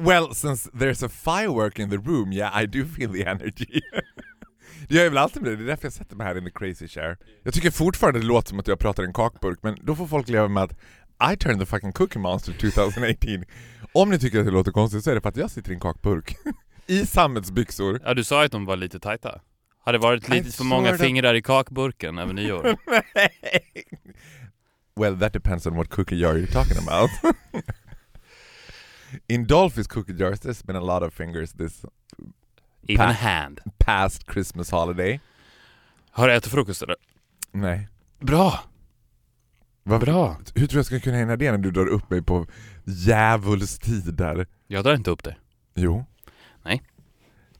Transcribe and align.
Well, 0.00 0.34
since 0.34 0.70
there's 0.72 1.02
a 1.02 1.08
firework 1.08 1.78
in 1.78 1.90
the 1.90 1.96
room, 1.98 2.32
yeah 2.32 2.62
I 2.62 2.66
do 2.66 2.84
feel 2.84 3.12
the 3.12 3.24
energy. 3.24 3.66
det 4.88 4.94
gör 4.94 5.02
jag 5.02 5.10
väl 5.10 5.18
alltid 5.18 5.42
med 5.42 5.52
det, 5.52 5.56
det 5.56 5.62
är 5.64 5.66
därför 5.66 5.84
jag 5.84 5.92
sätter 5.92 6.16
mig 6.16 6.26
här 6.26 6.38
in 6.38 6.44
the 6.44 6.50
crazy 6.50 6.88
chair. 6.88 7.16
Jag 7.42 7.54
tycker 7.54 7.70
fortfarande 7.70 8.20
det 8.20 8.26
låter 8.26 8.48
som 8.48 8.60
att 8.60 8.68
jag 8.68 8.78
pratar 8.78 9.02
i 9.02 9.06
en 9.06 9.12
kakburk, 9.12 9.58
men 9.62 9.76
då 9.82 9.96
får 9.96 10.06
folk 10.06 10.28
leva 10.28 10.48
med 10.48 10.62
att 10.62 10.72
I 11.32 11.36
turned 11.36 11.60
the 11.60 11.66
fucking 11.66 11.92
cookie 11.92 12.20
monster 12.20 12.52
2018. 12.52 13.44
Om 13.92 14.10
ni 14.10 14.18
tycker 14.18 14.38
att 14.40 14.44
det 14.46 14.50
låter 14.52 14.72
konstigt 14.72 15.04
så 15.04 15.10
är 15.10 15.14
det 15.14 15.20
för 15.20 15.28
att 15.28 15.36
jag 15.36 15.50
sitter 15.50 15.70
i 15.70 15.74
en 15.74 15.80
kakburk. 15.80 16.36
I 16.86 17.06
sammetsbyxor. 17.06 18.00
Ja 18.04 18.14
du 18.14 18.24
sa 18.24 18.40
ju 18.40 18.46
att 18.46 18.52
de 18.52 18.64
var 18.64 18.76
lite 18.76 19.00
tajta. 19.00 19.40
Hade 19.84 19.98
det 19.98 20.02
varit 20.02 20.28
lite 20.28 20.48
I 20.48 20.52
för 20.52 20.64
många 20.64 20.90
of- 20.90 21.00
fingrar 21.00 21.34
i 21.34 21.42
kakburken 21.42 22.18
över 22.18 22.32
nyår? 22.32 22.62
well, 24.96 25.18
that 25.18 25.32
depends 25.32 25.66
on 25.66 25.76
what 25.76 25.88
cookie 25.90 26.16
jar 26.16 26.34
you're 26.34 26.52
talking 26.52 26.78
about. 26.88 27.10
In 29.28 29.46
Dolphys 29.46 29.86
cookie 29.86 30.12
jars, 30.12 30.40
there's 30.40 30.62
been 30.66 30.76
a 30.76 30.80
lot 30.80 31.02
of 31.02 31.14
fingers 31.14 31.52
this 31.52 31.84
Even 32.88 32.96
Pa- 32.96 33.10
a 33.10 33.12
hand. 33.12 33.60
past 33.78 34.26
Christmas 34.32 34.70
holiday. 34.70 35.20
Har 36.10 36.28
du 36.28 36.34
ätit 36.34 36.52
frukost 36.52 36.82
eller? 36.82 36.96
Nej. 37.52 37.88
Bra! 38.20 38.60
Vad 39.82 40.00
Bra! 40.00 40.36
Hur 40.54 40.66
tror 40.66 40.78
jag 40.78 40.86
ska 40.86 41.00
kunna 41.00 41.16
hinna 41.16 41.36
det 41.36 41.50
när 41.50 41.58
du 41.58 41.70
drar 41.70 41.86
upp 41.86 42.10
mig 42.10 42.22
på 42.22 42.46
djävulstider? 42.84 44.46
Jag 44.66 44.84
drar 44.84 44.94
inte 44.94 45.10
upp 45.10 45.24
dig. 45.24 45.38
Jo. 45.74 46.04
Nej. 46.62 46.82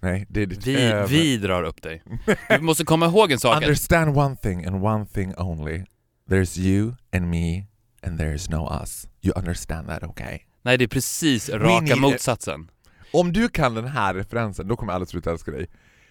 Nej, 0.01 0.27
det 0.29 0.43
är 0.43 0.47
ditt 0.47 0.67
Vi, 0.67 1.05
vi 1.09 1.37
drar 1.37 1.63
upp 1.63 1.83
dig. 1.83 2.03
Du 2.49 2.61
måste 2.61 2.85
komma 2.85 3.07
ihåg 3.07 3.33
en 3.33 3.39
sak. 3.41 3.57
Understand 3.63 4.17
one 4.17 4.37
thing 4.37 4.65
and 4.65 4.85
one 4.85 5.07
thing 5.07 5.35
only. 5.37 5.85
There's 6.29 6.59
you 6.61 6.95
and 7.13 7.31
me 7.31 7.67
and 8.03 8.21
there's 8.21 8.51
no 8.51 8.83
us. 8.83 9.09
You 9.21 9.33
understand 9.39 9.89
that, 9.89 10.03
okay? 10.03 10.39
Nej 10.63 10.79
det 10.79 10.85
är 10.85 10.89
precis 10.89 11.49
raka 11.49 11.95
need- 11.95 12.01
motsatsen. 12.01 12.71
Om 13.13 13.33
du 13.33 13.49
kan 13.49 13.75
den 13.75 13.85
här 13.87 14.15
referensen, 14.15 14.69
då 14.69 14.77
kommer 14.77 14.93
alla 14.93 15.07
sluta 15.07 15.31
älska 15.31 15.51
dig. 15.51 15.67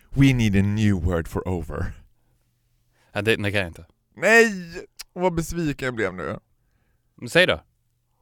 We 0.09 0.33
need 0.33 0.55
a 0.55 0.61
new 0.61 0.93
word 0.93 1.27
for 1.27 1.47
over. 1.47 1.93
Ja, 3.13 3.21
det, 3.21 3.35
det 3.35 3.51
kan 3.51 3.59
jag 3.59 3.67
inte. 3.67 3.85
Nej! 4.15 4.51
Vad 5.13 5.33
besviken 5.35 5.85
jag 5.85 5.95
blev 5.95 6.13
nu. 6.13 6.39
Men 7.15 7.29
säg 7.29 7.45
då. 7.47 7.61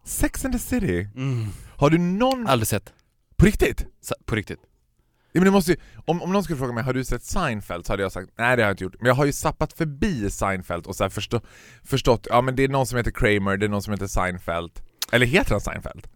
Sex 0.05 0.45
and 0.45 0.53
the 0.53 0.59
City. 0.59 1.07
Mm. 1.15 1.45
Har 1.77 1.89
du 1.89 1.97
någon... 1.97 2.47
Aldrig 2.47 2.67
sett. 2.67 2.93
På 3.35 3.45
riktigt? 3.45 3.85
Sa- 4.01 4.15
På 4.25 4.35
riktigt. 4.35 4.59
Ja, 5.31 5.39
men 5.41 5.45
det 5.45 5.51
måste 5.51 5.71
ju, 5.71 5.77
om, 6.05 6.21
om 6.21 6.31
någon 6.31 6.43
skulle 6.43 6.57
fråga 6.59 6.73
mig, 6.73 6.83
har 6.83 6.93
du 6.93 7.05
sett 7.05 7.23
Seinfeld? 7.23 7.85
Så 7.85 7.93
hade 7.93 8.03
jag 8.03 8.11
sagt, 8.11 8.29
nej 8.37 8.55
det 8.57 8.63
har 8.63 8.67
jag 8.69 8.73
inte 8.73 8.83
gjort. 8.83 8.95
Men 8.99 9.07
jag 9.07 9.15
har 9.15 9.25
ju 9.25 9.31
sappat 9.31 9.73
förbi 9.73 10.29
Seinfeld 10.29 10.85
och 10.85 10.95
så 10.95 11.09
förstå, 11.09 11.41
förstått, 11.83 12.27
ja 12.29 12.41
men 12.41 12.55
det 12.55 12.63
är 12.63 12.67
någon 12.67 12.87
som 12.87 12.97
heter 12.97 13.11
Kramer, 13.11 13.57
det 13.57 13.65
är 13.65 13.69
någon 13.69 13.81
som 13.81 13.93
heter 13.93 14.07
Seinfeld. 14.07 14.71
Eller 15.11 15.25
heter 15.25 15.51
han 15.51 15.61
Seinfeld? 15.61 16.07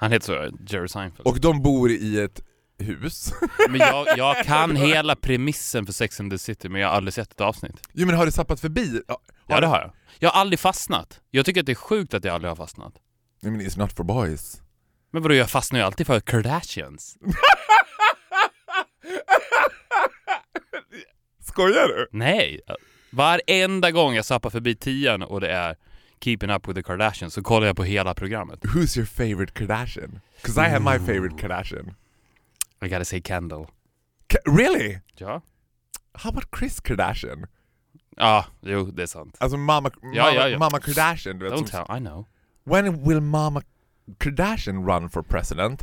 Han 0.00 0.12
heter 0.12 0.26
så, 0.26 0.56
Jerry 0.66 0.88
Seinfeld. 0.88 1.26
Och 1.28 1.40
de 1.40 1.62
bor 1.62 1.90
i 1.90 2.20
ett 2.20 2.40
hus. 2.78 3.32
Men 3.68 3.80
jag, 3.80 4.06
jag 4.18 4.36
kan 4.44 4.76
hela 4.76 5.16
premissen 5.16 5.86
för 5.86 5.92
Sex 5.92 6.20
and 6.20 6.30
the 6.32 6.38
City 6.38 6.68
men 6.68 6.80
jag 6.80 6.88
har 6.88 6.94
aldrig 6.96 7.14
sett 7.14 7.32
ett 7.32 7.40
avsnitt. 7.40 7.88
jo 7.92 8.06
men 8.06 8.16
har 8.16 8.26
du 8.26 8.32
sappat 8.32 8.60
förbi? 8.60 9.02
Ja, 9.08 9.20
Ja 9.46 9.60
det 9.60 9.66
har 9.66 9.78
jag. 9.80 9.92
Jag 10.18 10.30
har 10.30 10.40
aldrig 10.40 10.58
fastnat. 10.60 11.20
Jag 11.30 11.46
tycker 11.46 11.60
att 11.60 11.66
det 11.66 11.72
är 11.72 11.74
sjukt 11.74 12.14
att 12.14 12.24
jag 12.24 12.34
aldrig 12.34 12.50
har 12.50 12.56
fastnat. 12.56 12.92
Nej 13.42 13.52
men 13.52 13.60
it's 13.60 13.78
not 13.78 13.92
for 13.92 14.04
boys. 14.04 14.62
Men 15.10 15.22
vadå, 15.22 15.34
jag 15.34 15.50
fastnar 15.50 15.78
ju 15.80 15.84
alltid 15.86 16.06
för 16.06 16.20
Kardashians. 16.20 17.16
Skojar 21.42 21.88
du? 21.88 22.08
Nej! 22.12 22.60
Varenda 23.10 23.90
gång 23.90 24.14
jag 24.14 24.24
zappar 24.24 24.50
förbi 24.50 24.76
tian 24.76 25.22
och 25.22 25.40
det 25.40 25.50
är 25.50 25.76
Keeping 26.20 26.50
Up 26.50 26.68
With 26.68 26.74
The 26.76 26.82
Kardashians 26.82 27.34
så 27.34 27.42
kollar 27.42 27.66
jag 27.66 27.76
på 27.76 27.84
hela 27.84 28.14
programmet. 28.14 28.64
Who's 28.64 28.96
your 28.98 29.06
favorite 29.06 29.52
Kardashian? 29.54 30.20
Cause 30.42 30.60
I 30.66 30.70
have 30.70 30.80
my 30.80 30.98
favorite 31.06 31.36
Kardashian. 31.40 31.94
I 32.82 32.88
gotta 32.88 33.04
say 33.04 33.20
Kendall. 33.20 33.66
Ka- 34.26 34.52
really? 34.52 34.98
Ja? 35.16 35.40
How 36.12 36.28
about 36.30 36.44
Chris 36.58 36.80
Kardashian? 36.80 37.46
Ja, 38.16 38.44
jo 38.62 38.84
det 38.90 39.02
är 39.02 39.06
sant. 39.06 39.36
Alltså 39.40 39.56
mamma, 39.58 39.90
mamma, 40.02 40.16
Ja, 40.16 40.32
ja, 40.34 40.48
ja. 40.48 40.58
mamma 40.58 40.78
Kardashian, 40.80 41.38
du 41.38 41.44
vet. 41.44 41.52
Don't 41.54 41.66
Som, 41.66 41.86
tell, 41.86 41.96
I 41.96 42.00
know. 42.00 42.26
when 42.64 43.04
will 43.04 43.20
mamma 43.20 43.62
Kardashian 44.18 44.86
run 44.86 45.08
for 45.10 45.22
president? 45.22 45.82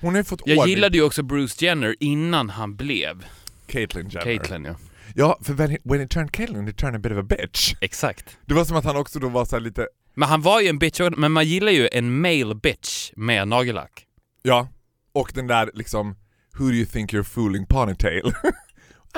Hon 0.00 0.10
har 0.14 0.18
ju 0.20 0.24
fått 0.24 0.42
Jag 0.46 0.58
ordning- 0.58 0.70
gillade 0.74 0.96
ju 0.98 1.02
också 1.04 1.22
Bruce 1.22 1.64
Jenner 1.64 1.94
innan 2.00 2.50
han 2.50 2.76
blev 2.76 3.26
Caitlyn 3.66 4.08
Jenner. 4.08 4.24
Caitlyn 4.24 4.64
ja. 4.64 4.74
Ja, 5.20 5.38
för 5.42 5.54
when 5.54 5.70
he, 5.70 5.78
when 5.84 6.00
he 6.00 6.06
turned 6.06 6.32
Caitlyn, 6.32 6.66
he 6.66 6.72
turned 6.72 6.96
a 6.96 6.98
bit 6.98 7.12
of 7.12 7.18
a 7.18 7.22
bitch. 7.22 7.74
Exakt. 7.80 8.38
Det 8.46 8.54
var 8.54 8.64
som 8.64 8.76
att 8.76 8.84
han 8.84 8.96
också 8.96 9.18
då 9.18 9.28
var 9.28 9.44
så 9.44 9.58
lite, 9.58 9.88
Men 10.14 10.28
han 10.28 10.42
var 10.42 10.60
ju 10.60 10.68
en 10.68 10.78
bitch, 10.78 11.00
men 11.16 11.32
man 11.32 11.44
gillar 11.44 11.72
ju 11.72 11.88
en 11.92 12.20
male 12.20 12.54
bitch 12.54 13.12
med 13.16 13.48
nagellack. 13.48 14.06
ja, 14.42 14.68
och 15.12 15.32
den 15.34 15.46
där 15.46 15.70
liksom, 15.74 16.16
who 16.58 16.64
do 16.68 16.74
you 16.74 16.86
think 16.86 17.12
you're 17.12 17.22
fooling 17.22 17.66
ponytail? 17.66 18.22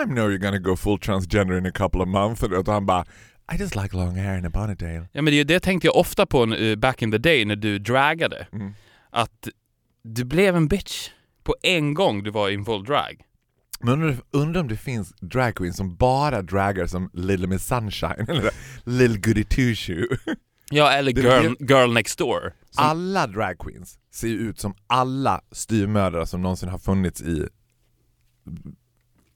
I 0.03 0.05
know 0.05 0.31
you're 0.31 0.39
gonna 0.39 0.59
go 0.59 0.77
full 0.77 0.99
transgender 0.99 1.59
in 1.59 1.67
a 1.67 1.73
couple 1.73 2.01
of 2.01 2.09
months. 2.09 2.43
Och 2.43 2.67
han 2.67 2.87
bara, 2.87 3.05
I 3.53 3.57
just 3.57 3.77
like 3.77 3.97
long 3.97 4.17
hair 4.17 4.37
and 4.37 4.47
a 4.47 4.51
ponytail. 4.51 5.07
Ja 5.13 5.23
men 5.23 5.33
det, 5.33 5.45
det 5.45 5.61
tänkte 5.61 5.87
jag 5.87 5.97
ofta 5.97 6.27
på 6.27 6.55
eh, 6.55 6.77
back 6.77 7.03
in 7.03 7.11
the 7.11 7.19
day 7.19 7.45
när 7.45 7.57
du 7.57 7.79
dragade. 7.79 8.47
Mm. 8.53 8.75
Att 9.11 9.49
du 10.03 10.25
blev 10.25 10.57
en 10.57 10.69
bitch 10.69 11.11
på 11.45 11.55
en 11.63 11.95
gång 11.95 12.23
du 12.23 12.31
var 12.31 12.51
in 12.51 12.65
full 12.65 12.85
drag. 12.85 13.25
Men 13.83 13.93
undrar, 13.95 14.17
undrar 14.33 14.61
om 14.61 14.69
det 14.69 14.77
finns 14.77 15.15
drag 15.21 15.55
queens 15.55 15.77
som 15.77 15.97
bara 15.97 16.43
dragar 16.43 16.87
som 16.87 17.11
Little 17.13 17.47
Miss 17.47 17.67
Sunshine 17.67 18.25
eller 18.29 18.51
Little 18.85 19.19
Goody 19.19 19.45
Two 19.45 19.75
Shoe. 19.75 20.07
Ja, 20.73 20.93
eller 20.93 21.13
girl, 21.13 21.55
girl 21.61 21.93
next 21.93 22.19
door. 22.19 22.53
Som, 22.71 22.85
Alla 22.85 23.27
drag 23.27 23.59
queens 23.59 23.99
ser 24.13 24.29
ju 24.29 24.35
ut 24.39 24.61
som 24.61 24.75
alla 24.87 25.41
styvmödrar 25.53 26.25
som 26.25 26.43
någonsin 26.43 26.69
har 26.69 26.79
funnits 26.79 27.23
i 27.23 27.49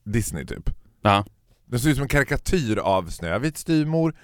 Disney 0.05 0.47
typ. 0.47 0.71
ja. 1.03 1.25
De 1.67 1.79
ser 1.79 1.89
ut 1.91 1.97
som 1.97 2.03
en 2.03 2.09
karikatyr 2.09 2.77
av 2.79 3.09
Snövits 3.09 3.61
styvmor, 3.61 4.15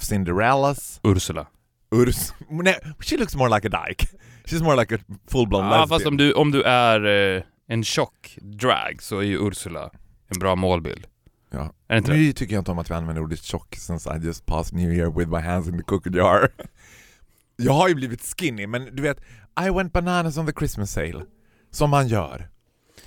Cinderellas, 0.00 1.00
Ursula. 1.02 1.46
Urs... 1.90 2.32
Nej, 2.50 2.74
she 3.00 3.16
looks 3.16 3.34
more 3.36 3.48
like 3.56 3.66
a 3.68 3.70
dyke. 3.88 4.08
She's 4.44 4.62
more 4.62 4.76
like 4.76 4.94
a 4.94 4.98
full-blown 5.28 5.64
Ja, 5.64 5.70
lesbian. 5.70 5.88
fast 5.88 6.06
om 6.06 6.16
du, 6.16 6.32
om 6.32 6.50
du 6.50 6.62
är 6.62 7.04
eh, 7.36 7.42
en 7.68 7.84
tjock 7.84 8.38
drag 8.42 9.02
så 9.02 9.18
är 9.18 9.22
ju 9.22 9.46
Ursula 9.48 9.90
en 10.28 10.38
bra 10.38 10.56
målbild. 10.56 11.06
Ja. 11.50 11.72
Är 11.88 11.94
det 11.94 11.98
inte 11.98 12.10
det? 12.12 12.16
Nu 12.18 12.32
tycker 12.32 12.54
jag 12.54 12.60
inte 12.60 12.70
om 12.70 12.78
att 12.78 12.90
vi 12.90 12.94
använder 12.94 13.22
ordet 13.22 13.42
tjock 13.42 13.76
since 13.76 14.16
I 14.16 14.18
just 14.26 14.46
passed 14.46 14.78
New 14.78 14.92
Year 14.92 15.10
with 15.18 15.30
my 15.30 15.38
hands 15.40 15.68
in 15.68 15.76
the 15.78 15.82
cookie 15.82 16.16
jar. 16.16 16.48
Jag 17.56 17.72
har 17.72 17.88
ju 17.88 17.94
blivit 17.94 18.22
skinny, 18.38 18.66
men 18.66 18.96
du 18.96 19.02
vet, 19.02 19.20
I 19.66 19.70
went 19.70 19.92
bananas 19.92 20.38
on 20.38 20.46
the 20.46 20.52
Christmas 20.52 20.92
sale. 20.92 21.24
Som 21.70 21.90
man 21.90 22.08
gör. 22.08 22.50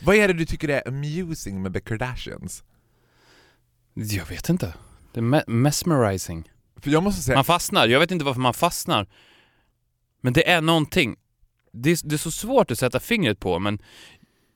Vad 0.02 0.16
är 0.16 0.28
det 0.28 0.34
du 0.34 0.46
tycker 0.46 0.70
är 0.70 0.88
amusing 0.88 1.62
med 1.62 1.74
the 1.74 1.80
Kardashians? 1.80 2.64
Jag 3.94 4.26
vet 4.26 4.50
inte. 4.50 4.74
Det 5.14 5.20
är 5.20 5.24
me- 5.24 5.44
mesmerizing. 5.50 6.52
För 6.78 6.90
jag 6.90 7.04
måste 7.04 7.22
säga, 7.22 7.38
Man 7.38 7.46
fastnar. 7.46 7.88
Jag 7.88 8.00
vet 8.00 8.12
inte 8.12 8.26
varför 8.26 8.42
man 8.42 8.54
fastnar. 8.54 9.08
Men 10.22 10.34
det 10.34 10.50
är 10.50 10.62
någonting. 10.62 11.16
Det 11.74 11.90
är, 11.92 12.00
det 12.10 12.16
är 12.16 12.18
så 12.18 12.32
svårt 12.32 12.72
att 12.72 12.80
sätta 12.80 13.00
fingret 13.00 13.40
på, 13.40 13.60
men 13.60 13.80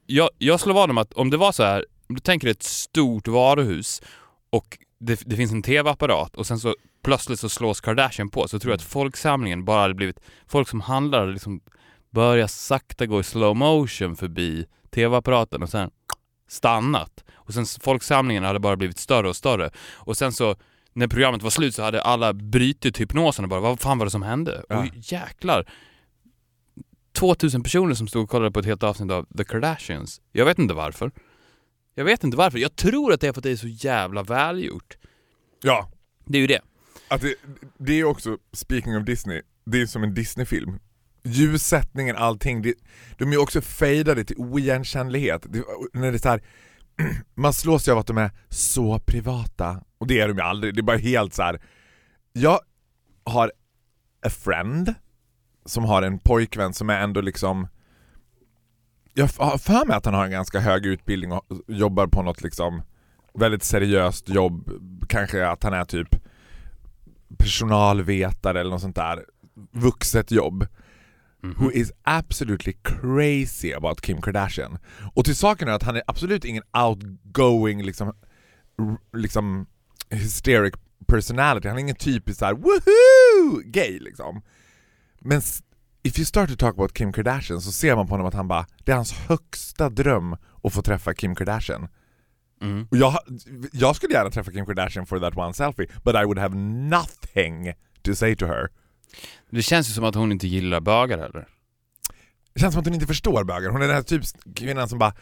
jag, 0.06 0.30
jag 0.38 0.60
slår 0.60 0.74
vad 0.74 0.90
om 0.90 0.98
att 0.98 1.14
om 1.14 1.30
det 1.30 1.38
var 1.38 1.52
så 1.52 1.64
här, 1.64 1.86
om 2.10 2.16
du 2.16 2.22
tänker 2.22 2.48
ett 2.48 2.64
stort 2.64 3.28
varuhus 3.28 4.02
och 4.50 4.78
det, 5.00 5.22
det 5.26 5.36
finns 5.36 5.52
en 5.52 5.64
tv-apparat 5.64 6.36
och 6.36 6.48
sen 6.48 6.60
så 6.60 6.76
plötsligt 7.04 7.40
så 7.40 7.50
slås 7.50 7.82
Kardashian 7.82 8.30
på 8.30 8.48
så 8.48 8.60
tror 8.60 8.72
jag 8.72 8.76
att 8.78 8.84
folksamlingen 8.84 9.66
bara 9.66 9.82
hade 9.82 9.94
blivit, 9.94 10.20
folk 10.48 10.70
som 10.70 10.82
handlar 10.82 11.20
hade 11.20 11.32
liksom 11.32 11.62
börjat 12.10 12.52
sakta 12.52 13.06
gå 13.06 13.20
i 13.20 13.24
slow 13.24 13.56
motion 13.56 14.16
förbi 14.16 14.66
tv-apparaten 14.92 15.64
och 15.64 15.70
sen 15.70 15.92
stannat. 16.48 17.24
Och 17.34 17.54
sen 17.54 17.66
folksamlingen 17.82 18.44
hade 18.44 18.60
bara 18.60 18.76
blivit 18.76 19.00
större 19.00 19.30
och 19.30 19.36
större. 19.36 19.70
Och 19.94 20.18
sen 20.18 20.32
så 20.32 20.56
när 20.94 21.08
programmet 21.08 21.44
var 21.44 21.50
slut 21.50 21.76
så 21.76 21.84
hade 21.84 22.02
alla 22.02 22.34
brutit 22.34 23.02
hypnosen 23.02 23.46
och 23.46 23.50
bara 23.50 23.60
vad 23.60 23.80
fan 23.80 23.98
var 23.98 24.06
det 24.06 24.12
som 24.12 24.22
hände? 24.22 24.64
Ja. 24.70 24.80
Och 24.80 24.86
jäklar. 24.94 25.66
2000 27.16 27.64
personer 27.64 27.94
som 27.94 28.08
stod 28.08 28.24
och 28.24 28.30
kollade 28.30 28.52
på 28.52 28.60
ett 28.60 28.66
helt 28.66 28.84
avsnitt 28.84 29.12
av 29.12 29.26
The 29.38 29.44
Kardashians. 29.44 30.22
Jag 30.32 30.46
vet 30.46 30.60
inte 30.60 30.74
varför. 30.74 31.12
Jag 31.96 32.06
vet 32.06 32.24
inte 32.24 32.38
varför. 32.38 32.58
Jag 32.60 32.76
tror 32.76 33.14
att 33.14 33.22
det 33.22 33.28
är 33.28 33.34
för 33.34 33.40
att 33.40 33.44
det 33.44 33.52
är 33.52 33.56
så 33.56 33.68
jävla 33.68 34.24
välgjort. 34.24 34.98
ja, 35.62 35.90
Det 36.26 36.38
är 36.38 36.42
ju 36.42 36.48
det. 36.48 36.62
att 37.08 37.22
det, 37.22 37.36
det 37.78 38.00
är 38.00 38.04
också, 38.04 38.38
speaking 38.54 38.98
of 38.98 39.06
Disney, 39.06 39.42
det 39.66 39.82
är 39.82 39.86
som 39.86 40.04
en 40.04 40.14
Disney-film. 40.14 40.80
ljussättningen, 41.24 42.16
allting. 42.16 42.62
Det, 42.62 42.74
de 43.18 43.28
är 43.30 43.32
ju 43.32 43.38
också 43.38 43.62
fejdade 43.62 44.24
till 44.24 44.36
oigenkännlighet. 44.38 45.46
Det, 45.50 45.64
när 45.94 46.12
det 46.12 46.18
är 46.18 46.20
så 46.20 46.30
här, 46.30 46.42
man 47.36 47.54
slås 47.54 47.88
ju 47.88 47.92
av 47.92 47.98
att 47.98 48.08
de 48.08 48.18
är 48.18 48.32
så 48.50 49.00
privata. 49.00 49.84
Och 49.98 50.08
det 50.08 50.20
är 50.20 50.28
de 50.28 50.38
ju 50.38 50.44
aldrig, 50.44 50.76
det 50.76 50.82
är 50.82 50.84
bara 50.84 50.98
helt 50.98 51.34
så 51.34 51.42
här. 51.44 51.62
Jag 52.34 52.60
har 53.24 53.52
a 54.26 54.30
friend 54.30 54.94
som 55.66 55.84
har 55.84 56.02
en 56.02 56.20
pojkvän 56.20 56.74
som 56.74 56.90
är 56.90 57.00
ändå 57.00 57.22
liksom 57.22 57.68
jag 59.14 59.30
har 59.38 59.58
för 59.58 59.86
mig 59.86 59.98
att 59.98 60.06
han 60.06 60.14
har 60.14 60.26
en 60.26 60.32
ganska 60.32 60.60
hög 60.60 60.86
utbildning 60.86 61.32
och 61.32 61.46
jobbar 61.68 62.08
på 62.08 62.22
något 62.22 62.42
liksom 62.44 62.82
väldigt 63.34 63.64
seriöst 63.64 64.30
jobb, 64.30 64.70
kanske 65.10 65.48
att 65.48 65.64
han 65.64 65.74
är 65.74 65.86
typ 65.86 66.16
personalvetare 67.38 68.60
eller 68.60 68.72
något 68.72 68.82
sånt 68.82 68.96
där, 68.96 69.26
vuxet 69.72 70.32
jobb. 70.32 70.68
Who 71.58 71.72
is 71.72 71.92
absolutely 72.04 72.74
crazy 72.84 73.74
about 73.74 74.02
Kim 74.02 74.22
Kardashian. 74.22 74.78
Och 75.14 75.26
till 75.26 75.36
saken 75.36 75.68
är 75.68 75.72
att 75.72 75.84
han 75.84 75.96
är 75.96 76.04
absolut 76.08 76.46
ingen 76.46 76.64
outgoing 76.74 77.84
liksom, 77.84 78.14
liksom 79.14 79.68
hysteric 80.10 80.74
personality, 81.08 81.68
han 81.68 81.78
är 81.78 81.82
ingen 81.82 81.96
typisk 81.96 82.40
såhär 82.40 82.54
woohoo 82.54 83.62
gay 83.66 84.00
liksom. 84.00 84.42
Men 85.26 85.42
if 86.04 86.20
you 86.20 86.26
start 86.26 86.50
to 86.50 86.56
talk 86.56 86.74
about 86.74 86.94
Kim 86.94 87.14
Kardashian 87.14 87.62
så 87.62 87.72
ser 87.72 87.96
man 87.96 88.08
på 88.08 88.14
honom 88.14 88.28
att 88.28 88.34
han 88.34 88.48
bara, 88.48 88.66
det 88.84 88.92
är 88.92 88.96
hans 88.96 89.14
högsta 89.14 89.90
dröm 89.90 90.38
att 90.64 90.74
få 90.74 90.82
träffa 90.82 91.14
Kim 91.14 91.36
Kardashian. 91.36 91.88
Mm. 92.62 92.88
Och 92.92 92.98
jag, 92.98 93.18
jag 93.72 93.96
skulle 93.96 94.14
gärna 94.14 94.30
träffa 94.30 94.52
Kim 94.52 94.66
Kardashian 94.66 95.06
for 95.06 95.20
that 95.20 95.38
one 95.38 95.54
selfie, 95.54 95.88
but 96.04 96.16
I 96.16 96.24
would 96.26 96.40
have 96.40 96.56
nothing 96.90 97.74
to 98.02 98.16
say 98.16 98.36
to 98.36 98.46
her. 98.46 98.70
Det 99.50 99.62
känns 99.62 99.90
ju 99.90 99.94
som 99.94 100.04
att 100.04 100.16
hon 100.16 100.32
inte 100.32 100.48
gillar 100.48 100.80
bögar 100.80 101.18
heller. 101.18 101.48
Det 102.54 102.60
känns 102.60 102.74
som 102.74 102.80
att 102.80 102.86
hon 102.86 102.94
inte 102.94 103.08
förstår 103.08 103.44
bögar. 103.44 103.70
Hon 103.70 103.82
är 103.82 103.88
den 103.88 103.96
här 103.96 104.04
typ 104.04 104.24
kvinnan 104.56 104.90
som 104.90 105.00
bara, 105.00 105.14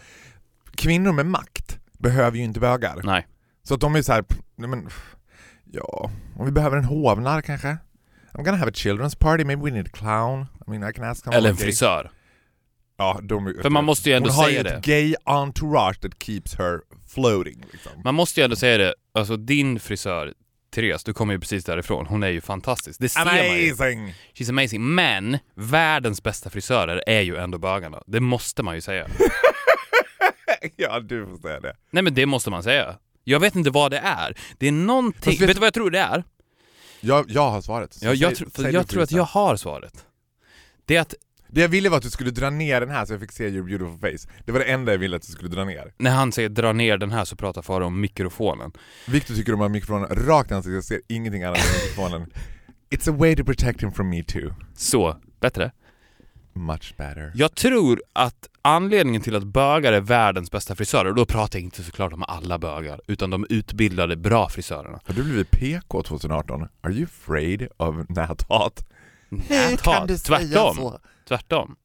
kvinnor 0.75 1.11
med 1.11 1.25
makt 1.25 1.79
behöver 1.99 2.37
ju 2.37 2.43
inte 2.43 2.59
bögar. 2.59 3.01
Nej. 3.03 3.27
Så 3.63 3.73
att 3.73 3.81
de 3.81 3.95
är 3.95 4.01
så 4.01 4.13
här, 4.13 4.25
nej 4.55 4.69
men, 4.69 4.89
ja, 5.71 6.11
om 6.35 6.45
vi 6.45 6.51
behöver 6.51 6.77
en 6.77 6.85
hovnarr 6.85 7.41
kanske? 7.41 7.77
I'm 8.33 8.43
gonna 8.43 8.57
have 8.57 8.69
a 8.69 8.73
children's 8.73 9.15
party, 9.19 9.43
maybe 9.43 9.61
we 9.61 9.71
need 9.71 9.87
a 9.87 9.89
clown. 9.93 10.41
I 10.67 10.71
mean 10.71 10.89
I 10.89 10.93
can 10.93 11.03
ask 11.03 11.27
Eller 11.27 11.49
en 11.49 11.57
frisör. 11.57 12.11
Ja, 12.97 13.19
de, 13.23 13.55
För 13.61 13.69
man 13.69 13.83
måste 13.85 14.09
ju 14.09 14.15
ändå 14.15 14.29
hon 14.29 14.35
har 14.37 14.45
säga 14.45 14.57
ju 14.57 14.63
det. 14.63 14.69
ett 14.69 14.85
gay 14.85 15.15
entourage 15.25 16.01
that 16.01 16.23
keeps 16.23 16.55
her 16.55 16.79
floating. 17.13 17.65
Liksom. 17.71 17.91
Man 18.03 18.15
måste 18.15 18.39
ju 18.39 18.43
ändå 18.43 18.55
säga 18.55 18.77
det, 18.77 18.93
alltså 19.13 19.37
din 19.37 19.79
frisör, 19.79 20.33
Therese, 20.75 21.03
du 21.03 21.13
kommer 21.13 21.33
ju 21.33 21.39
precis 21.39 21.65
därifrån, 21.65 22.05
hon 22.05 22.23
är 22.23 22.29
ju 22.29 22.41
fantastisk. 22.41 22.99
Det 22.99 23.09
ser 23.09 23.25
man 23.25 23.35
ju. 23.35 23.41
Amazing! 23.71 24.13
She's 24.33 24.49
amazing. 24.49 24.95
Men 24.95 25.37
världens 25.55 26.23
bästa 26.23 26.49
frisörer 26.49 27.03
är 27.07 27.21
ju 27.21 27.35
ändå 27.37 27.57
bögarna. 27.57 28.03
Det 28.07 28.19
måste 28.19 28.63
man 28.63 28.75
ju 28.75 28.81
säga. 28.81 29.07
ja, 30.75 30.99
du 30.99 31.25
får 31.25 31.37
säga 31.37 31.59
det. 31.59 31.75
Nej 31.91 32.03
men 32.03 32.13
det 32.13 32.25
måste 32.25 32.49
man 32.49 32.63
säga. 32.63 32.95
Jag 33.23 33.39
vet 33.39 33.55
inte 33.55 33.69
vad 33.69 33.91
det 33.91 33.97
är. 33.97 34.37
Det 34.57 34.67
är 34.67 34.71
någonting, 34.71 35.37
vet- 35.39 35.53
du 35.53 35.59
vad 35.59 35.67
jag 35.67 35.73
tror 35.73 35.91
det 35.91 35.99
är? 35.99 36.23
Jag, 37.05 37.25
jag 37.31 37.51
har 37.51 37.61
svaret. 37.61 37.93
Så 37.93 38.05
Ja, 38.05 38.13
jag, 38.13 38.37
säg- 38.37 38.47
tr- 38.47 38.49
säg 38.55 38.63
för 38.63 38.63
du 38.63 38.69
jag 38.77 38.87
tror 38.87 39.03
att 39.03 39.11
gissa. 39.11 39.17
jag 39.17 39.23
har 39.25 39.55
svaret. 39.55 40.05
Det 40.85 40.95
är 40.95 41.01
att 41.01 41.13
Det 41.47 41.61
jag 41.61 41.69
ville 41.69 41.89
var 41.89 41.97
att 41.97 42.03
du 42.03 42.09
skulle 42.09 42.31
dra 42.31 42.49
ner 42.49 42.79
den 42.79 42.89
här 42.89 43.05
så 43.05 43.13
jag 43.13 43.19
fick 43.19 43.31
se 43.31 43.47
your 43.47 43.63
beautiful 43.65 43.99
face. 43.99 44.29
Det 44.45 44.51
var 44.51 44.59
det 44.59 44.65
enda 44.65 44.91
jag 44.91 44.99
ville 44.99 45.15
att 45.15 45.21
du 45.21 45.31
skulle 45.31 45.49
dra 45.49 45.63
ner. 45.65 45.93
när 45.97 46.11
han 46.11 46.31
säger 46.31 46.49
dra 46.49 46.73
ner 46.73 46.97
den 46.97 47.11
här 47.11 47.25
så 47.25 47.35
pratar 47.35 47.61
Farao 47.61 47.85
om 47.87 48.01
mikrofonen. 48.01 48.71
Victor 49.07 49.35
tycker 49.35 49.53
om 49.53 49.61
att 49.61 49.65
ha 49.65 49.69
mikrofonen 49.69 50.07
rakt 50.27 50.51
i 50.51 50.53
ansiktet, 50.53 50.73
jag 50.75 50.83
ser 50.83 51.01
ingenting 51.07 51.43
annat 51.43 51.57
än 51.57 51.63
mikrofonen. 51.83 52.29
It's 52.89 53.09
a 53.09 53.15
way 53.17 53.35
to 53.35 53.43
protect 53.43 53.83
him 53.83 53.91
from 53.91 54.09
me 54.09 54.23
too. 54.23 54.53
Så, 54.75 55.17
bättre. 55.39 55.71
Much 56.53 56.93
better. 56.97 57.31
Jag 57.35 57.55
tror 57.55 58.03
att 58.13 58.47
anledningen 58.61 59.21
till 59.21 59.35
att 59.35 59.43
bögar 59.43 59.93
är 59.93 60.01
världens 60.01 60.51
bästa 60.51 60.75
frisörer, 60.75 61.09
och 61.09 61.15
då 61.15 61.25
pratar 61.25 61.59
jag 61.59 61.63
inte 61.63 61.83
såklart 61.83 62.13
om 62.13 62.23
alla 62.23 62.59
bögar, 62.59 63.01
utan 63.07 63.29
de 63.29 63.45
utbildade 63.49 64.15
bra 64.15 64.49
frisörerna. 64.49 64.99
Har 65.05 65.13
du 65.13 65.23
blivit 65.23 65.51
PK 65.51 66.03
2018? 66.03 66.67
Are 66.81 66.93
you 66.93 67.03
afraid 67.03 67.67
of 67.77 67.95
näthat? 68.09 68.89
Näthat. 69.29 70.23
Tvärtom. 70.23 70.97
Tvärtom. 71.27 71.75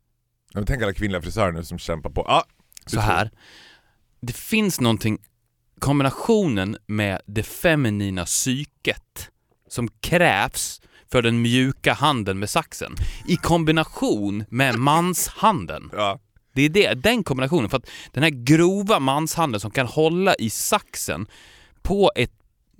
Jag 0.52 0.66
tänker 0.66 0.84
alla 0.84 0.94
kvinnliga 0.94 1.22
frisörer 1.22 1.52
nu 1.52 1.64
som 1.64 1.78
kämpar 1.78 2.10
på. 2.10 2.22
Ah, 2.22 2.44
Så 2.86 3.00
här. 3.00 3.30
Det 4.20 4.36
finns 4.36 4.80
någonting, 4.80 5.18
kombinationen 5.80 6.76
med 6.86 7.20
det 7.26 7.42
feminina 7.42 8.24
psyket 8.24 9.30
som 9.68 9.88
krävs 9.88 10.80
för 11.12 11.22
den 11.22 11.42
mjuka 11.42 11.92
handen 11.92 12.38
med 12.38 12.50
saxen 12.50 12.94
i 13.26 13.36
kombination 13.36 14.44
med 14.48 14.78
manshanden. 14.78 15.90
Ja. 15.92 16.20
Det 16.54 16.62
är 16.62 16.68
det, 16.68 16.94
den 16.94 17.24
kombinationen. 17.24 17.70
För 17.70 17.76
att 17.76 17.90
den 18.12 18.22
här 18.22 18.30
grova 18.30 18.98
manshanden 19.00 19.60
som 19.60 19.70
kan 19.70 19.86
hålla 19.86 20.34
i 20.34 20.50
saxen 20.50 21.26
på 21.82 22.12
ett, 22.16 22.32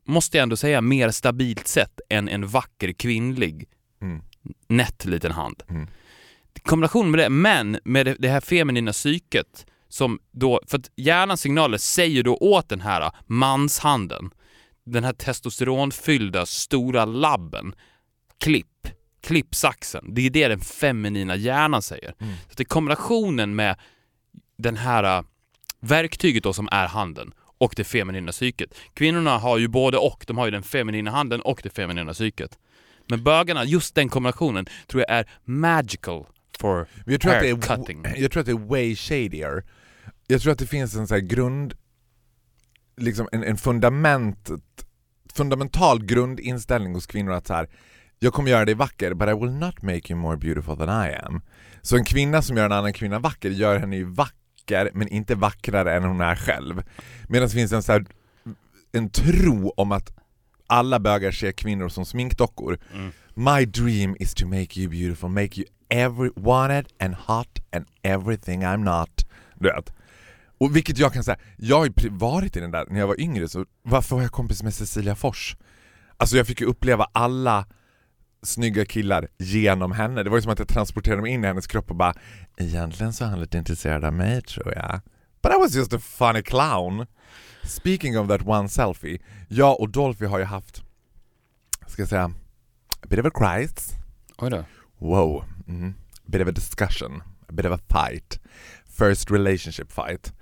måste 0.05 0.37
jag 0.37 0.43
ändå 0.43 0.57
säga, 0.57 0.81
mer 0.81 1.11
stabilt 1.11 1.69
sätt 1.69 2.01
än 2.11 2.29
en 2.29 2.47
vacker 2.49 2.93
kvinnlig 2.93 3.69
Mm. 4.01 4.23
nätt 4.69 5.05
liten 5.05 5.33
hand. 5.33 5.63
Mm. 5.69 5.87
Kombination 6.63 7.11
med 7.11 7.21
det, 7.21 7.29
men 7.29 7.79
med 7.85 8.07
det, 8.07 8.17
det 8.19 8.29
här 8.29 8.41
feminina 8.41 8.93
psyket 8.93 9.67
som 9.89 10.19
då, 10.33 10.61
för 10.67 10.79
att 10.79 10.91
hjärnans 10.97 11.41
signaler 11.41 11.79
säger 11.79 12.23
då 12.23 12.37
åt 12.37 12.69
den 12.69 12.81
här 12.81 13.11
manshanden, 13.27 14.31
den 14.87 15.05
här 15.05 15.13
testosteronfyllda 15.13 16.47
stora 16.47 17.05
labben, 17.05 17.75
klipp, 18.41 18.89
klipp 19.21 19.55
saxen. 19.55 20.15
Det 20.15 20.27
är 20.27 20.31
det 20.31 20.49
den 20.49 20.61
feminina 20.61 21.37
hjärnan 21.37 21.83
säger. 21.83 22.15
Mm. 22.21 22.35
Så 22.49 22.55
det 22.57 22.63
är 22.63 22.65
kombinationen 22.65 23.57
med 23.57 23.77
den 24.59 24.77
här 24.77 25.19
äh, 25.19 25.25
verktyget 25.81 26.43
då 26.43 26.53
som 26.53 26.69
är 26.73 26.87
handen 26.87 27.33
och 27.59 27.73
det 27.77 27.85
feminina 27.85 28.33
psyket. 28.33 28.75
Kvinnorna 28.95 29.39
har 29.39 29.59
ju 29.59 29.69
både 29.69 29.99
och, 29.99 30.25
de 30.27 30.39
har 30.39 30.45
ju 30.45 30.51
den 30.51 30.63
feminina 30.63 31.11
handen 31.11 31.41
och 31.41 31.61
det 31.63 31.71
feminina 31.71 32.13
psyket. 32.13 32.59
Men 33.09 33.25
bögarna, 33.25 33.65
just 33.65 33.95
den 33.95 34.09
kombinationen, 34.09 34.67
tror 34.87 35.05
jag 35.09 35.19
är 35.19 35.31
magical 35.45 36.27
for 36.59 36.87
Jag 37.07 37.21
tror, 37.21 37.33
att 37.33 37.41
det 37.41 37.47
hair 37.47 37.73
är, 37.73 37.77
cutting. 37.77 38.05
jag 38.17 38.33
tror 38.33 38.41
att 38.41 38.47
det 38.47 38.53
är 38.53 38.69
way 38.69 38.97
shadier. 38.97 39.65
Jag 40.27 40.43
tror 40.43 40.53
att 40.53 40.59
det 40.59 40.67
finns 40.67 40.95
en 40.95 41.09
så 41.09 41.15
här 41.15 41.21
grund, 41.21 41.75
liksom 42.97 43.29
en, 43.33 43.45
en 43.45 43.57
fundament, 43.57 44.51
fundamental 45.35 46.05
grundinställning 46.05 46.95
hos 46.95 47.07
kvinnor 47.07 47.33
att 47.33 47.47
så 47.47 47.55
här, 47.55 47.69
jag 48.19 48.33
kommer 48.33 48.51
göra 48.51 48.65
dig 48.65 48.75
vacker 48.75 49.15
but 49.15 49.29
I 49.29 49.33
will 49.33 49.53
not 49.53 49.83
make 49.83 50.13
you 50.13 50.21
more 50.21 50.37
beautiful 50.37 50.77
than 50.77 51.07
I 51.07 51.15
am. 51.15 51.41
Så 51.83 51.97
en 51.97 52.05
kvinna 52.05 52.43
som 52.43 52.57
gör 52.57 52.65
en 52.65 52.73
annan 52.73 52.93
kvinna 52.93 53.19
vacker 53.19 53.51
gör 53.51 53.79
henne 53.79 53.97
ju 53.97 54.05
vacker 54.05 54.91
men 54.95 55.09
inte 55.09 55.35
vackrare 55.35 55.97
än 55.97 56.05
hon 56.05 56.21
är 56.21 56.37
själv. 56.37 56.83
Medan 57.29 57.49
det 57.49 57.55
finns 57.55 57.73
en 57.73 57.83
så 57.83 57.93
här, 57.93 58.07
en 58.93 59.11
tro 59.11 59.73
om 59.77 59.93
att 59.93 60.13
alla 60.67 61.01
bögar 61.01 61.31
ser 61.31 61.53
kvinnor 61.53 61.89
som 61.89 62.07
sminkdockor. 62.07 62.79
Mm. 62.95 63.13
My 63.35 63.65
dream 63.65 64.17
is 64.19 64.35
to 64.35 64.47
make 64.47 64.81
you 64.81 64.89
beautiful, 64.91 65.29
make 65.29 65.61
you 65.61 65.67
every 65.89 66.31
wanted 66.37 66.87
and 67.01 67.15
hot 67.15 67.59
and 67.73 67.87
everything 68.03 68.65
I'm 68.65 68.85
not. 68.85 69.27
Du 69.55 69.69
vet. 69.69 69.93
Och 70.59 70.77
vilket 70.77 70.99
jag 70.99 71.13
kan 71.13 71.25
säga, 71.25 71.39
jag 71.57 71.79
har 71.79 71.85
ju 71.87 72.09
varit 72.11 72.57
i 72.57 72.61
den 72.61 72.71
där 72.71 72.87
när 72.91 73.01
jag 73.01 73.07
var 73.07 73.21
yngre, 73.21 73.49
så 73.49 73.65
varför 73.83 74.17
var 74.17 74.23
jag 74.23 74.33
kompis 74.33 74.63
med 74.63 74.75
Cecilia 74.75 75.15
Fors? 75.15 75.57
Alltså 76.17 76.37
jag 76.37 76.47
fick 76.47 76.61
ju 76.61 76.67
uppleva 76.67 77.09
alla 77.13 77.67
snygga 78.43 78.85
killar 78.85 79.29
genom 79.39 79.93
henne. 79.93 80.23
Det 80.23 80.31
var 80.31 80.37
ju 80.37 80.43
som 80.43 80.53
att 80.53 80.59
jag 80.59 80.69
transporterade 80.69 81.23
mig 81.23 81.33
in 81.33 81.45
i 81.45 81.47
hennes 81.47 81.67
kropp 81.67 81.91
och 81.91 81.97
bara 81.97 82.15
Egentligen 82.57 83.13
så 83.13 83.25
är 83.25 83.29
han 83.29 83.41
lite 83.41 83.59
intresserad 83.59 84.05
av 84.05 84.13
mig 84.13 84.43
tror 84.43 84.75
jag. 84.75 85.01
But 85.43 85.53
I 85.53 85.59
was 85.59 85.75
just 85.75 85.93
a 85.93 85.99
funny 85.99 86.43
clown. 86.43 87.07
Speaking 87.63 88.19
of 88.19 88.29
that 88.29 88.47
one 88.47 88.69
selfie, 88.69 89.19
jag 89.49 89.81
och 89.81 89.91
Dolphy 89.91 90.27
har 90.27 90.39
ju 90.39 90.45
haft, 90.45 90.83
ska 91.87 92.03
jag 92.03 92.09
säga, 92.09 92.33
a 93.01 93.07
bit 93.09 93.19
of 93.19 93.27
a 93.27 93.31
crisis. 93.35 93.93
Oj 94.39 94.51
då. 94.51 94.65
Wow. 94.99 95.45
Mm. 95.69 95.95
A 96.17 96.27
bit 96.27 96.43
of 96.43 96.49
a 96.49 96.53
discussion. 96.53 97.23
A 97.49 97.53
bit 97.53 97.67
of 97.67 97.73
a 97.73 97.79
fight. 97.89 98.41
First 98.99 99.31
relationship 99.31 99.93
fight. 99.93 100.33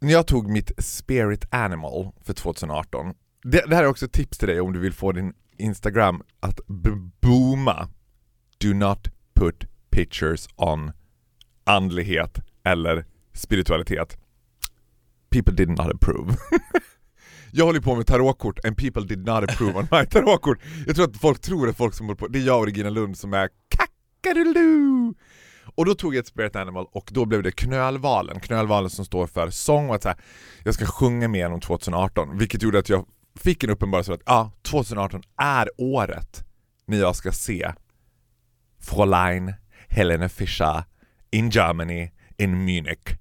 När 0.00 0.12
jag 0.12 0.26
tog 0.26 0.50
mitt 0.50 0.72
spirit 0.78 1.44
animal 1.50 2.12
för 2.24 2.34
2018. 2.34 3.14
Det, 3.42 3.64
det 3.66 3.76
här 3.76 3.82
är 3.82 3.88
också 3.88 4.04
ett 4.04 4.12
tips 4.12 4.38
till 4.38 4.48
dig 4.48 4.60
om 4.60 4.72
du 4.72 4.78
vill 4.78 4.92
få 4.92 5.12
din 5.12 5.34
Instagram 5.58 6.22
att 6.40 6.60
booma. 7.20 7.88
Do 8.58 8.74
not 8.74 9.08
put 9.34 9.64
pictures 9.90 10.48
on 10.56 10.92
andlighet 11.64 12.38
eller 12.64 13.04
spiritualitet. 13.32 14.16
People 15.30 15.54
did 15.54 15.68
not 15.68 15.94
approve. 15.94 16.36
Jag 17.52 17.64
håller 17.64 17.80
på 17.80 17.94
med 17.94 18.06
tarotkort 18.06 18.64
and 18.64 18.76
people 18.76 19.02
did 19.02 19.26
not 19.26 19.50
approve 19.50 19.74
on 19.74 19.88
my 19.90 20.06
tarotkort. 20.06 20.58
Jag 20.86 20.96
tror 20.96 21.08
att 21.08 21.16
folk 21.16 21.40
tror 21.40 21.68
att 21.68 21.76
folk 21.76 21.94
som 21.94 22.06
håller 22.06 22.16
på, 22.16 22.28
det 22.28 22.38
är 22.38 22.42
jag 22.42 22.58
och 22.58 22.66
Regina 22.66 22.90
Lund 22.90 23.18
som 23.18 23.34
är 23.34 23.48
kackadoodoo. 23.68 25.14
Och 25.74 25.84
då 25.86 25.94
tog 25.94 26.14
jag 26.14 26.20
ett 26.20 26.26
spirit 26.26 26.56
animal 26.56 26.86
och 26.92 27.08
då 27.12 27.24
blev 27.24 27.42
det 27.42 27.52
knölvalen, 27.52 28.40
knölvalen 28.40 28.90
som 28.90 29.04
står 29.04 29.26
för 29.26 29.50
sång 29.50 29.88
och 29.88 29.94
att 29.94 30.02
så 30.02 30.08
här, 30.08 30.18
jag 30.64 30.74
ska 30.74 30.86
sjunga 30.86 31.28
mer 31.28 31.46
än 31.46 31.52
om 31.52 31.60
2018, 31.60 32.38
vilket 32.38 32.62
gjorde 32.62 32.78
att 32.78 32.88
jag 32.88 33.06
fick 33.40 33.64
en 33.64 33.70
uppenbarelse 33.70 34.12
att 34.12 34.22
ja, 34.26 34.52
2018 34.62 35.22
är 35.36 35.68
året 35.78 36.44
när 36.86 36.98
jag 36.98 37.16
ska 37.16 37.32
se 37.32 37.72
Fräulein 38.80 39.54
Helene 39.88 40.28
Fischer 40.28 40.84
in 41.30 41.50
Germany, 41.50 42.10
in 42.36 42.64
Munich. 42.64 43.18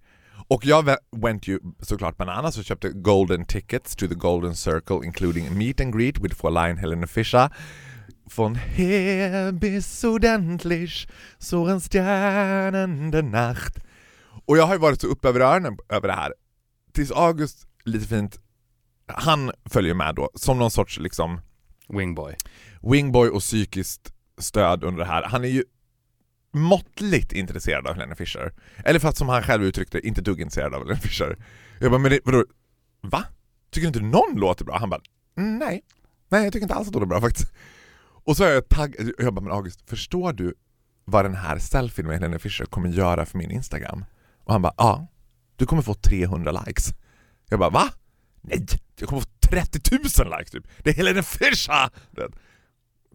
Och 0.48 0.65
jag 0.65 0.96
went 1.12 1.48
ju 1.48 1.60
såklart 1.79 2.17
bananas 2.17 2.58
och 2.58 2.63
köpte 2.63 2.89
golden 2.89 3.46
tickets 3.46 3.96
to 3.96 4.08
the 4.08 4.15
golden 4.15 4.55
circle 4.55 5.05
including 5.05 5.58
meet 5.58 5.82
and 5.82 5.98
greet 5.98 6.20
with 6.20 6.36
Fräulein 6.36 6.77
Helene 6.77 7.08
Fischer. 7.08 7.50
Von 8.36 8.55
her 8.55 9.51
bis 9.51 10.03
ordentlich 10.03 11.08
so 11.38 11.67
en 11.67 11.79
stjärnende 11.79 13.22
nacht. 13.22 13.79
Och 14.46 14.58
jag 14.58 14.65
har 14.65 14.74
ju 14.74 14.79
varit 14.79 15.01
så 15.01 15.08
uppe 15.08 15.29
över 15.29 15.39
öronen 15.39 15.77
över 15.89 16.08
det 16.08 16.13
här. 16.13 16.34
Tills 16.93 17.12
August, 17.12 17.67
lite 17.84 18.08
fint, 18.08 18.39
han 19.15 19.51
följer 19.65 19.93
med 19.93 20.15
då 20.15 20.29
som 20.36 20.60
någon 20.60 20.72
sorts 20.72 21.00
liksom 21.00 21.41
Wingboy. 21.89 22.36
wingboy 22.82 23.29
och 23.29 23.41
psykiskt 23.41 24.13
stöd 24.38 24.84
under 24.84 25.00
det 25.00 25.12
här. 25.12 25.24
Han 25.24 25.43
är 25.43 25.48
ju 25.48 25.63
måttligt 26.53 27.34
intresserad 27.34 27.88
av 27.88 27.93
Helena 27.93 28.15
Fischer. 28.15 28.53
Eller 28.86 29.00
för 29.00 29.10
att 29.10 29.17
som 29.17 29.29
han 29.29 29.43
själv 29.43 29.63
uttryckte, 29.63 30.08
inte 30.08 30.22
dugg 30.22 30.41
intresserad 30.41 30.74
av 30.74 30.82
Helena 30.82 31.00
Fischer. 31.00 31.38
Jag 31.79 31.91
bara, 31.91 32.00
men 32.00 32.12
det, 32.12 32.20
vadå? 32.24 32.46
Va? 33.01 33.25
Tycker 33.72 33.88
inte 33.88 34.00
någon 34.00 34.36
låter 34.36 34.65
bra? 34.65 34.77
Han 34.77 34.89
bara, 34.89 35.01
nej. 35.36 35.82
Nej, 36.29 36.43
jag 36.43 36.53
tycker 36.53 36.63
inte 36.63 36.75
alls 36.75 36.88
att 36.88 36.93
hon 36.93 37.03
är 37.03 37.08
bra 37.08 37.22
faktiskt. 37.22 37.51
Och 38.25 38.38
så 38.38 38.43
är 38.43 38.53
jag 38.53 38.70
taggad, 38.70 39.12
jag 39.17 39.34
bara, 39.34 39.41
men 39.41 39.53
August, 39.53 39.89
förstår 39.89 40.34
du 40.34 40.53
vad 41.05 41.25
den 41.25 41.36
här 41.36 41.58
selfien 41.60 42.08
med 42.08 42.15
Helena 42.15 42.39
Fischer 42.39 42.65
kommer 42.65 42.89
göra 42.89 43.25
för 43.25 43.38
min 43.38 43.51
Instagram? 43.51 44.05
Och 44.43 44.53
han 44.53 44.62
bara, 44.62 44.74
ja. 44.77 45.08
Du 45.55 45.65
kommer 45.65 45.82
få 45.82 45.93
300 45.93 46.51
likes. 46.51 46.89
Jag 47.50 47.60
bara, 47.60 47.70
va? 47.70 47.89
Nej, 48.44 48.66
jag 49.00 49.10
kommer 49.10 49.22
få 49.22 49.28
30 49.50 49.80
000 49.92 50.38
likes 50.38 50.52
typ. 50.52 50.68
Det 50.84 50.90
är 50.90 50.94
Helena 50.94 51.24
Fischer! 51.24 51.90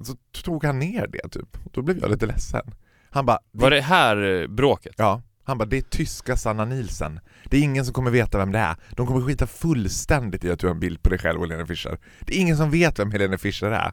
Så 0.04 0.16
tog 0.44 0.64
han 0.64 0.78
ner 0.78 1.06
det 1.06 1.28
typ. 1.28 1.58
Då 1.72 1.82
blev 1.82 1.98
jag 1.98 2.10
lite 2.10 2.26
ledsen. 2.26 2.74
Han 3.10 3.26
bara, 3.26 3.38
Var 3.52 3.70
det 3.70 3.80
här 3.80 4.40
eh, 4.42 4.48
bråket? 4.48 4.94
Ja, 4.96 5.22
han 5.44 5.58
bara 5.58 5.64
det 5.64 5.76
är 5.76 5.82
tyska 5.82 6.36
Sanna 6.36 6.64
Nielsen. 6.64 7.20
Det 7.44 7.56
är 7.56 7.60
ingen 7.60 7.84
som 7.84 7.94
kommer 7.94 8.10
veta 8.10 8.38
vem 8.38 8.52
det 8.52 8.58
är. 8.58 8.76
De 8.90 9.06
kommer 9.06 9.20
skita 9.20 9.46
fullständigt 9.46 10.44
i 10.44 10.50
att 10.50 10.58
du 10.58 10.66
har 10.66 10.74
en 10.74 10.80
bild 10.80 11.02
på 11.02 11.10
dig 11.10 11.18
själv 11.18 11.40
och 11.40 11.46
Helena 11.46 11.66
Fischer. 11.66 11.98
Det 12.20 12.36
är 12.36 12.40
ingen 12.40 12.56
som 12.56 12.70
vet 12.70 12.98
vem 12.98 13.10
Helena 13.10 13.38
Fischer 13.38 13.70
är. 13.70 13.92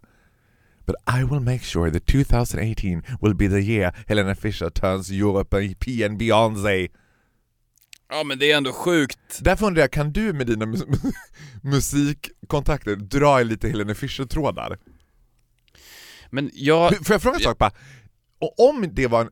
But 0.86 0.96
I 1.20 1.24
will 1.24 1.40
make 1.40 1.64
sure 1.64 1.92
that 1.92 2.06
2018 2.06 3.04
will 3.22 3.36
be 3.36 3.50
the 3.50 3.60
year 3.60 3.96
Helena 4.08 4.36
Fischer 4.36 4.70
turns 4.70 5.12
European 5.12 6.18
Beyoncé. 6.18 6.88
Ja 8.16 8.24
men 8.24 8.40
det 8.40 8.52
är 8.52 8.58
ändå 8.58 8.74
sjukt. 8.74 9.40
Därför 9.42 9.66
undrar 9.66 9.84
jag, 9.84 9.92
kan 9.92 10.12
du 10.12 10.34
med 10.34 10.48
dina 10.48 10.66
mus 10.66 10.84
musikkontakter 11.64 12.96
dra 12.96 13.42
i 13.42 13.44
lite 13.44 13.68
Helena 13.68 13.96
Fischer-trådar? 13.96 14.80
Men 16.30 16.52
jag... 16.54 17.06
Får 17.06 17.14
jag 17.14 17.22
fråga 17.22 17.36
en 17.36 17.44
sak 17.44 17.58
bara? 17.58 17.72
Om 18.58 18.90
det 18.92 19.08
var 19.08 19.22
en 19.22 19.30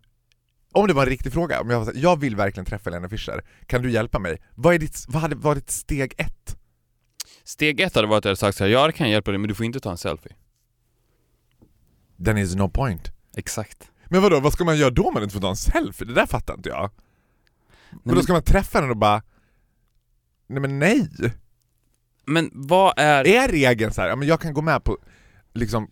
om 0.72 0.88
det 0.88 0.94
var 0.94 1.04
en 1.04 1.10
riktig 1.10 1.34
fråga, 1.34 1.62
om 1.62 1.70
jag, 1.70 1.80
var 1.80 1.94
jag 1.96 2.20
vill 2.20 2.36
verkligen 2.36 2.66
träffa 2.66 2.90
Helena 2.90 3.10
Fischer, 3.10 3.44
kan 3.68 3.82
du 3.82 3.92
hjälpa 3.92 4.20
mig? 4.20 4.42
Vad, 4.56 4.75
är 4.75 4.80
ditt, 4.80 5.06
vad 5.08 5.22
hade 5.22 5.36
varit 5.36 5.70
steg 5.70 6.13
ett? 6.18 6.58
Steg 7.44 7.80
ett 7.80 7.96
hade 7.96 8.08
varit 8.08 8.18
att 8.18 8.25
jag 8.25 8.30
hade 8.30 8.38
sagt 8.38 8.58
såhär, 8.58 8.72
ja 8.72 8.88
det 8.88 8.94
kan 8.94 9.08
jag 9.08 9.12
hjälpa 9.12 9.32
dig 9.32 9.38
men 9.38 9.48
du 9.48 9.56
får 9.56 9.66
inte 9.66 9.80
ta 9.80 9.92
en 9.92 9.98
selfie. 9.98 10.36
Then 12.25 12.38
is 12.38 12.56
no 12.56 12.70
point. 12.70 13.12
Exakt. 13.38 13.92
Men 14.06 14.22
vadå, 14.22 14.40
vad 14.40 14.54
ska 14.54 14.63
man 14.63 14.78
göra 14.78 14.90
då 14.90 15.08
om 15.08 15.13
man 15.13 15.24
inte 15.24 15.34
får 15.34 15.42
ta 15.42 15.50
en 15.50 15.56
selfie? 15.56 16.08
Det 16.08 16.13
där 16.13 16.25
fattar 16.25 16.54
inte 16.54 16.70
jag. 16.70 16.92
Men 17.94 18.02
men- 18.04 18.16
då 18.16 18.22
ska 18.22 18.34
man 18.34 18.44
träffa 18.44 18.80
henne 18.80 18.92
och 18.92 18.98
bara... 18.98 19.22
Nej 20.48 20.62
men 20.62 20.80
nej! 20.80 21.10
Men 22.26 22.50
vad 22.54 22.94
är... 22.98 23.28
Är 23.28 23.48
regeln 23.48 23.94
så 23.94 24.02
här, 24.02 24.10
ja, 24.10 24.16
men 24.16 24.28
jag 24.28 24.42
kan 24.42 24.54
gå 24.54 24.62
med 24.62 24.84
på 24.84 24.98
liksom 25.54 25.88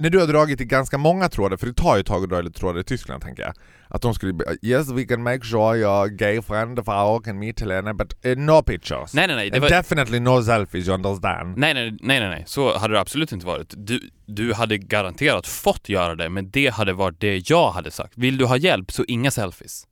när 0.00 0.10
du 0.10 0.18
har 0.18 0.26
dragit 0.26 0.60
i 0.60 0.64
ganska 0.64 0.98
många 0.98 1.28
trådar, 1.28 1.56
för 1.56 1.66
det 1.66 1.74
tar 1.74 1.96
ju 1.96 2.00
ett 2.00 2.06
tag 2.06 2.22
att 2.22 2.30
dra 2.30 2.40
lite 2.40 2.58
trådar 2.60 2.80
i 2.80 2.84
Tyskland 2.84 3.22
tänker 3.22 3.42
jag. 3.42 3.54
Att 3.88 4.02
de 4.02 4.14
skulle 4.14 4.32
be- 4.32 4.56
Yes 4.62 4.90
we 4.90 5.04
can 5.04 5.22
make 5.22 5.44
sure 5.44 5.78
your 5.78 6.06
gay 6.08 6.42
friend 6.42 6.78
of 6.78 6.88
our 6.88 7.20
can 7.20 7.38
meet 7.38 7.60
Helena 7.60 7.94
but 7.94 8.26
uh, 8.26 8.36
no 8.36 8.62
pictures. 8.62 9.14
Nej 9.14 9.26
nej 9.26 9.36
nej, 9.36 9.50
det 9.50 9.60
var... 9.60 9.68
definitely 9.68 10.20
no 10.20 10.42
selfies 10.42 10.88
you 10.88 10.94
understand. 10.94 11.58
Nej, 11.58 11.74
nej, 11.74 11.90
nej, 11.90 12.20
nej, 12.20 12.28
nej, 12.28 12.44
så 12.46 12.78
hade 12.78 12.94
det 12.94 13.00
absolut 13.00 13.32
inte 13.32 13.46
varit. 13.46 13.74
Du, 13.76 14.10
du 14.26 14.54
hade 14.54 14.78
garanterat 14.78 15.46
fått 15.46 15.88
göra 15.88 16.14
det, 16.14 16.28
men 16.28 16.50
det 16.50 16.68
hade 16.68 16.92
varit 16.92 17.20
det 17.20 17.50
jag 17.50 17.70
hade 17.70 17.90
sagt. 17.90 18.12
Vill 18.16 18.38
du 18.38 18.44
ha 18.44 18.56
hjälp 18.56 18.92
så 18.92 19.04
inga 19.08 19.30
selfies. 19.30 19.86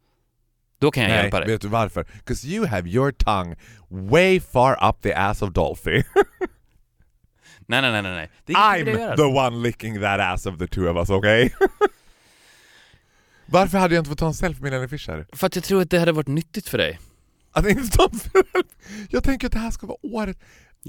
Då 0.81 0.91
kan 0.91 1.03
jag 1.03 1.11
Nej, 1.11 1.23
hjälpa 1.23 1.41
dig. 1.41 1.49
vet 1.49 1.61
du 1.61 1.69
varför? 1.69 2.07
Because 2.15 2.47
you 2.47 2.67
have 2.67 2.89
your 2.89 3.13
tongue 3.13 3.57
way 3.89 4.41
far 4.41 4.89
up 4.89 5.03
the 5.03 5.15
ass 5.15 5.43
of 5.43 5.53
Dolphy. 5.53 5.91
Nej, 7.71 7.83
nej, 7.83 7.91
nej, 7.93 8.03
nej, 8.03 8.13
nej. 8.13 8.31
Det 8.45 8.53
är 8.53 8.59
I'm 8.59 9.17
the 9.17 9.23
one 9.23 9.57
licking 9.63 10.01
that 10.01 10.21
ass 10.21 10.47
of 10.47 10.59
the 10.59 10.67
two 10.67 10.89
of 10.91 10.97
us, 10.97 11.11
okay? 11.11 11.51
Varför 13.47 13.79
hade 13.79 13.95
jag 13.95 14.01
inte 14.01 14.11
fått 14.11 14.19
ta 14.19 14.27
en 14.27 14.35
selfie 14.35 14.63
med 14.63 14.73
Helena 14.73 14.89
Fischer? 14.89 15.27
För 15.33 15.47
att 15.47 15.55
jag 15.57 15.65
tror 15.65 15.83
att 15.83 15.91
det 15.91 15.99
hade 15.99 16.13
varit 16.13 16.27
nyttigt 16.29 16.69
för 16.69 16.79
dig. 16.79 16.99
Att 17.53 17.67
inte 17.67 17.97
ta 17.97 18.09
en 18.13 18.19
selfie? 18.19 18.63
Jag 19.11 19.25
tänker 19.25 19.47
att 19.47 19.53
det 19.53 19.59
här 19.59 19.71
ska 19.71 19.87
vara 19.87 19.99
året. 20.03 20.39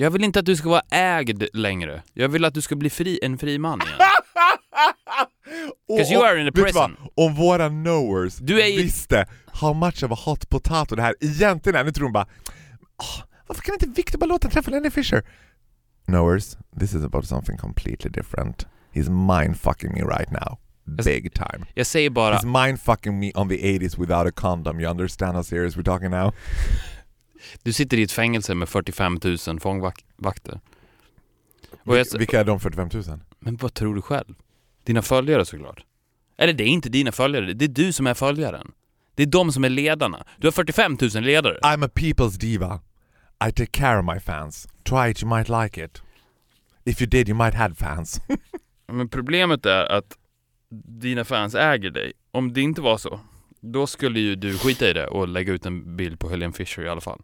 Jag 0.01 0.11
vill 0.11 0.23
inte 0.23 0.39
att 0.39 0.45
du 0.45 0.55
ska 0.55 0.69
vara 0.69 0.81
ägd 0.91 1.43
längre. 1.53 2.03
Jag 2.13 2.29
vill 2.29 2.45
att 2.45 2.53
du 2.53 2.61
ska 2.61 2.75
bli 2.75 2.89
fri, 2.89 3.19
en 3.21 3.37
fri 3.37 3.57
man 3.57 3.81
igen. 3.81 3.93
Och- 5.89 5.97
'Cause 5.99 6.13
you 6.13 6.25
are 6.25 6.41
in 6.41 6.47
a 6.47 6.51
prison. 6.55 6.95
Om 7.15 7.35
våra 7.35 7.69
knowers 7.69 8.37
Du 8.37 8.61
är 8.61 8.77
visste 8.77 9.25
how 9.53 9.73
much 9.73 10.03
of 10.03 10.11
a 10.11 10.17
hot 10.25 10.49
potato 10.49 10.95
det 10.95 11.01
här 11.01 11.15
egentligen 11.21 11.79
är, 11.79 11.83
nu 11.83 11.91
tror 11.91 12.05
de 12.05 12.13
bara 12.13 12.27
"Åh, 12.97 13.23
varför 13.47 13.61
kan 13.61 13.73
inte 13.73 13.87
Victor 13.87 14.19
bara 14.19 14.25
låta 14.25 14.49
träffa 14.49 14.71
Lenny 14.71 14.89
Fisher? 14.91 15.23
Knowers, 16.05 16.57
this 16.79 16.93
is 16.93 17.03
about 17.03 17.27
something 17.27 17.57
completely 17.57 18.09
different. 18.11 18.67
He's 18.93 19.09
mindfucking 19.09 19.93
me 19.93 20.01
right 20.01 20.31
now. 20.31 20.57
Big 21.05 21.33
time. 21.33 21.65
Jag 21.73 21.85
säger 21.85 22.09
bara, 22.09 22.37
He's 22.37 22.45
mindfucking 22.67 23.11
me 23.19 23.31
on 23.35 23.49
the 23.49 23.55
80s 23.55 23.99
without 23.99 24.27
a 24.27 24.31
condom. 24.35 24.79
You 24.79 24.89
understand 24.91 25.35
how 25.35 25.43
serious 25.43 25.75
we're 25.77 25.83
talking 25.83 26.09
now? 26.09 26.31
Du 27.63 27.73
sitter 27.73 27.97
i 27.97 28.03
ett 28.03 28.11
fängelse 28.11 28.55
med 28.55 28.69
45 28.69 29.19
000 29.47 29.59
fångvakter. 29.59 30.59
Jag, 31.83 32.05
Vilka 32.17 32.39
är 32.39 32.43
de 32.43 32.59
45 32.59 32.89
000? 32.93 33.03
men 33.39 33.55
vad 33.57 33.73
tror 33.73 33.95
du 33.95 34.01
själv? 34.01 34.35
Dina 34.83 35.01
följare 35.01 35.45
såklart. 35.45 35.83
Eller 36.37 36.53
det 36.53 36.63
är 36.63 36.67
inte 36.67 36.89
dina 36.89 37.11
följare, 37.11 37.53
det 37.53 37.65
är 37.65 37.69
du 37.69 37.91
som 37.93 38.07
är 38.07 38.13
följaren. 38.13 38.71
Det 39.15 39.23
är 39.23 39.27
de 39.27 39.51
som 39.51 39.63
är 39.63 39.69
ledarna. 39.69 40.25
Du 40.37 40.47
har 40.47 40.51
45 40.51 40.97
000 41.15 41.23
ledare. 41.23 41.59
I'm 41.63 41.85
a 41.85 41.89
people's 41.95 42.39
diva. 42.39 42.81
I 43.47 43.51
take 43.51 43.65
care 43.71 43.99
of 43.99 44.05
my 44.15 44.19
fans. 44.19 44.67
Try 44.83 45.09
it, 45.11 45.23
you 45.23 45.37
might 45.37 45.49
like 45.49 45.85
it. 45.85 46.01
If 46.85 47.01
you 47.01 47.09
did, 47.09 47.29
you 47.29 47.37
might 47.37 47.53
had 47.53 47.77
fans. 47.77 48.21
Men 48.91 49.09
problemet 49.09 49.65
är 49.65 49.85
att 49.85 50.17
dina 50.85 51.25
fans 51.25 51.55
äger 51.55 51.89
dig. 51.89 52.13
Om 52.31 52.53
det 52.53 52.61
inte 52.61 52.81
var 52.81 52.97
så, 52.97 53.19
då 53.61 53.87
skulle 53.87 54.19
ju 54.19 54.35
du 54.35 54.57
skita 54.57 54.89
i 54.89 54.93
det 54.93 55.07
och 55.07 55.27
lägga 55.27 55.53
ut 55.53 55.65
en 55.65 55.95
bild 55.95 56.19
på 56.19 56.29
Helene 56.29 56.53
Fischer 56.53 56.81
i 56.85 56.89
alla 56.89 57.01
fall. 57.01 57.21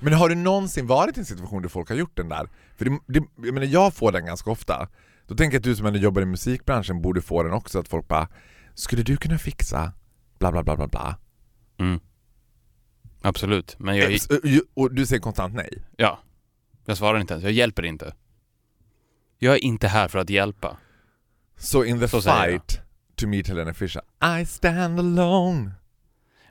Men 0.00 0.12
har 0.12 0.28
du 0.28 0.34
någonsin 0.34 0.86
varit 0.86 1.16
i 1.16 1.20
en 1.20 1.26
situation 1.26 1.62
där 1.62 1.68
folk 1.68 1.88
har 1.88 1.96
gjort 1.96 2.16
den 2.16 2.28
där? 2.28 2.48
För 2.76 2.84
det, 2.84 2.98
det, 3.06 3.22
jag, 3.36 3.54
menar, 3.54 3.66
jag 3.66 3.94
får 3.94 4.12
den 4.12 4.26
ganska 4.26 4.50
ofta. 4.50 4.88
Då 5.26 5.34
tänker 5.34 5.54
jag 5.54 5.60
att 5.60 5.64
du 5.64 5.76
som 5.76 5.86
ändå 5.86 5.98
jobbar 5.98 6.22
i 6.22 6.24
musikbranschen 6.24 7.02
borde 7.02 7.22
få 7.22 7.42
den 7.42 7.52
också, 7.52 7.78
att 7.78 7.88
folk 7.88 8.08
bara 8.08 8.28
Skulle 8.74 9.02
du 9.02 9.16
kunna 9.16 9.38
fixa 9.38 9.92
bla 10.38 10.52
bla 10.52 10.62
bla 10.62 10.76
bla 10.76 10.86
bla? 10.88 11.18
Mm. 11.78 12.00
Absolut, 13.22 13.76
men 13.78 13.96
jag, 13.96 14.18
och- 14.74 14.94
du 14.94 15.06
säger 15.06 15.20
konstant 15.20 15.54
nej? 15.54 15.82
ja, 15.96 16.18
jag 16.86 16.96
svarar 16.96 17.20
inte 17.20 17.34
ens, 17.34 17.44
jag 17.44 17.52
hjälper 17.52 17.84
inte. 17.84 18.14
Jag 19.38 19.54
är 19.54 19.64
inte 19.64 19.88
här 19.88 20.08
för 20.08 20.18
att 20.18 20.30
hjälpa. 20.30 20.76
Så 21.56 21.84
in 21.84 22.00
the 22.00 22.08
Så 22.08 22.22
fight 22.22 22.80
to 23.14 23.26
meet 23.26 23.48
Helena 23.48 23.74
Fischer, 23.74 24.02
I 24.40 24.46
stand 24.46 24.98
alone. 24.98 25.70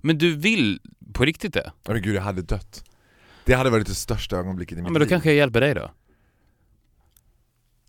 Men 0.01 0.17
du 0.17 0.35
vill 0.35 0.79
på 1.13 1.25
riktigt 1.25 1.53
det? 1.53 1.71
Åh 1.87 1.93
men 1.93 2.01
gud, 2.01 2.15
jag 2.15 2.21
hade 2.21 2.41
dött. 2.41 2.83
Det 3.45 3.53
hade 3.53 3.69
varit 3.69 3.87
det 3.87 3.95
största 3.95 4.37
ögonblicket 4.37 4.77
i 4.77 4.81
mitt 4.81 4.87
Ja, 4.87 4.91
men 4.91 4.99
då 4.99 5.03
liv. 5.05 5.09
kanske 5.09 5.29
jag 5.29 5.35
hjälper 5.35 5.61
dig 5.61 5.73
då? 5.73 5.91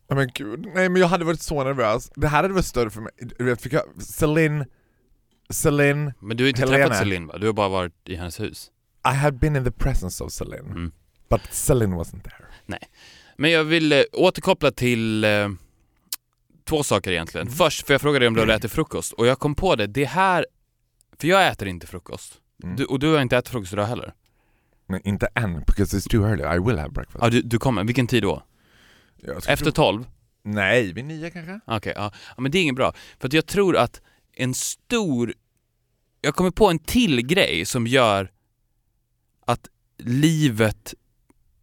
Ja, 0.09 0.15
men 0.15 0.31
gud, 0.35 0.67
nej 0.75 0.89
men 0.89 1.01
jag 1.01 1.09
hade 1.09 1.25
varit 1.25 1.43
så 1.43 1.65
nervös. 1.65 2.11
Det 2.15 2.29
här 2.29 2.43
hade 2.43 2.55
varit 2.55 2.67
större 2.67 2.91
för 2.91 3.01
mig. 3.01 3.13
Vet, 3.39 3.61
fick 3.63 3.73
jag, 3.73 3.83
Celine, 4.03 4.65
Celine, 5.51 6.13
Men 6.21 6.37
du 6.37 6.45
har 6.45 6.49
inte 6.49 6.61
Helena. 6.61 6.79
träffat 6.87 6.99
Celine 6.99 7.27
va? 7.27 7.39
Du 7.39 7.47
har 7.47 7.53
bara 7.53 7.69
varit 7.69 8.09
i 8.09 8.15
hennes 8.15 8.41
hus. 8.41 8.71
I 9.13 9.15
had 9.15 9.39
been 9.39 9.57
in 9.57 9.65
the 9.65 9.71
presence 9.71 10.25
of 10.25 10.33
Celine. 10.33 10.67
Mm. 10.67 10.93
But 11.31 11.41
Celine 11.51 11.95
wasn't 11.95 12.23
there. 12.23 12.79
Men 13.41 13.51
jag 13.51 13.65
vill 13.65 13.93
eh, 13.93 14.03
återkoppla 14.13 14.71
till 14.71 15.25
eh, 15.25 15.49
två 16.69 16.83
saker 16.83 17.11
egentligen. 17.11 17.47
Mm. 17.47 17.57
Först, 17.57 17.87
för 17.87 17.95
jag 17.95 18.01
frågade 18.01 18.19
dig 18.23 18.29
om 18.29 18.35
du 18.35 18.41
hade 18.41 18.55
ätit 18.55 18.73
frukost 18.73 19.13
och 19.13 19.27
jag 19.27 19.39
kom 19.39 19.55
på 19.55 19.77
det, 19.77 19.87
det 19.87 20.05
här... 20.05 20.47
För 21.21 21.29
jag 21.29 21.49
äter 21.49 21.69
inte 21.69 21.87
frukost. 21.87 22.41
Mm. 22.65 22.77
Du, 22.77 22.85
och 22.85 22.99
du 22.99 23.13
har 23.13 23.23
inte 23.23 23.37
ätit 23.37 23.49
frukost 23.49 23.73
idag 23.73 23.87
heller? 23.87 24.15
Men 24.87 25.09
inte 25.09 25.29
än, 25.35 25.65
because 25.67 25.97
it's 25.97 26.09
too 26.11 26.27
early. 26.29 26.57
I 26.57 26.67
will 26.67 26.79
have 26.79 26.91
breakfast. 26.91 27.19
Ja, 27.23 27.31
du, 27.31 27.43
du 27.43 27.59
kommer. 27.59 27.85
Vilken 27.85 28.07
tid 28.07 28.23
då? 28.23 28.43
Efter 29.49 29.71
tolv? 29.71 30.09
Nej, 30.43 30.93
vid 30.93 31.05
nio 31.05 31.31
kanske? 31.31 31.61
Okej, 31.67 31.93
ja. 31.97 32.13
ja. 32.37 32.43
Men 32.43 32.51
det 32.51 32.59
är 32.59 32.63
inget 32.63 32.77
bra. 32.77 32.93
För 33.19 33.27
att 33.27 33.33
jag 33.33 33.47
tror 33.47 33.77
att 33.77 34.01
en 34.33 34.55
stor... 34.55 35.35
Jag 36.21 36.35
kommer 36.35 36.51
på 36.51 36.71
en 36.71 36.79
till 36.79 37.27
grej 37.27 37.65
som 37.65 37.87
gör 37.87 38.31
att 39.45 39.69
livet 39.99 40.95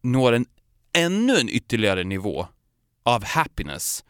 når 0.01 0.33
en 0.33 0.45
ännu 0.93 1.37
en 1.37 1.49
ytterligare 1.49 2.03
nivå 2.03 2.47
av 3.03 3.23
happiness. 3.23 4.04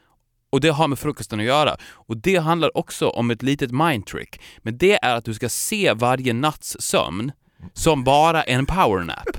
Och 0.55 0.62
det 0.62 0.69
har 0.69 0.88
med 0.88 1.00
frukosten 1.00 1.39
att 1.39 1.45
göra. 1.45 1.77
Och 1.83 2.17
det 2.17 2.35
handlar 2.35 2.77
också 2.77 3.09
om 3.09 3.31
ett 3.31 3.43
litet 3.43 3.71
mindtrick. 3.71 4.41
Men 4.57 4.77
det 4.77 5.05
är 5.05 5.15
att 5.15 5.25
du 5.25 5.33
ska 5.33 5.50
se 5.50 5.93
varje 5.93 6.33
natts 6.33 6.77
sömn 6.79 7.31
som 7.74 8.03
bara 8.03 8.43
en 8.43 8.65
powernap. 8.65 9.38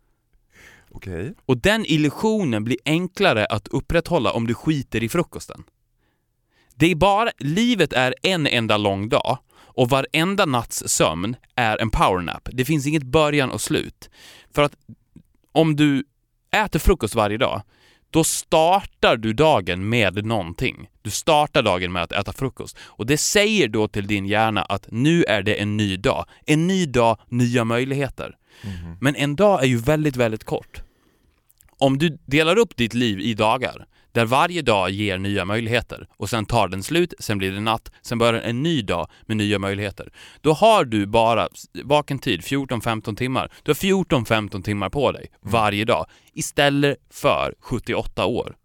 Okej. 0.90 1.34
Och 1.46 1.56
den 1.56 1.84
illusionen 1.86 2.64
blir 2.64 2.76
enklare 2.84 3.46
att 3.46 3.68
upprätthålla 3.68 4.32
om 4.32 4.46
du 4.46 4.54
skiter 4.54 5.02
i 5.02 5.08
frukosten. 5.08 5.62
Det 6.74 6.90
är 6.90 6.94
bara, 6.94 7.30
livet 7.38 7.92
är 7.92 8.14
en 8.22 8.46
enda 8.46 8.76
lång 8.76 9.08
dag 9.08 9.38
och 9.56 9.90
varenda 9.90 10.46
natts 10.46 10.82
sömn 10.86 11.36
är 11.54 11.78
en 11.78 11.90
powernap. 11.90 12.48
Det 12.52 12.64
finns 12.64 12.86
inget 12.86 13.02
början 13.02 13.50
och 13.50 13.60
slut. 13.60 14.10
För 14.54 14.62
att 14.62 14.76
om 15.52 15.76
du 15.76 16.04
äter 16.50 16.78
frukost 16.78 17.14
varje 17.14 17.38
dag, 17.38 17.62
då 18.10 18.24
startar 18.24 19.16
du 19.16 19.32
dagen 19.32 19.88
med 19.88 20.24
någonting. 20.24 20.88
Du 21.02 21.10
startar 21.10 21.62
dagen 21.62 21.92
med 21.92 22.02
att 22.02 22.12
äta 22.12 22.32
frukost. 22.32 22.78
Och 22.80 23.06
det 23.06 23.16
säger 23.16 23.68
då 23.68 23.88
till 23.88 24.06
din 24.06 24.26
hjärna 24.26 24.62
att 24.62 24.86
nu 24.90 25.24
är 25.24 25.42
det 25.42 25.54
en 25.54 25.76
ny 25.76 25.96
dag. 25.96 26.24
En 26.46 26.66
ny 26.66 26.86
dag, 26.86 27.18
nya 27.28 27.64
möjligheter. 27.64 28.36
Men 29.00 29.16
en 29.16 29.36
dag 29.36 29.62
är 29.62 29.66
ju 29.66 29.76
väldigt, 29.76 30.16
väldigt 30.16 30.44
kort. 30.44 30.82
Om 31.78 31.98
du 31.98 32.18
delar 32.26 32.58
upp 32.58 32.76
ditt 32.76 32.94
liv 32.94 33.20
i 33.20 33.34
dagar, 33.34 33.86
där 34.12 34.24
varje 34.24 34.62
dag 34.62 34.90
ger 34.90 35.18
nya 35.18 35.44
möjligheter 35.44 36.08
och 36.16 36.30
sen 36.30 36.46
tar 36.46 36.68
den 36.68 36.82
slut, 36.82 37.14
sen 37.18 37.38
blir 37.38 37.52
det 37.52 37.60
natt, 37.60 37.90
sen 38.02 38.18
börjar 38.18 38.42
en 38.42 38.62
ny 38.62 38.82
dag 38.82 39.08
med 39.22 39.36
nya 39.36 39.58
möjligheter. 39.58 40.12
Då 40.40 40.52
har 40.52 40.84
du 40.84 41.06
bara 41.06 41.48
vaken 41.84 42.18
tid, 42.18 42.40
14-15 42.40 43.16
timmar. 43.16 43.52
Du 43.62 43.70
har 43.70 43.74
14-15 43.74 44.62
timmar 44.62 44.90
på 44.90 45.12
dig 45.12 45.30
varje 45.40 45.84
dag 45.84 46.06
istället 46.32 46.98
för 47.10 47.54
78 47.60 48.26
år. 48.26 48.56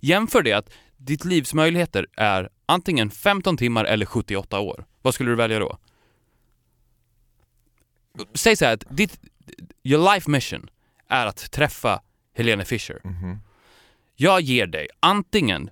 Jämför 0.00 0.42
det 0.42 0.52
att 0.52 0.70
ditt 0.96 1.24
livs 1.24 1.54
möjligheter 1.54 2.06
är 2.16 2.48
antingen 2.66 3.10
15 3.10 3.56
timmar 3.56 3.84
eller 3.84 4.06
78 4.06 4.60
år. 4.60 4.84
Vad 5.02 5.14
skulle 5.14 5.30
du 5.30 5.36
välja 5.36 5.58
då? 5.58 5.78
Säg 8.34 8.56
så 8.56 8.64
här 8.64 8.74
att 8.74 8.84
ditt, 8.90 9.20
your 9.82 10.14
life 10.14 10.30
mission 10.30 10.70
är 11.08 11.26
att 11.26 11.50
träffa 11.50 12.00
Helene 12.36 12.64
Fischer. 12.64 13.00
Jag 14.20 14.40
ger 14.40 14.66
dig, 14.66 14.88
antingen 15.00 15.70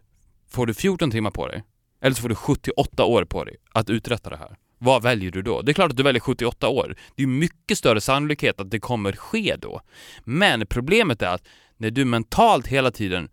får 0.49 0.67
du 0.67 0.75
14 0.75 1.11
timmar 1.11 1.31
på 1.31 1.49
dig, 1.49 1.63
eller 2.03 2.15
så 2.15 2.23
får 2.23 2.29
du 2.29 2.35
78 2.35 3.05
år 3.05 3.25
på 3.25 3.45
dig 3.45 3.57
att 3.73 3.91
uträtta 3.91 4.31
det 4.31 4.37
här. 4.37 4.57
Vad 4.79 5.03
väljer 5.03 5.31
du 5.31 5.43
då? 5.43 5.63
Det 5.63 5.73
är 5.73 5.75
klart 5.75 5.91
att 5.91 5.97
du 5.97 6.03
väljer 6.03 6.21
78 6.21 6.69
år. 6.69 6.97
Det 7.15 7.23
är 7.23 7.27
mycket 7.27 7.79
större 7.79 8.01
sannolikhet 8.01 8.61
att 8.61 8.71
det 8.71 8.81
kommer 8.81 9.13
ske 9.13 9.57
då. 9.57 9.81
Men 10.25 10.67
problemet 10.67 11.23
är 11.23 11.29
att 11.29 11.47
när 11.77 11.91
du 11.91 12.05
mentalt 12.05 12.67
hela 12.67 12.91
tiden 12.91 13.29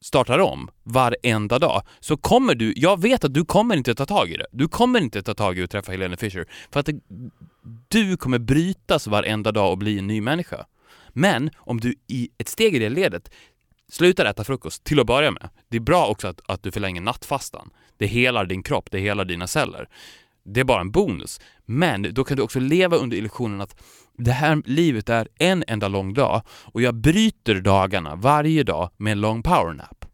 startar 0.00 0.38
om 0.38 0.70
varenda 0.82 1.58
dag 1.58 1.82
så 2.00 2.16
kommer 2.16 2.54
du, 2.54 2.72
jag 2.76 3.02
vet 3.02 3.24
att 3.24 3.34
du 3.34 3.44
kommer 3.44 3.76
inte 3.76 3.94
ta 3.94 4.06
tag 4.06 4.30
i 4.30 4.36
det. 4.36 4.46
Du 4.52 4.68
kommer 4.68 5.00
inte 5.00 5.22
ta 5.22 5.34
tag 5.34 5.58
i 5.58 5.62
att 5.62 5.70
träffa 5.70 5.92
Helene 5.92 6.16
Fischer 6.16 6.46
för 6.70 6.80
att 6.80 6.86
det, 6.86 7.00
du 7.88 8.16
kommer 8.16 8.38
brytas 8.38 9.06
varenda 9.06 9.52
dag 9.52 9.70
och 9.70 9.78
bli 9.78 9.98
en 9.98 10.06
ny 10.06 10.20
människa. 10.20 10.66
Men 11.08 11.50
om 11.56 11.80
du 11.80 11.94
i 12.06 12.28
ett 12.38 12.48
steg 12.48 12.74
i 12.74 12.78
det 12.78 12.88
ledet 12.88 13.30
slutar 13.90 14.24
äta 14.24 14.44
frukost 14.44 14.84
till 14.84 15.00
att 15.00 15.06
börja 15.06 15.30
med. 15.30 15.50
Det 15.68 15.76
är 15.76 15.80
bra 15.80 16.06
också 16.06 16.28
att, 16.28 16.40
att 16.48 16.62
du 16.62 16.72
förlänger 16.72 17.00
nattfastan. 17.00 17.70
Det 17.96 18.06
helar 18.06 18.46
din 18.46 18.62
kropp, 18.62 18.90
det 18.90 18.98
helar 18.98 19.24
dina 19.24 19.46
celler. 19.46 19.88
Det 20.44 20.60
är 20.60 20.64
bara 20.64 20.80
en 20.80 20.90
bonus. 20.90 21.40
Men 21.64 22.14
då 22.14 22.24
kan 22.24 22.36
du 22.36 22.42
också 22.42 22.60
leva 22.60 22.96
under 22.96 23.16
illusionen 23.16 23.60
att 23.60 23.76
det 24.18 24.32
här 24.32 24.62
livet 24.64 25.08
är 25.08 25.28
en 25.38 25.64
enda 25.66 25.88
lång 25.88 26.14
dag 26.14 26.42
och 26.48 26.82
jag 26.82 26.94
bryter 26.94 27.60
dagarna 27.60 28.16
varje 28.16 28.62
dag 28.62 28.90
med 28.96 29.12
en 29.12 29.20
lång 29.20 29.42
powernap. 29.42 30.04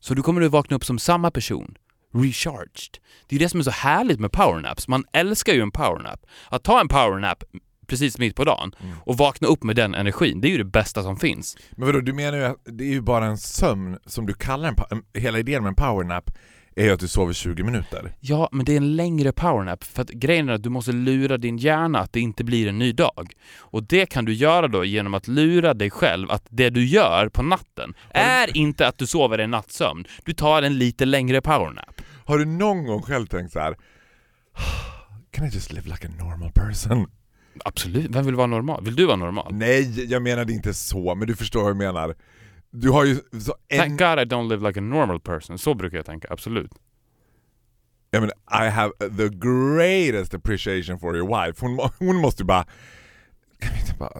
Så 0.00 0.14
du 0.14 0.22
kommer 0.22 0.42
att 0.42 0.50
vakna 0.50 0.76
upp 0.76 0.84
som 0.84 0.98
samma 0.98 1.30
person. 1.30 1.76
Recharged. 2.14 2.98
Det 3.26 3.36
är 3.36 3.38
det 3.38 3.48
som 3.48 3.60
är 3.60 3.64
så 3.64 3.70
härligt 3.70 4.20
med 4.20 4.32
powernaps. 4.32 4.88
Man 4.88 5.04
älskar 5.12 5.52
ju 5.52 5.62
en 5.62 5.70
powernap. 5.70 6.26
Att 6.48 6.64
ta 6.64 6.80
en 6.80 6.88
powernap 6.88 7.44
precis 7.90 8.18
mitt 8.18 8.36
på 8.36 8.44
dagen 8.44 8.72
och 9.04 9.16
vakna 9.16 9.48
upp 9.48 9.62
med 9.62 9.76
den 9.76 9.94
energin, 9.94 10.40
det 10.40 10.48
är 10.48 10.50
ju 10.50 10.58
det 10.58 10.64
bästa 10.64 11.02
som 11.02 11.16
finns. 11.16 11.56
Men 11.70 11.86
vadå, 11.86 12.00
du 12.00 12.12
menar 12.12 12.38
ju 12.38 12.44
att 12.44 12.56
det 12.64 12.84
är 12.84 12.92
ju 12.92 13.00
bara 13.00 13.26
en 13.26 13.38
sömn 13.38 13.98
som 14.06 14.26
du 14.26 14.34
kallar 14.34 14.68
en, 14.90 15.02
hela 15.14 15.38
idén 15.38 15.62
med 15.62 15.68
en 15.68 15.74
powernap 15.74 16.30
är 16.76 16.84
ju 16.84 16.90
att 16.90 17.00
du 17.00 17.08
sover 17.08 17.32
20 17.32 17.62
minuter. 17.62 18.12
Ja, 18.20 18.48
men 18.52 18.64
det 18.64 18.72
är 18.72 18.76
en 18.76 18.96
längre 18.96 19.32
powernap 19.32 19.84
för 19.84 20.02
att 20.02 20.08
grejen 20.08 20.48
är 20.48 20.52
att 20.52 20.62
du 20.62 20.68
måste 20.68 20.92
lura 20.92 21.38
din 21.38 21.56
hjärna 21.58 21.98
att 21.98 22.12
det 22.12 22.20
inte 22.20 22.44
blir 22.44 22.68
en 22.68 22.78
ny 22.78 22.92
dag. 22.92 23.32
Och 23.58 23.82
det 23.82 24.06
kan 24.06 24.24
du 24.24 24.32
göra 24.32 24.68
då 24.68 24.84
genom 24.84 25.14
att 25.14 25.28
lura 25.28 25.74
dig 25.74 25.90
själv 25.90 26.30
att 26.30 26.46
det 26.48 26.70
du 26.70 26.86
gör 26.86 27.28
på 27.28 27.42
natten 27.42 27.94
är 28.10 28.56
inte 28.56 28.88
att 28.88 28.98
du 28.98 29.06
sover 29.06 29.38
en 29.38 29.50
nattsömn. 29.50 30.04
Du 30.24 30.32
tar 30.32 30.62
en 30.62 30.78
lite 30.78 31.04
längre 31.04 31.40
powernap. 31.40 32.02
Har 32.24 32.38
du 32.38 32.44
någon 32.44 32.86
gång 32.86 33.02
själv 33.02 33.26
tänkt 33.26 33.52
så 33.52 33.58
här? 33.58 33.76
Can 35.30 35.46
I 35.46 35.48
just 35.48 35.72
live 35.72 35.88
like 35.88 36.06
a 36.06 36.10
normal 36.18 36.52
person? 36.52 37.10
Absolut, 37.64 38.06
vem 38.10 38.24
vill 38.26 38.34
vara 38.34 38.46
normal? 38.46 38.84
Vill 38.84 38.96
du 38.96 39.06
vara 39.06 39.16
normal? 39.16 39.54
Nej, 39.54 40.04
jag 40.12 40.22
menade 40.22 40.52
inte 40.52 40.74
så, 40.74 41.14
men 41.14 41.28
du 41.28 41.36
förstår 41.36 41.60
vad 41.60 41.70
jag 41.70 41.76
menar. 41.76 42.14
Du 42.70 42.90
har 42.90 43.04
ju 43.04 43.14
så 43.40 43.54
en... 43.68 43.78
Thank 43.78 43.98
God 43.98 44.18
I 44.18 44.34
don't 44.34 44.48
live 44.48 44.68
like 44.68 44.80
a 44.80 44.82
normal 44.82 45.20
person. 45.20 45.58
Så 45.58 45.74
brukar 45.74 45.96
jag 45.96 46.06
tänka, 46.06 46.28
absolut. 46.30 46.70
Jag 48.10 48.20
menar, 48.20 48.66
I 48.66 48.70
have 48.70 48.92
the 48.98 49.28
greatest 49.28 50.34
appreciation 50.34 50.98
for 50.98 51.16
your 51.16 51.28
wife. 51.46 51.66
Hon, 51.66 51.90
hon 51.98 52.16
måste 52.16 52.42
ju 52.42 52.46
bara... 52.46 52.64
Kan 53.58 53.72
vi 53.74 53.80
inte 53.80 53.94
bara... 53.98 54.12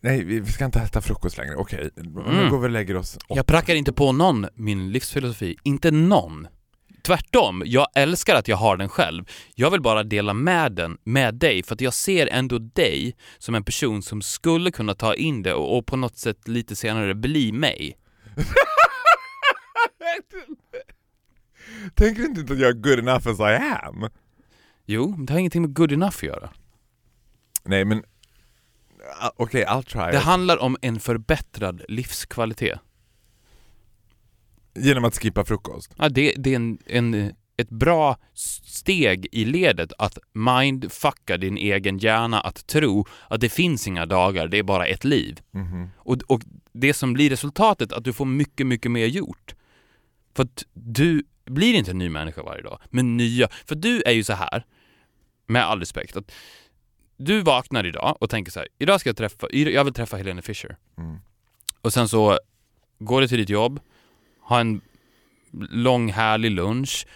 Nej, 0.00 0.24
vi 0.24 0.44
ska 0.46 0.64
inte 0.64 0.80
äta 0.80 1.00
frukost 1.00 1.38
längre. 1.38 1.54
Okej, 1.56 1.90
nu 1.96 2.20
Mm. 2.20 2.50
går 2.50 2.58
vi 2.58 2.66
och 2.66 2.70
lägger 2.70 2.96
oss. 2.96 3.18
Jag 3.28 3.46
prackar 3.46 3.74
inte 3.74 3.92
på 3.92 4.12
någon 4.12 4.46
min 4.54 4.92
livsfilosofi. 4.92 5.56
Inte 5.62 5.90
någon. 5.90 6.46
Tvärtom, 7.02 7.62
jag 7.66 7.86
älskar 7.94 8.34
att 8.34 8.48
jag 8.48 8.56
har 8.56 8.76
den 8.76 8.88
själv. 8.88 9.24
Jag 9.54 9.70
vill 9.70 9.80
bara 9.80 10.02
dela 10.02 10.34
med 10.34 10.72
den 10.72 10.98
med 11.04 11.34
dig 11.34 11.62
för 11.62 11.74
att 11.74 11.80
jag 11.80 11.94
ser 11.94 12.26
ändå 12.26 12.58
dig 12.58 13.16
som 13.38 13.54
en 13.54 13.64
person 13.64 14.02
som 14.02 14.22
skulle 14.22 14.70
kunna 14.70 14.94
ta 14.94 15.14
in 15.14 15.42
det 15.42 15.54
och, 15.54 15.78
och 15.78 15.86
på 15.86 15.96
något 15.96 16.16
sätt 16.18 16.48
lite 16.48 16.76
senare 16.76 17.14
bli 17.14 17.52
mig. 17.52 17.98
Tänker 21.94 22.22
du 22.22 22.28
inte 22.28 22.52
att 22.52 22.58
jag 22.58 22.68
är 22.68 22.72
good 22.72 22.98
enough 22.98 23.28
as 23.28 23.40
I 23.40 23.42
am? 23.84 24.08
Jo, 24.86 25.14
det 25.18 25.32
har 25.32 25.40
ingenting 25.40 25.62
med 25.62 25.74
good 25.74 25.92
enough 25.92 26.16
att 26.16 26.22
göra. 26.22 26.50
Nej 27.64 27.84
men... 27.84 28.02
ah, 29.20 29.30
Okej, 29.36 29.64
I'll 29.64 29.82
try 29.82 30.12
Det 30.12 30.18
handlar 30.18 30.58
om 30.62 30.76
en 30.82 31.00
förbättrad 31.00 31.82
livskvalitet. 31.88 32.80
Genom 34.74 35.04
att 35.04 35.18
skippa 35.18 35.44
frukost. 35.44 35.94
Ja, 35.98 36.08
det, 36.08 36.34
det 36.36 36.50
är 36.52 36.56
en, 36.56 36.78
en, 36.86 37.32
ett 37.56 37.70
bra 37.70 38.16
steg 38.64 39.26
i 39.32 39.44
ledet 39.44 39.92
att 39.98 40.18
mindfucka 40.32 41.36
din 41.36 41.56
egen 41.56 41.98
hjärna 41.98 42.40
att 42.40 42.66
tro 42.66 43.06
att 43.28 43.40
det 43.40 43.48
finns 43.48 43.88
inga 43.88 44.06
dagar, 44.06 44.48
det 44.48 44.58
är 44.58 44.62
bara 44.62 44.86
ett 44.86 45.04
liv. 45.04 45.40
Mhm. 45.50 45.90
Och, 45.96 46.22
och 46.26 46.40
det 46.72 46.94
som 46.94 47.12
blir 47.12 47.30
resultatet, 47.30 47.92
att 47.92 48.04
du 48.04 48.12
får 48.12 48.24
mycket, 48.24 48.66
mycket 48.66 48.90
mer 48.90 49.06
gjort. 49.06 49.54
För 50.34 50.42
att 50.42 50.64
du 50.72 51.24
blir 51.44 51.74
inte 51.74 51.90
en 51.90 51.98
ny 51.98 52.08
människa 52.08 52.42
varje 52.42 52.62
dag, 52.62 52.78
men 52.90 53.16
nya. 53.16 53.48
För 53.66 53.74
du 53.74 54.02
är 54.02 54.12
ju 54.12 54.24
så 54.24 54.32
här, 54.32 54.64
med 55.46 55.64
all 55.64 55.80
respekt, 55.80 56.16
att 56.16 56.32
du 57.16 57.40
vaknar 57.40 57.86
idag 57.86 58.16
och 58.20 58.30
tänker 58.30 58.52
så 58.52 58.58
här, 58.58 58.68
idag 58.78 59.00
ska 59.00 59.08
jag 59.08 59.16
träffa, 59.16 59.46
jag 59.50 59.84
vill 59.84 59.94
träffa 59.94 60.16
Helene 60.16 60.42
Fischer. 60.42 60.76
Mm. 60.98 61.18
Och 61.80 61.92
sen 61.92 62.08
så 62.08 62.38
går 62.98 63.20
du 63.20 63.28
till 63.28 63.38
ditt 63.38 63.48
jobb, 63.48 63.80
har 64.42 64.60
en 64.60 64.80
lång 65.70 66.12
härlig 66.12 66.50
lunch, 66.50 67.06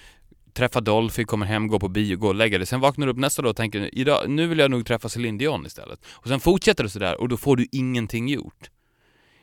träffa 0.52 0.80
Dolphy, 0.80 1.24
kommer 1.24 1.46
hem, 1.46 1.68
går 1.68 1.78
på 1.78 1.88
bio, 1.88 2.16
går 2.16 2.28
och 2.28 2.34
lägger 2.34 2.58
dig. 2.58 2.66
Sen 2.66 2.80
vaknar 2.80 3.06
du 3.06 3.12
upp 3.12 3.18
nästa 3.18 3.42
dag 3.42 3.50
och 3.50 3.56
tänker 3.56 3.98
idag, 3.98 4.30
nu 4.30 4.46
vill 4.46 4.58
jag 4.58 4.70
nog 4.70 4.86
träffa 4.86 5.08
Céline 5.08 5.38
Dion 5.38 5.66
istället. 5.66 6.04
Och 6.06 6.28
sen 6.28 6.40
fortsätter 6.40 6.84
du 6.84 6.90
sådär 6.90 7.20
och 7.20 7.28
då 7.28 7.36
får 7.36 7.56
du 7.56 7.66
ingenting 7.72 8.28
gjort. 8.28 8.70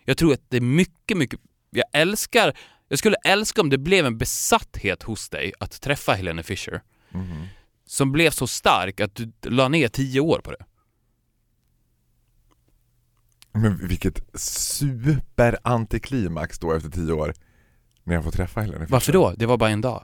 Jag 0.06 0.18
tror 0.18 0.34
att 0.34 0.50
det 0.50 0.58
är 0.58 0.62
mycket, 0.62 1.18
mycket... 1.18 1.40
Jag 1.70 1.86
älskar... 1.94 2.58
Jag 2.88 3.00
skulle 3.00 3.16
älska 3.26 3.62
om 3.62 3.70
det 3.70 3.78
blev 3.78 4.06
en 4.06 4.18
besatthet 4.18 5.04
hos 5.04 5.30
dig 5.30 5.54
att 5.60 5.82
träffa 5.82 6.14
Helene 6.14 6.44
Fischer. 6.44 6.82
Mhm. 7.10 7.48
Som 7.86 8.12
blev 8.12 8.32
så 8.32 8.48
stark 8.48 9.00
att 9.00 9.16
du 9.16 9.32
la 9.44 9.68
ner 9.68 9.88
tio 9.88 10.20
år 10.20 10.40
på 10.40 10.52
det. 10.52 10.66
Men 13.54 13.88
vilket 13.88 14.40
super-antiklimax 14.40 16.60
då 16.60 16.74
efter 16.74 16.90
tio 16.90 17.14
år. 17.14 17.34
När 18.04 18.16
jag 18.16 18.24
får 18.24 18.32
träffa 18.32 18.62
Helene. 18.62 18.86
Varför 18.90 19.14
då? 19.14 19.34
Det 19.38 19.46
var 19.46 19.58
bara 19.58 19.70
en 19.70 19.82
dag. 19.82 20.04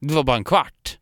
Det 0.00 0.14
var 0.14 0.22
bara 0.22 0.36
en 0.36 0.44
kvart. 0.44 0.98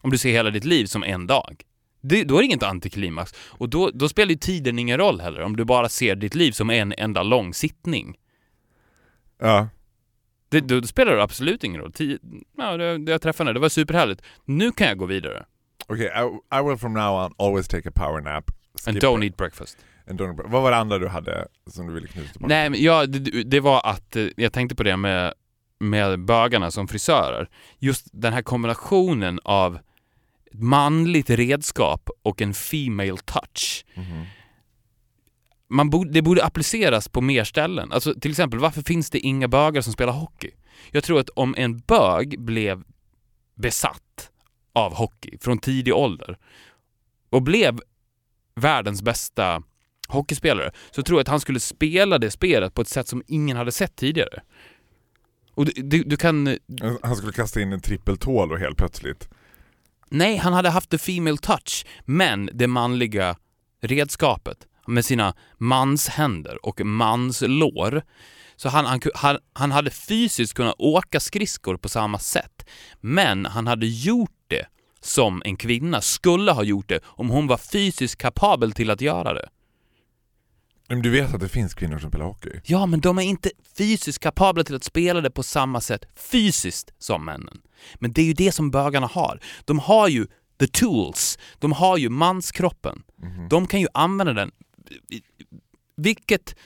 Om 0.00 0.10
du 0.10 0.18
ser 0.18 0.30
hela 0.30 0.50
ditt 0.50 0.64
liv 0.64 0.86
som 0.86 1.04
en 1.04 1.26
dag. 1.26 1.62
Det, 2.00 2.24
då 2.24 2.34
är 2.34 2.38
det 2.38 2.44
inget 2.44 2.62
antiklimax. 2.62 3.34
Och 3.38 3.68
då, 3.68 3.90
då 3.90 4.08
spelar 4.08 4.30
ju 4.30 4.36
tiden 4.36 4.78
ingen 4.78 4.98
roll 4.98 5.20
heller, 5.20 5.40
om 5.40 5.56
du 5.56 5.64
bara 5.64 5.88
ser 5.88 6.16
ditt 6.16 6.34
liv 6.34 6.52
som 6.52 6.70
en 6.70 6.94
enda 6.98 7.22
lång 7.22 7.54
sittning. 7.54 8.16
Ja. 9.40 9.68
Det, 10.48 10.60
då, 10.60 10.82
spelar 10.82 11.16
det 11.16 11.22
absolut 11.22 11.64
ingen 11.64 11.80
roll. 11.80 11.92
Tio, 11.92 12.18
ja, 12.56 12.76
det, 12.76 12.98
det 12.98 13.12
jag 13.12 13.22
träffade 13.22 13.48
henne, 13.48 13.58
det 13.58 13.60
var 13.60 13.68
superhärligt. 13.68 14.22
Nu 14.44 14.72
kan 14.72 14.86
jag 14.86 14.98
gå 14.98 15.06
vidare. 15.06 15.46
Okej, 15.86 16.06
I, 16.06 16.56
I 16.58 16.62
will 16.62 16.76
from 16.76 16.92
now 16.92 17.24
on 17.24 17.34
always 17.38 17.68
take 17.68 17.88
a 17.88 17.92
power 17.94 18.20
nap. 18.20 18.50
And 18.86 18.96
Skip 18.96 19.02
don't 19.02 19.24
eat 19.24 19.36
breakfast. 19.36 19.76
En 20.08 20.16
doner. 20.16 20.44
Vad 20.44 20.62
var 20.62 20.70
det 20.70 20.76
andra 20.76 20.98
du 20.98 21.08
hade 21.08 21.48
som 21.66 21.86
du 21.86 21.92
ville 21.94 22.08
knyta 22.08 22.32
tillbaka? 22.32 22.54
Nej, 22.54 22.70
men 22.70 22.82
ja, 22.82 23.06
det, 23.06 23.42
det 23.42 23.60
var 23.60 23.80
att 23.84 24.16
eh, 24.16 24.26
jag 24.36 24.52
tänkte 24.52 24.76
på 24.76 24.82
det 24.82 24.96
med, 24.96 25.34
med 25.80 26.24
bögarna 26.24 26.70
som 26.70 26.88
frisörer. 26.88 27.48
Just 27.78 28.06
den 28.12 28.32
här 28.32 28.42
kombinationen 28.42 29.40
av 29.44 29.78
ett 30.46 30.60
manligt 30.60 31.30
redskap 31.30 32.10
och 32.22 32.42
en 32.42 32.54
female 32.54 33.16
touch. 33.24 33.84
Mhm. 33.94 34.24
Man 35.70 35.90
borde, 35.90 36.10
det 36.10 36.22
borde 36.22 36.44
appliceras 36.44 37.08
på 37.08 37.20
mer 37.20 37.44
ställen. 37.44 37.92
Alltså 37.92 38.14
till 38.20 38.30
exempel, 38.30 38.60
varför 38.60 38.82
finns 38.82 39.10
det 39.10 39.18
inga 39.18 39.48
bögar 39.48 39.80
som 39.80 39.92
spelar 39.92 40.12
hockey? 40.12 40.50
Jag 40.90 41.04
tror 41.04 41.20
att 41.20 41.28
om 41.28 41.54
en 41.58 41.78
bög 41.78 42.40
blev 42.40 42.82
besatt 43.54 44.30
av 44.72 44.94
hockey 44.94 45.38
från 45.40 45.58
tidig 45.58 45.94
ålder 45.94 46.38
och 47.30 47.42
blev 47.42 47.80
världens 48.54 49.02
bästa 49.02 49.62
hockeyspelare 50.08 50.70
så 50.90 51.02
tror 51.02 51.18
jag 51.18 51.22
att 51.22 51.28
han 51.28 51.40
skulle 51.40 51.60
spela 51.60 52.18
det 52.18 52.30
spelet 52.30 52.74
på 52.74 52.82
ett 52.82 52.88
sätt 52.88 53.08
som 53.08 53.22
ingen 53.26 53.56
hade 53.56 53.72
sett 53.72 53.96
tidigare. 53.96 54.42
Och 55.54 55.64
du, 55.64 55.72
du, 55.82 56.02
du 56.02 56.16
kan... 56.16 56.58
Han 57.02 57.16
skulle 57.16 57.32
kasta 57.32 57.60
in 57.60 57.72
en 57.72 57.80
trippeltål 57.80 58.52
och 58.52 58.58
helt 58.58 58.76
plötsligt. 58.78 59.28
Nej, 60.10 60.36
han 60.36 60.52
hade 60.52 60.70
haft 60.70 60.90
the 60.90 60.98
female 60.98 61.36
touch, 61.36 61.86
men 62.04 62.50
det 62.52 62.66
manliga 62.66 63.36
redskapet 63.82 64.66
med 64.86 65.04
sina 65.04 65.34
manshänder 65.58 66.66
och 66.66 66.80
manslår. 66.86 68.02
Så 68.56 68.68
han, 68.68 68.86
han, 68.86 69.00
han, 69.14 69.38
han 69.52 69.72
hade 69.72 69.90
fysiskt 69.90 70.54
kunnat 70.54 70.74
åka 70.78 71.20
skridskor 71.20 71.76
på 71.76 71.88
samma 71.88 72.18
sätt, 72.18 72.68
men 73.00 73.46
han 73.46 73.66
hade 73.66 73.86
gjort 73.86 74.30
det 74.48 74.66
som 75.00 75.42
en 75.44 75.56
kvinna 75.56 76.00
skulle 76.00 76.52
ha 76.52 76.62
gjort 76.62 76.88
det 76.88 77.00
om 77.04 77.28
hon 77.28 77.46
var 77.46 77.56
fysiskt 77.56 78.16
kapabel 78.16 78.72
till 78.72 78.90
att 78.90 79.00
göra 79.00 79.34
det. 79.34 79.48
Men 80.88 81.02
du 81.02 81.10
vet 81.10 81.34
att 81.34 81.40
det 81.40 81.48
finns 81.48 81.74
kvinnor 81.74 81.98
som 81.98 82.10
spelar 82.10 82.26
hockey? 82.26 82.60
Ja, 82.64 82.86
men 82.86 83.00
de 83.00 83.18
är 83.18 83.22
inte 83.22 83.50
fysiskt 83.78 84.18
kapabla 84.18 84.64
till 84.64 84.74
att 84.74 84.84
spela 84.84 85.20
det 85.20 85.30
på 85.30 85.42
samma 85.42 85.80
sätt 85.80 86.04
fysiskt 86.16 86.92
som 86.98 87.24
männen. 87.24 87.60
Men 87.94 88.12
det 88.12 88.22
är 88.22 88.26
ju 88.26 88.32
det 88.32 88.52
som 88.52 88.70
bögarna 88.70 89.06
har. 89.06 89.40
De 89.64 89.78
har 89.78 90.08
ju 90.08 90.26
the 90.60 90.66
tools. 90.66 91.38
De 91.58 91.72
har 91.72 91.96
ju 91.96 92.08
manskroppen. 92.08 93.02
De 93.50 93.66
kan 93.66 93.80
ju 93.80 93.86
använda 93.94 94.32
den. 94.32 94.50
Vilket, 95.96 96.56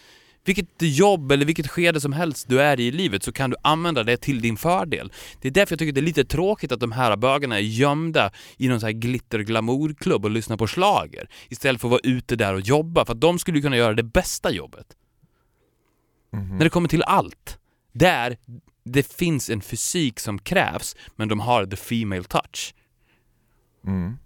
vilket 0.45 0.69
jobb 0.79 1.33
eller 1.33 1.47
vilket 1.47 1.69
skede 1.69 2.01
som 2.01 2.13
helst 2.13 2.49
du 2.49 2.61
är 2.61 2.81
i 2.81 2.93
i 2.93 2.97
livet 2.97 3.23
så 3.23 3.33
kan 3.33 3.51
du 3.51 3.57
använda 3.63 4.03
det 4.03 4.17
till 4.17 4.41
din 4.41 4.57
fördel. 4.57 5.13
Det 5.41 5.49
är 5.49 5.53
därför 5.53 5.73
jag 5.73 5.79
tycker 5.79 5.93
det 5.93 6.01
är 6.01 6.03
lite 6.03 6.25
tråkigt 6.25 6.73
att 6.73 6.81
de 6.81 6.93
här 6.93 7.17
bögarna 7.17 7.57
är 7.57 7.63
gömda 7.63 8.31
i 8.57 8.69
någon 8.69 8.81
så 8.81 8.87
här 8.87 8.93
glitter 8.93 9.39
glamourklubb 9.39 10.25
och 10.25 10.31
lyssnar 10.31 10.57
på 10.57 10.67
slager 10.67 11.29
istället 11.49 11.81
för 11.81 11.89
att 11.89 11.91
vara 11.91 12.01
ute 12.05 12.37
där 12.37 12.55
och 12.55 12.61
jobba 12.61 13.05
för 13.05 13.13
att 13.13 13.21
de 13.21 13.39
skulle 13.39 13.61
kunna 13.61 13.77
göra 13.77 13.95
det 13.95 14.03
bästa 14.03 14.51
jobbet. 14.51 14.87
När 16.31 16.65
det 16.65 16.71
kommer 16.71 16.89
till 16.89 17.03
allt. 17.03 17.59
Där 17.93 18.37
det 18.85 19.13
finns 19.13 19.51
en 19.51 19.61
fysik 19.61 20.21
som 20.21 20.39
krävs, 20.39 20.97
men 21.17 21.29
de 21.29 21.41
har 21.41 21.67
the 21.67 21.77
female 21.77 22.25
touch. 22.25 22.75
Mm. 23.87 24.19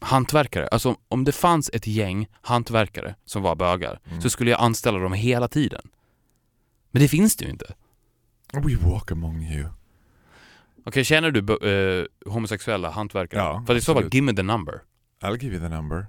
Hantverkare, 0.00 0.68
alltså 0.68 0.96
om 1.08 1.24
det 1.24 1.32
fanns 1.32 1.70
ett 1.72 1.86
gäng 1.86 2.26
hantverkare 2.42 3.14
som 3.24 3.42
var 3.42 3.54
bögar 3.56 4.00
så 4.22 4.30
skulle 4.30 4.50
jag 4.50 4.60
anställa 4.60 4.98
dem 4.98 5.12
hela 5.12 5.48
tiden. 5.48 5.82
Men 6.90 7.02
det 7.02 7.08
finns 7.08 7.36
det 7.36 7.44
ju 7.44 7.50
inte. 7.50 7.74
We 8.52 8.76
walk 8.76 9.12
among 9.12 9.42
you. 9.42 9.68
Okej, 10.86 11.04
känner 11.04 11.30
du 11.30 11.40
eh, 11.70 12.32
homosexuella 12.32 12.90
hantverkare? 12.90 13.40
Ja, 13.40 13.64
För 13.66 13.74
i 13.76 13.80
så 13.80 13.84
fall, 13.94 13.96
absolut. 13.96 14.14
give 14.14 14.24
me 14.26 14.34
the 14.34 14.42
number. 14.42 14.80
I'll 15.22 15.42
give 15.42 15.56
you 15.56 15.68
the 15.68 15.74
number. 15.74 16.06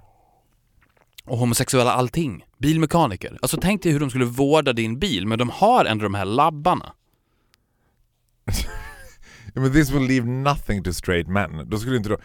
Och 1.24 1.38
homosexuella 1.38 1.92
allting. 1.92 2.44
Bilmekaniker. 2.58 3.38
Alltså 3.42 3.58
tänk 3.62 3.82
dig 3.82 3.92
hur 3.92 4.00
de 4.00 4.10
skulle 4.10 4.24
vårda 4.24 4.72
din 4.72 4.98
bil, 4.98 5.26
men 5.26 5.38
de 5.38 5.50
har 5.50 5.84
ändå 5.84 6.02
de 6.02 6.14
här 6.14 6.24
labbarna. 6.24 6.92
Ja, 9.54 9.60
men 9.60 9.72
this 9.72 9.90
will 9.90 10.02
leave 10.02 10.26
nothing 10.26 10.82
to 10.84 10.92
straight 10.92 11.28
men. 11.28 11.70
Då 11.70 11.78
skulle 11.78 11.96
inte 11.96 12.08
då... 12.08 12.18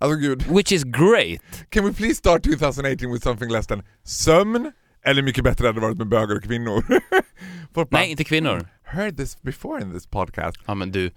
Alltså 0.00 0.16
gud. 0.18 0.42
Which 0.56 0.72
is 0.72 0.84
great! 0.84 1.70
Can 1.70 1.84
we 1.84 1.92
please 1.92 2.14
start 2.14 2.42
2018 2.42 3.12
with 3.12 3.22
something 3.24 3.50
less 3.52 3.66
than 3.66 3.82
sömn? 4.04 4.72
Eller 5.04 5.22
mycket 5.22 5.44
bättre 5.44 5.66
hade 5.66 5.80
det 5.80 5.86
varit 5.86 5.98
med 5.98 6.08
bögar 6.08 6.36
och 6.36 6.42
kvinnor. 6.42 6.84
Bara, 7.74 7.86
Nej, 7.90 8.10
inte 8.10 8.24
kvinnor. 8.24 8.68
Heard 8.84 9.16
this 9.16 9.42
before 9.42 9.82
in 9.82 9.92
this 9.92 10.06
podcast. 10.06 10.56
Ja 10.66 10.74
men 10.74 10.92
du, 10.92 11.08
det 11.08 11.14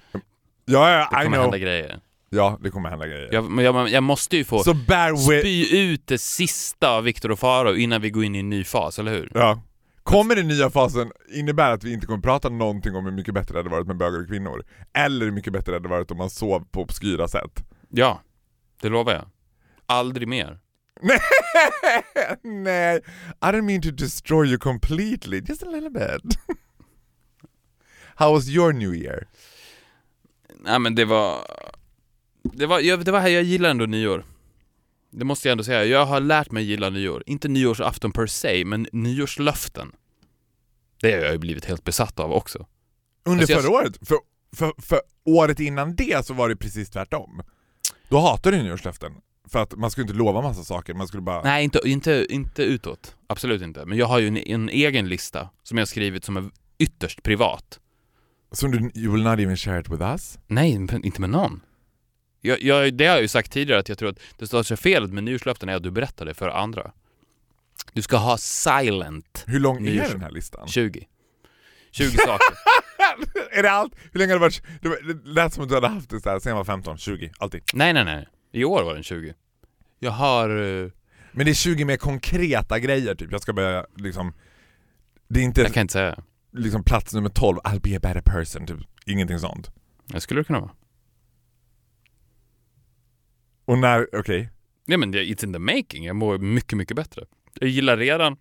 Ja, 0.66 0.92
ja, 0.92 1.22
I 1.22 1.24
kommer 1.24 1.38
know. 1.38 1.42
hända 1.42 1.58
grejer. 1.58 2.00
Ja, 2.30 2.60
det 2.64 2.70
kommer 2.70 2.90
hända 2.90 3.08
grejer. 3.08 3.30
Jag, 3.32 3.62
jag, 3.62 3.90
jag 3.90 4.04
måste 4.04 4.38
ju 4.38 4.44
få 4.44 4.58
with... 4.58 5.40
spy 5.40 5.78
ut 5.78 6.08
det 6.08 6.18
sista 6.18 6.90
av 6.90 7.04
Viktor 7.04 7.32
och 7.32 7.40
Faro 7.40 7.76
innan 7.76 8.02
vi 8.02 8.10
går 8.10 8.24
in 8.24 8.36
i 8.36 8.40
en 8.40 8.50
ny 8.50 8.64
fas, 8.64 9.00
eller 9.00 9.12
hur? 9.12 9.32
Ja. 9.34 9.62
Kommer 10.04 10.36
den 10.36 10.48
nya 10.48 10.70
fasen 10.70 11.12
innebära 11.34 11.74
att 11.74 11.84
vi 11.84 11.94
inte 11.94 12.06
kommer 12.06 12.22
prata 12.22 12.50
någonting 12.50 12.96
om 12.96 13.06
hur 13.06 13.12
mycket 13.12 13.34
bättre 13.34 13.54
det 13.54 13.60
hade 13.60 13.70
varit 13.70 13.88
med 13.88 13.98
bögar 13.98 14.20
och 14.22 14.28
kvinnor? 14.28 14.64
Eller 14.94 15.26
hur 15.26 15.32
mycket 15.32 15.54
bättre 15.54 15.72
det 15.72 15.76
hade 15.76 15.90
varit 15.90 16.12
om 16.12 16.18
man 16.18 16.30
sov 16.30 16.66
på 16.72 16.82
obskyra 16.82 17.28
sätt? 17.28 17.64
Ja, 17.90 18.22
det 18.84 18.90
lovar 18.90 19.14
jag. 19.14 19.26
Aldrig 19.86 20.28
mer. 20.28 20.60
Nej, 22.44 22.98
I 23.42 23.46
don't 23.46 23.62
mean 23.62 23.82
to 23.82 23.92
destroy 23.92 24.48
you 24.48 24.58
completely, 24.58 25.42
just 25.48 25.64
a 25.64 25.70
little 25.70 25.90
bit. 25.90 26.38
How 28.16 28.34
was 28.34 28.48
your 28.50 28.74
new 28.74 28.96
year? 28.96 29.28
Nej 30.60 30.80
men 30.80 30.96
det 30.96 31.06
var... 31.06 31.48
Det 32.44 32.66
var, 32.66 32.80
jag, 32.80 33.06
det 33.06 33.12
var 33.12 33.20
här 33.20 33.28
jag 33.30 33.44
gillar 33.44 33.70
ändå 33.70 33.86
nyår. 33.86 34.26
Det 35.12 35.26
måste 35.26 35.48
jag 35.48 35.52
ändå 35.52 35.64
säga. 35.64 35.86
Jag 35.86 36.06
har 36.06 36.20
lärt 36.20 36.52
mig 36.52 36.64
gilla 36.64 36.90
nyår. 36.90 37.24
Inte 37.26 37.48
nyårsafton 37.48 38.12
per 38.12 38.28
se, 38.28 38.66
men 38.66 38.88
nyårslöften. 38.92 39.92
Det 41.02 41.12
har 41.12 41.20
jag 41.20 41.32
ju 41.32 41.38
blivit 41.38 41.66
helt 41.66 41.84
besatt 41.84 42.20
av 42.20 42.32
också. 42.34 42.68
Under 43.26 43.42
Alltså 43.42 43.54
jag- 43.54 43.62
förra 43.62 43.72
året? 43.72 44.08
För, 44.08 44.18
för, 44.56 44.74
för 44.82 45.02
året 45.26 45.60
innan 45.60 45.96
det 45.96 46.26
så 46.26 46.34
var 46.34 46.50
det 46.50 46.56
precis 46.56 46.90
tvärtom. 46.90 47.42
Då 48.14 48.20
hatade 48.20 48.58
du 48.58 48.64
nyårslöften. 48.64 49.14
För 49.48 49.60
att 49.60 49.76
man 49.76 49.92
skulle 49.92 50.04
inte 50.04 50.14
lova 50.14 50.42
massa 50.42 50.64
saker, 50.64 50.94
man 50.94 51.08
skulle 51.08 51.22
bara... 51.22 51.44
Nej, 51.44 51.64
inte, 51.64 51.80
inte, 51.86 52.26
inte 52.30 52.64
utåt. 52.64 53.16
Absolut 53.28 53.62
inte. 53.62 53.86
Men 53.86 53.98
jag 53.98 54.06
har 54.06 54.20
ju 54.20 54.28
en, 54.28 54.38
en 54.38 54.70
egen 54.70 55.10
lista 55.10 55.50
som 55.64 55.78
jag 55.78 55.82
har 55.82 55.86
skrivit 55.86 56.26
som 56.26 56.38
är 56.38 56.50
ytterst 56.78 57.24
privat. 57.24 57.80
Som 58.52 58.72
du, 58.72 59.02
you 59.02 59.14
will 59.14 59.24
not 59.24 59.40
even 59.40 59.58
share 59.58 59.80
it 59.80 59.90
with 59.90 60.02
us? 60.02 60.40
Nej, 60.48 60.72
inte 60.72 61.22
med 61.22 61.30
någon. 61.30 61.62
Jag, 62.42 62.62
jag, 62.62 62.94
det 62.94 63.06
har 63.06 63.14
jag 63.14 63.22
ju 63.22 63.28
sagt 63.28 63.52
tidigare 63.52 63.80
att 63.80 63.90
jag 63.90 63.98
tror 63.98 64.10
att 64.10 64.20
det 64.38 64.48
största 64.48 64.78
felet 64.78 65.12
med 65.12 65.24
nyårslöften 65.24 65.70
är 65.70 65.76
att 65.76 65.84
du 65.84 65.92
berättar 65.92 66.26
det 66.26 66.34
för 66.34 66.50
andra. 66.50 66.92
Du 67.94 68.02
ska 68.02 68.18
ha 68.18 68.38
silent 68.38 69.44
Hur 69.48 69.60
lång 69.60 69.88
är 69.88 70.10
den 70.10 70.22
här 70.22 70.32
listan? 70.32 70.68
20. 70.68 71.08
20 71.92 72.18
saker. 72.18 72.56
är 73.52 73.64
det 73.64 73.72
allt? 73.72 73.94
Hur 74.12 74.20
länge 74.20 74.32
har 74.34 74.40
det 74.40 74.46
varit? 74.46 74.64
Det 74.82 75.30
lät 75.30 75.54
som 75.54 75.64
att 75.64 75.70
du 75.70 75.76
hade 75.76 75.88
haft 75.88 76.10
det 76.10 76.22
så 76.22 76.30
här 76.30 76.40
sen 76.40 76.50
jag 76.50 76.58
var 76.58 76.64
15, 76.64 76.98
20, 76.98 77.32
alltid. 77.40 77.62
Nej, 77.74 77.94
nej, 77.94 78.06
nej. 78.06 78.28
I 78.52 78.64
år 78.66 78.84
var 78.84 78.94
den 78.94 79.04
20. 79.04 79.34
Jag 80.00 80.12
har... 80.12 80.50
eh, 80.84 80.90
Men 81.32 81.46
det 81.46 81.52
är 81.52 81.56
20 81.56 81.86
mer 81.86 81.98
konkreta 81.98 82.80
grejer 82.80 83.16
typ, 83.16 83.32
jag 83.32 83.42
ska 83.42 83.54
börja 83.54 83.86
liksom... 83.96 84.34
Det 85.28 85.40
är 85.40 85.44
inte 85.44 85.62
Jag 85.62 85.74
kan 85.74 85.82
inte 85.82 85.92
säga. 85.92 86.24
liksom 86.52 86.84
plats 86.84 87.14
nummer 87.14 87.30
12, 87.30 87.58
I'll 87.58 87.82
be 87.82 87.96
a 87.98 88.00
better 88.02 88.22
person, 88.22 88.66
typ. 88.68 88.78
Ingenting 89.06 89.40
sånt. 89.40 89.72
Det 90.06 90.22
skulle 90.22 90.40
det 90.40 90.44
kunna 90.46 90.60
vara. 90.60 90.72
Och 93.66 93.78
när, 93.78 94.08
okej. 94.16 94.50
Nej 94.86 94.98
men 94.98 95.12
det- 95.12 95.24
it's 95.24 95.46
in 95.46 95.54
the 95.54 95.60
making. 95.60 96.06
Jag 96.06 96.16
mår 96.16 96.38
mycket, 96.38 96.78
mycket 96.78 96.96
bättre. 96.96 97.26
Jag 97.60 97.70
gillar 97.70 97.98
redan 97.98 98.38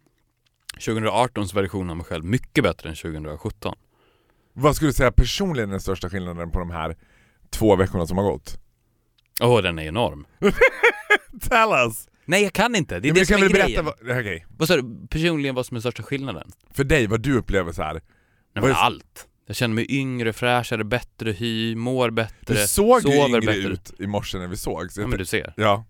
2018s 0.79 1.55
version 1.55 1.91
av 1.91 1.97
mig 1.97 2.07
själv 2.07 2.25
mycket 2.25 2.65
bättre 2.65 2.89
än 2.89 2.95
2017. 2.97 3.75
Vad 4.53 4.77
skulle 4.77 4.89
du 4.89 4.93
säga 4.95 5.13
personligen 5.13 5.69
är 5.69 5.73
den 5.73 5.81
största 5.81 6.11
skillnaden 6.11 6.51
på 6.51 6.59
de 6.59 6.71
här 6.71 6.97
två 7.51 7.77
veckorna 7.77 8.07
som 8.07 8.17
har 8.19 8.25
gått? 8.25 8.59
Åh, 9.41 9.63
den 9.63 9.79
är 9.79 9.83
enorm. 9.83 10.27
Tell 11.41 11.73
us! 11.87 12.09
Nej, 12.25 12.43
jag 12.43 12.53
kan 12.53 12.75
inte. 12.75 13.01
Det 13.01 13.09
är 13.09 13.13
men 13.13 13.21
det 13.21 13.27
som 13.27 13.35
är 13.43 13.49
grejen. 13.49 13.55
berätta, 13.55 13.83
vad, 13.83 14.19
okej. 14.21 14.47
Vad 14.59 14.69
sa 14.69 14.77
du? 14.77 15.07
Personligen, 15.11 15.55
vad 15.55 15.67
som 15.67 15.77
är 15.77 15.81
största 15.81 16.03
skillnaden? 16.03 16.51
För 16.75 16.85
dig, 16.85 17.07
vad 17.07 17.21
du 17.21 17.37
upplever 17.39 17.73
så 17.73 17.83
här. 17.83 17.93
Nej, 17.95 18.03
men 18.55 18.65
är- 18.65 18.75
allt. 18.75 19.29
Jag 19.47 19.57
känner 19.57 19.75
mig 19.75 19.87
yngre, 19.89 20.33
fräschare, 20.33 20.85
bättre 20.85 21.33
hy, 21.33 21.77
mår 21.77 22.11
bättre, 22.11 22.55
Du 22.55 22.67
såg 22.69 23.03
ju 23.09 23.13
yngre 23.27 23.41
bättre. 23.41 23.61
ut 23.73 23.93
i 23.99 24.07
morse 24.07 24.39
när 24.39 24.47
vi 24.49 24.57
såg. 24.57 24.93
Så 24.93 25.01
Ja 25.01 25.07
men 25.07 25.19
du 25.19 25.25
ser. 25.25 25.55
ja. 25.57 25.85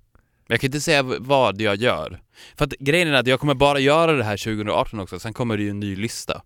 Jag 0.46 0.61
kan 0.61 0.68
inte 0.68 0.81
säga 0.81 1.03
vad 1.03 1.61
jag 1.61 1.77
gör. 1.77 2.20
För 2.57 2.64
att 2.64 2.72
grejen 2.72 3.09
är 3.09 3.12
att 3.12 3.27
jag 3.27 3.40
kommer 3.40 3.55
bara 3.55 3.79
göra 3.79 4.12
det 4.12 4.25
här 4.25 4.37
2018 4.37 5.01
också, 5.01 5.18
sen 5.18 5.33
kommer 5.33 5.57
det 5.57 5.62
ju 5.62 5.70
en 5.70 5.81
ny 5.81 5.96
lista. 5.96 6.42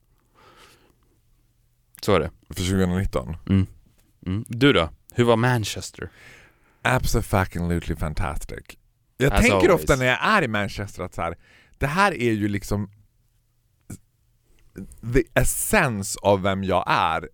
Så 2.06 2.14
är 2.14 2.20
det. 2.20 2.30
För 2.48 2.54
2019. 2.54 3.36
Mm. 3.48 4.44
Du 4.48 4.72
då? 4.72 4.90
Hur 5.14 5.24
var 5.24 5.36
Manchester? 5.36 6.10
Absolutely 6.82 7.96
fantastic. 7.96 8.64
Jag 9.16 9.32
As 9.32 9.40
tänker 9.40 9.56
always. 9.56 9.80
ofta 9.80 9.96
när 9.96 10.06
jag 10.06 10.18
är 10.20 10.42
i 10.42 10.48
Manchester 10.48 11.02
att 11.02 11.14
så 11.14 11.22
här, 11.22 11.36
det 11.78 11.86
här 11.86 12.14
är 12.14 12.32
ju 12.32 12.48
liksom 12.48 12.90
the 15.14 15.22
essence 15.34 16.18
av 16.22 16.42
vem 16.42 16.64
jag 16.64 16.84
är. 16.86 17.28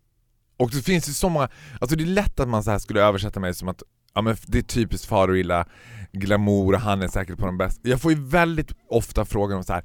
Och 0.57 0.71
det 0.71 0.83
finns 0.83 1.09
ju 1.09 1.13
så 1.13 1.29
många, 1.29 1.49
alltså 1.81 1.97
det 1.97 2.05
är 2.05 2.07
lätt 2.07 2.41
att 2.41 2.49
man 2.49 2.65
så 2.65 2.71
här 2.71 2.79
skulle 2.79 3.03
översätta 3.03 3.41
mig 3.41 3.55
som 3.55 3.69
att 3.69 3.83
ja 4.15 4.23
men 4.23 4.37
det 4.47 4.59
är 4.59 4.63
typiskt 4.63 5.07
Faroilla, 5.07 5.67
glamour, 6.13 6.75
han 6.75 7.03
är 7.03 7.09
säkert 7.09 7.39
på 7.39 7.47
de 7.47 7.59
bästa. 7.59 7.89
Jag 7.89 8.01
får 8.01 8.13
ju 8.13 8.25
väldigt 8.25 8.73
ofta 8.89 9.25
frågan 9.25 9.59
om 9.59 9.65
så 9.65 9.73
här 9.73 9.85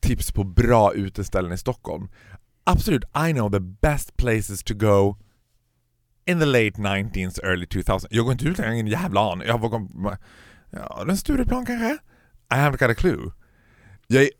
tips 0.00 0.32
på 0.32 0.44
bra 0.44 0.92
uteställen 0.94 1.52
i 1.52 1.58
Stockholm. 1.58 2.08
Absolut, 2.64 3.04
I 3.14 3.32
know 3.32 3.50
the 3.50 3.60
best 3.60 4.16
places 4.16 4.62
to 4.64 4.74
go 4.74 5.16
in 6.26 6.40
the 6.40 6.46
late 6.46 6.72
19s, 6.76 7.40
early 7.44 7.66
2000s. 7.66 8.06
Jag 8.10 8.24
går 8.24 8.32
inte 8.32 8.44
ut, 8.44 8.58
jag 8.58 8.64
har 8.64 8.72
ingen 8.72 8.86
jävla 8.86 9.32
aning. 9.32 9.48
Jag 9.48 9.58
var 9.58 10.18
ja, 10.70 11.06
en 11.08 11.16
Stureplan 11.16 11.66
kanske? 11.66 11.98
I 12.50 12.54
haven't 12.54 12.78
got 12.78 12.90
a 12.90 12.94
clue. 12.94 13.32
Jag 14.06 14.22
är, 14.22 14.30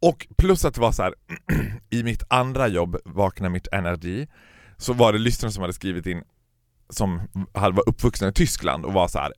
och 0.00 0.26
plus 0.36 0.64
att 0.64 0.74
det 0.74 0.80
var 0.80 0.92
så 0.92 1.02
här 1.02 1.14
i 1.90 2.02
mitt 2.02 2.22
andra 2.28 2.68
jobb, 2.68 2.96
Vakna 3.04 3.48
mitt 3.48 3.68
energi, 3.72 4.28
så 4.76 4.92
var 4.92 5.12
det 5.12 5.18
lyssnare 5.18 5.52
som 5.52 5.60
hade 5.60 5.72
skrivit 5.72 6.06
in 6.06 6.22
som 6.90 7.20
var 7.52 7.88
uppvuxna 7.88 8.28
i 8.28 8.32
Tyskland 8.32 8.84
och 8.84 8.92
var 8.92 9.08
så 9.08 9.18
här. 9.18 9.32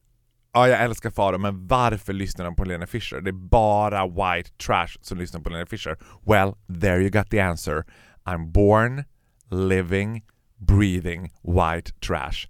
Ja, 0.52 0.68
jag 0.68 0.80
älskar 0.80 1.10
Faro, 1.10 1.38
men 1.38 1.66
varför 1.66 2.12
lyssnar 2.12 2.44
de 2.44 2.54
på 2.56 2.64
Lena 2.64 2.86
Fischer? 2.86 3.20
Det 3.20 3.30
är 3.30 3.32
bara 3.32 4.06
white 4.06 4.50
trash 4.50 4.98
som 5.00 5.18
lyssnar 5.18 5.40
på 5.40 5.50
Lena 5.50 5.66
Fischer. 5.66 5.98
Well, 6.26 6.54
there 6.80 7.00
you 7.00 7.10
got 7.10 7.30
the 7.30 7.40
answer. 7.40 7.84
I'm 8.24 8.52
born, 8.52 9.04
living, 9.68 10.22
breathing 10.56 11.22
white 11.42 11.92
trash. 12.00 12.48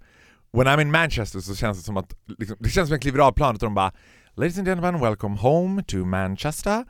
When 0.53 0.67
I'm 0.67 0.81
in 0.81 0.91
Manchester 0.91 1.39
så 1.39 1.55
känns 1.55 1.77
det 1.77 1.83
som 1.83 1.97
att, 1.97 2.13
liksom, 2.37 2.57
det 2.59 2.69
känns 2.69 2.87
som 2.87 2.93
jag 2.93 3.01
kliver 3.01 3.19
av 3.19 3.31
planet 3.31 3.63
och 3.63 3.67
de 3.67 3.75
bara 3.75 3.91
Ladies 4.35 4.57
and 4.57 4.67
gentlemen, 4.67 5.01
welcome 5.01 5.37
home 5.37 5.83
to 5.83 5.97
Manchester 5.97 6.85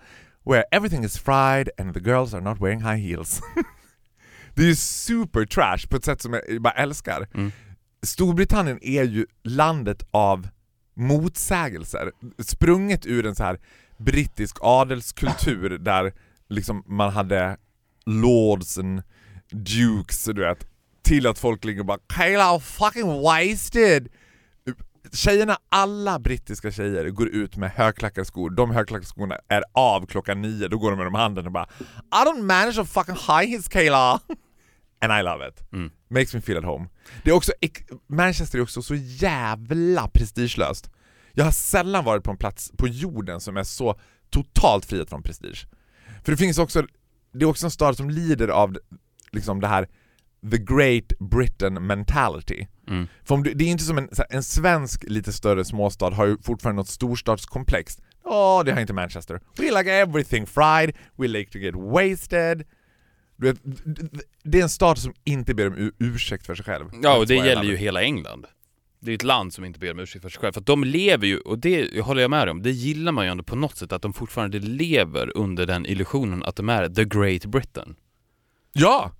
where 0.45 0.63
everything 0.71 1.03
is 1.03 1.17
fried 1.17 1.69
and 1.77 1.93
the 1.93 1.99
girls 1.99 2.33
are 2.33 2.41
not 2.41 2.61
wearing 2.61 2.79
high 2.79 3.07
heels. 3.07 3.41
det 4.55 4.61
är 4.61 4.67
ju 4.67 4.75
super 4.75 5.45
trash 5.45 5.87
på 5.89 5.97
ett 5.97 6.05
sätt 6.05 6.21
som 6.21 6.33
jag 6.33 6.61
bara 6.61 6.73
älskar. 6.73 7.27
Mm. 7.33 7.51
Storbritannien 8.03 8.79
är 8.81 9.03
ju 9.03 9.25
landet 9.43 10.03
av 10.11 10.47
motsägelser, 10.93 12.11
sprunget 12.39 13.05
ur 13.05 13.25
en 13.25 13.35
så 13.35 13.43
här 13.43 13.59
brittisk 13.97 14.57
adelskultur 14.61 15.77
där 15.77 16.13
liksom 16.49 16.83
man 16.87 17.13
hade 17.13 17.57
lords 18.05 18.77
and 18.77 19.03
dukes, 19.51 20.25
du 20.25 20.41
vet, 20.41 20.67
till 21.03 21.27
att 21.27 21.39
folk 21.39 21.65
ligger 21.65 21.79
och 21.79 21.85
bara 21.85 21.99
Kayla 22.07 22.59
fucking 22.59 23.21
wasted! 23.21 24.07
Tjejerna, 25.13 25.57
alla 25.69 26.19
brittiska 26.19 26.71
tjejer 26.71 27.09
går 27.09 27.27
ut 27.27 27.57
med 27.57 27.71
högklackade 27.71 28.25
skor, 28.25 28.49
de 28.49 28.71
högklackade 28.71 29.05
skorna 29.05 29.37
är 29.47 29.63
av 29.73 30.05
klockan 30.05 30.41
nio, 30.41 30.67
då 30.67 30.77
går 30.77 30.91
de 30.91 30.97
med 30.97 31.05
dem 31.05 31.15
i 31.15 31.17
handen 31.17 31.45
och 31.45 31.51
bara 31.51 31.67
I 31.93 32.25
don't 32.25 32.41
manage 32.41 32.79
a 32.79 32.85
fucking 32.85 33.15
high 33.15 33.49
heels 33.49 33.67
Kayla! 33.67 34.19
And 35.01 35.19
I 35.19 35.23
love 35.23 35.47
it. 35.47 35.73
Mm. 35.73 35.91
Makes 36.11 36.33
me 36.33 36.41
feel 36.41 36.57
at 36.57 36.63
home. 36.63 36.89
Det 37.23 37.29
är 37.29 37.33
också, 37.33 37.51
Manchester 38.07 38.57
är 38.57 38.61
också 38.61 38.81
så 38.81 38.95
jävla 38.95 40.07
prestigelöst. 40.07 40.91
Jag 41.33 41.45
har 41.45 41.51
sällan 41.51 42.05
varit 42.05 42.23
på 42.23 42.31
en 42.31 42.37
plats 42.37 42.71
på 42.77 42.87
jorden 42.87 43.39
som 43.41 43.57
är 43.57 43.63
så 43.63 43.99
totalt 44.29 44.85
frihet 44.85 45.09
från 45.09 45.23
prestige. 45.23 45.67
För 46.23 46.31
det 46.31 46.37
finns 46.37 46.57
också, 46.57 46.85
det 47.33 47.45
är 47.45 47.49
också 47.49 47.65
en 47.65 47.71
stad 47.71 47.97
som 47.97 48.09
lider 48.09 48.47
av 48.47 48.77
liksom 49.31 49.61
det 49.61 49.67
här 49.67 49.87
the 50.51 50.57
great 50.57 51.19
Britain 51.19 51.87
mentality. 51.87 52.67
Mm. 52.87 53.07
För 53.23 53.37
du, 53.37 53.53
det 53.53 53.63
är 53.63 53.67
inte 53.69 53.83
som 53.83 53.97
en, 53.97 54.09
en 54.29 54.43
svensk 54.43 55.03
lite 55.03 55.33
större 55.33 55.65
småstad 55.65 56.09
har 56.09 56.25
ju 56.25 56.37
fortfarande 56.37 56.79
något 56.79 56.89
storstadskomplex. 56.89 57.97
Åh, 58.23 58.63
det 58.63 58.71
har 58.71 58.81
inte 58.81 58.93
Manchester. 58.93 59.41
We 59.57 59.71
like 59.71 59.91
everything 59.91 60.45
fried, 60.45 60.95
we 61.17 61.27
like 61.27 61.51
to 61.51 61.57
get 61.57 61.75
wasted. 61.75 62.63
Du 63.41 63.47
vet, 63.47 63.61
det 64.43 64.59
är 64.59 64.63
en 64.63 64.69
stad 64.69 64.97
som 64.97 65.13
inte 65.23 65.53
ber 65.53 65.67
om 65.67 65.91
ursäkt 65.99 66.45
för 66.45 66.55
sig 66.55 66.65
själv. 66.65 66.85
Ja, 67.03 67.17
och 67.17 67.27
det 67.27 67.35
gäller 67.35 67.63
ju 67.63 67.75
hela 67.75 68.01
England. 68.01 68.45
Det 68.99 69.11
är 69.11 69.15
ett 69.15 69.23
land 69.23 69.53
som 69.53 69.65
inte 69.65 69.79
ber 69.79 69.91
om 69.91 69.99
ursäkt 69.99 70.21
för 70.21 70.29
sig 70.29 70.41
själv, 70.41 70.53
för 70.53 70.59
att 70.59 70.65
de 70.65 70.83
lever 70.83 71.27
ju, 71.27 71.37
och 71.37 71.59
det 71.59 72.01
håller 72.01 72.21
jag 72.21 72.31
med 72.31 72.49
om, 72.49 72.61
det 72.61 72.71
gillar 72.71 73.11
man 73.11 73.25
ju 73.25 73.31
ändå 73.31 73.43
på 73.43 73.55
något 73.55 73.77
sätt, 73.77 73.91
att 73.91 74.01
de 74.01 74.13
fortfarande 74.13 74.59
lever 74.59 75.37
under 75.37 75.65
den 75.65 75.85
illusionen 75.85 76.43
att 76.43 76.55
de 76.55 76.69
är 76.69 76.89
the 76.89 77.05
Great 77.05 77.45
Britain. 77.45 77.95
Ja! 78.73 79.11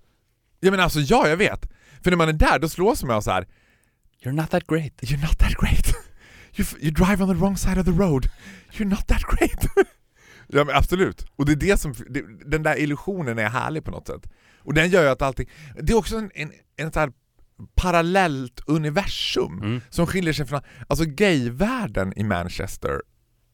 Ja 0.60 0.72
men 0.72 0.80
alltså 0.80 1.00
ja, 1.00 1.28
jag 1.28 1.38
vet. 1.38 1.72
För 2.04 2.12
när 2.12 2.18
man 2.18 2.30
är 2.30 2.34
där, 2.34 2.60
då 2.60 2.70
slås 2.70 3.04
man 3.04 3.16
av 3.16 3.22
så 3.22 3.32
här. 3.32 3.48
You're 4.24 4.32
not 4.32 4.50
that 4.50 4.68
great. 4.68 5.02
You're 5.02 5.22
not 5.22 5.40
that 5.40 5.54
great. 5.60 5.86
You, 6.56 6.68
you 6.82 6.92
drive 6.92 7.24
on 7.24 7.30
the 7.30 7.42
wrong 7.42 7.58
side 7.58 7.78
of 7.78 7.86
the 7.86 7.92
road. 7.92 8.30
You're 8.72 8.90
not 8.90 9.08
that 9.08 9.22
great. 9.22 9.66
ja 10.52 10.64
men 10.64 10.76
absolut. 10.76 11.26
Och 11.36 11.46
det 11.46 11.52
är 11.52 11.56
det 11.56 11.78
som, 11.78 11.94
det, 12.10 12.24
den 12.46 12.64
där 12.64 12.80
illusionen 12.80 13.40
är 13.40 13.50
härlig 13.50 13.84
på 13.84 13.92
något 13.92 14.08
sätt. 14.08 14.28
Och 14.60 14.74
den 14.74 14.90
gör 14.90 15.04
ju 15.04 15.10
att 15.10 15.22
allting, 15.22 15.50
det 15.82 15.94
är 15.94 15.98
också 15.98 16.18
en, 16.18 16.32
en, 16.34 16.52
en 16.76 16.92
så 16.92 17.00
här 17.00 17.12
parallellt 17.76 18.62
universum 18.68 19.60
Mm. 19.60 19.82
som 19.90 20.08
skiljer 20.08 20.34
sig 20.34 20.46
från, 20.46 20.62
alltså 20.88 21.06
gayvärlden 21.06 22.14
i 22.16 22.24
Manchester 22.24 23.02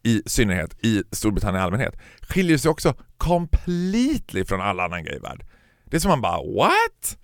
i 0.03 0.21
synnerhet, 0.25 0.85
i 0.85 1.03
Storbritannien 1.11 1.61
i 1.61 1.63
allmänhet, 1.63 1.95
skiljer 2.21 2.57
sig 2.57 2.71
också 2.71 2.95
completely 3.17 4.45
från 4.45 4.61
all 4.61 4.79
annan 4.79 5.03
gayvärld. 5.03 5.45
Det 5.85 5.97
är 5.97 6.01
som 6.01 6.09
man 6.09 6.21
bara 6.21 6.37
what? 6.55 7.17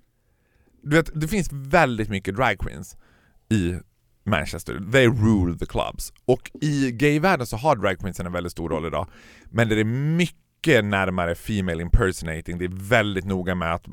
Du 0.84 0.96
vet, 0.96 1.22
det 1.22 1.28
finns 1.28 1.50
väldigt 1.52 2.10
mycket 2.10 2.36
drag 2.36 2.60
queens 2.60 2.98
i 3.50 3.74
Manchester. 4.26 4.92
They 4.92 5.08
rule 5.08 5.58
the 5.58 5.66
clubs. 5.66 6.14
Och 6.26 6.52
i 6.62 6.92
gayvärlden 6.92 7.48
så 7.48 7.58
har 7.58 7.76
drag 7.76 8.00
queensen 8.00 8.26
en 8.26 8.32
väldigt 8.32 8.52
stor 8.52 8.70
roll 8.70 8.86
idag. 8.86 9.08
Men 9.50 9.70
det 9.70 9.80
är 9.80 9.84
mycket 9.84 10.86
närmare 10.86 11.36
female 11.36 11.82
impersonating. 11.82 12.58
Det 12.58 12.66
är 12.66 12.90
väldigt 12.90 13.26
noga 13.26 13.56
med 13.56 13.74
att 13.74 13.86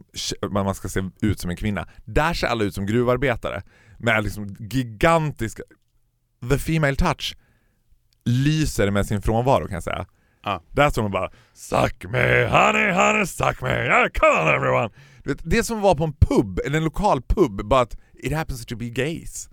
man 0.51 0.75
ska 0.75 0.88
se 0.88 1.03
ut 1.21 1.40
som 1.40 1.51
en 1.51 1.57
kvinna. 1.57 1.88
Där 2.05 2.35
ser 2.35 2.47
alla 2.47 2.64
ut 2.64 2.75
som 2.75 2.87
gruvarbetare. 2.87 3.62
Med 3.99 4.25
liksom 4.25 4.57
gigantiska... 4.59 5.62
The 6.51 6.59
female 6.59 6.97
touch 6.97 7.37
lyser 8.25 8.90
med 8.90 9.07
sin 9.07 9.23
frånvaro 9.23 9.66
kan 9.66 9.75
jag 9.75 9.83
säga. 9.83 10.07
Ja. 10.45 10.62
Där 10.71 10.90
står 10.90 11.03
man 11.03 11.11
bara 11.11 11.31
Suck 11.53 12.05
me 12.05 12.47
honey 12.47 12.93
honey 12.93 13.27
suck 13.27 13.62
me, 13.62 13.69
yeah, 13.69 14.09
come 14.09 14.43
on 14.43 14.49
everyone! 14.55 14.90
Det 15.43 15.62
som 15.62 15.81
var 15.81 15.95
på 15.95 16.05
en 16.05 16.12
pub, 16.12 16.61
eller 16.66 16.77
en 16.77 16.85
lokal 16.85 17.23
pub, 17.23 17.64
bara 17.64 17.81
att 17.81 17.97
it 18.14 18.33
happens 18.33 18.66
to 18.66 18.77
be 18.77 18.88
gays. 18.88 19.49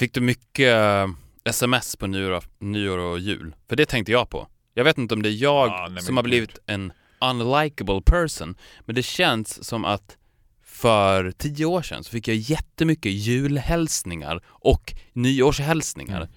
Fick 0.00 0.14
du 0.14 0.20
mycket 0.20 0.74
eh, 0.76 1.08
sms 1.44 1.96
på 1.96 2.06
nyår, 2.06 2.44
nyår 2.58 2.98
och 2.98 3.18
jul? 3.18 3.54
För 3.68 3.76
det 3.76 3.86
tänkte 3.86 4.12
jag 4.12 4.30
på. 4.30 4.48
Jag 4.74 4.84
vet 4.84 4.98
inte 4.98 5.14
om 5.14 5.22
det 5.22 5.28
är 5.28 5.42
jag 5.42 5.68
Ja, 5.68 5.88
nej, 5.90 6.02
som 6.02 6.16
har 6.16 6.24
blivit 6.24 6.58
en 6.66 6.92
unlikable 7.20 8.02
person, 8.04 8.54
men 8.80 8.94
det 8.94 9.02
känns 9.02 9.64
som 9.64 9.84
att 9.84 10.16
för 10.64 11.32
tio 11.32 11.64
år 11.64 11.82
sedan 11.82 12.04
så 12.04 12.10
fick 12.10 12.28
jag 12.28 12.36
jättemycket 12.36 13.12
julhälsningar 13.12 14.42
och 14.46 14.92
nyårshälsningar. 15.12 16.20
Mm. 16.20 16.32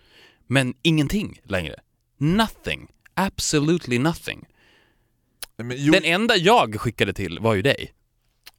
Men 0.48 0.74
ingenting 0.82 1.40
längre. 1.44 1.76
Nothing. 2.18 2.88
Absolutely 3.14 4.00
nothing. 4.00 4.46
Men, 5.58 5.92
Den 5.92 6.04
enda 6.04 6.36
jag 6.36 6.82
skickade 6.82 7.14
till 7.14 7.40
var 7.40 7.54
ju 7.54 7.62
dig. 7.62 7.94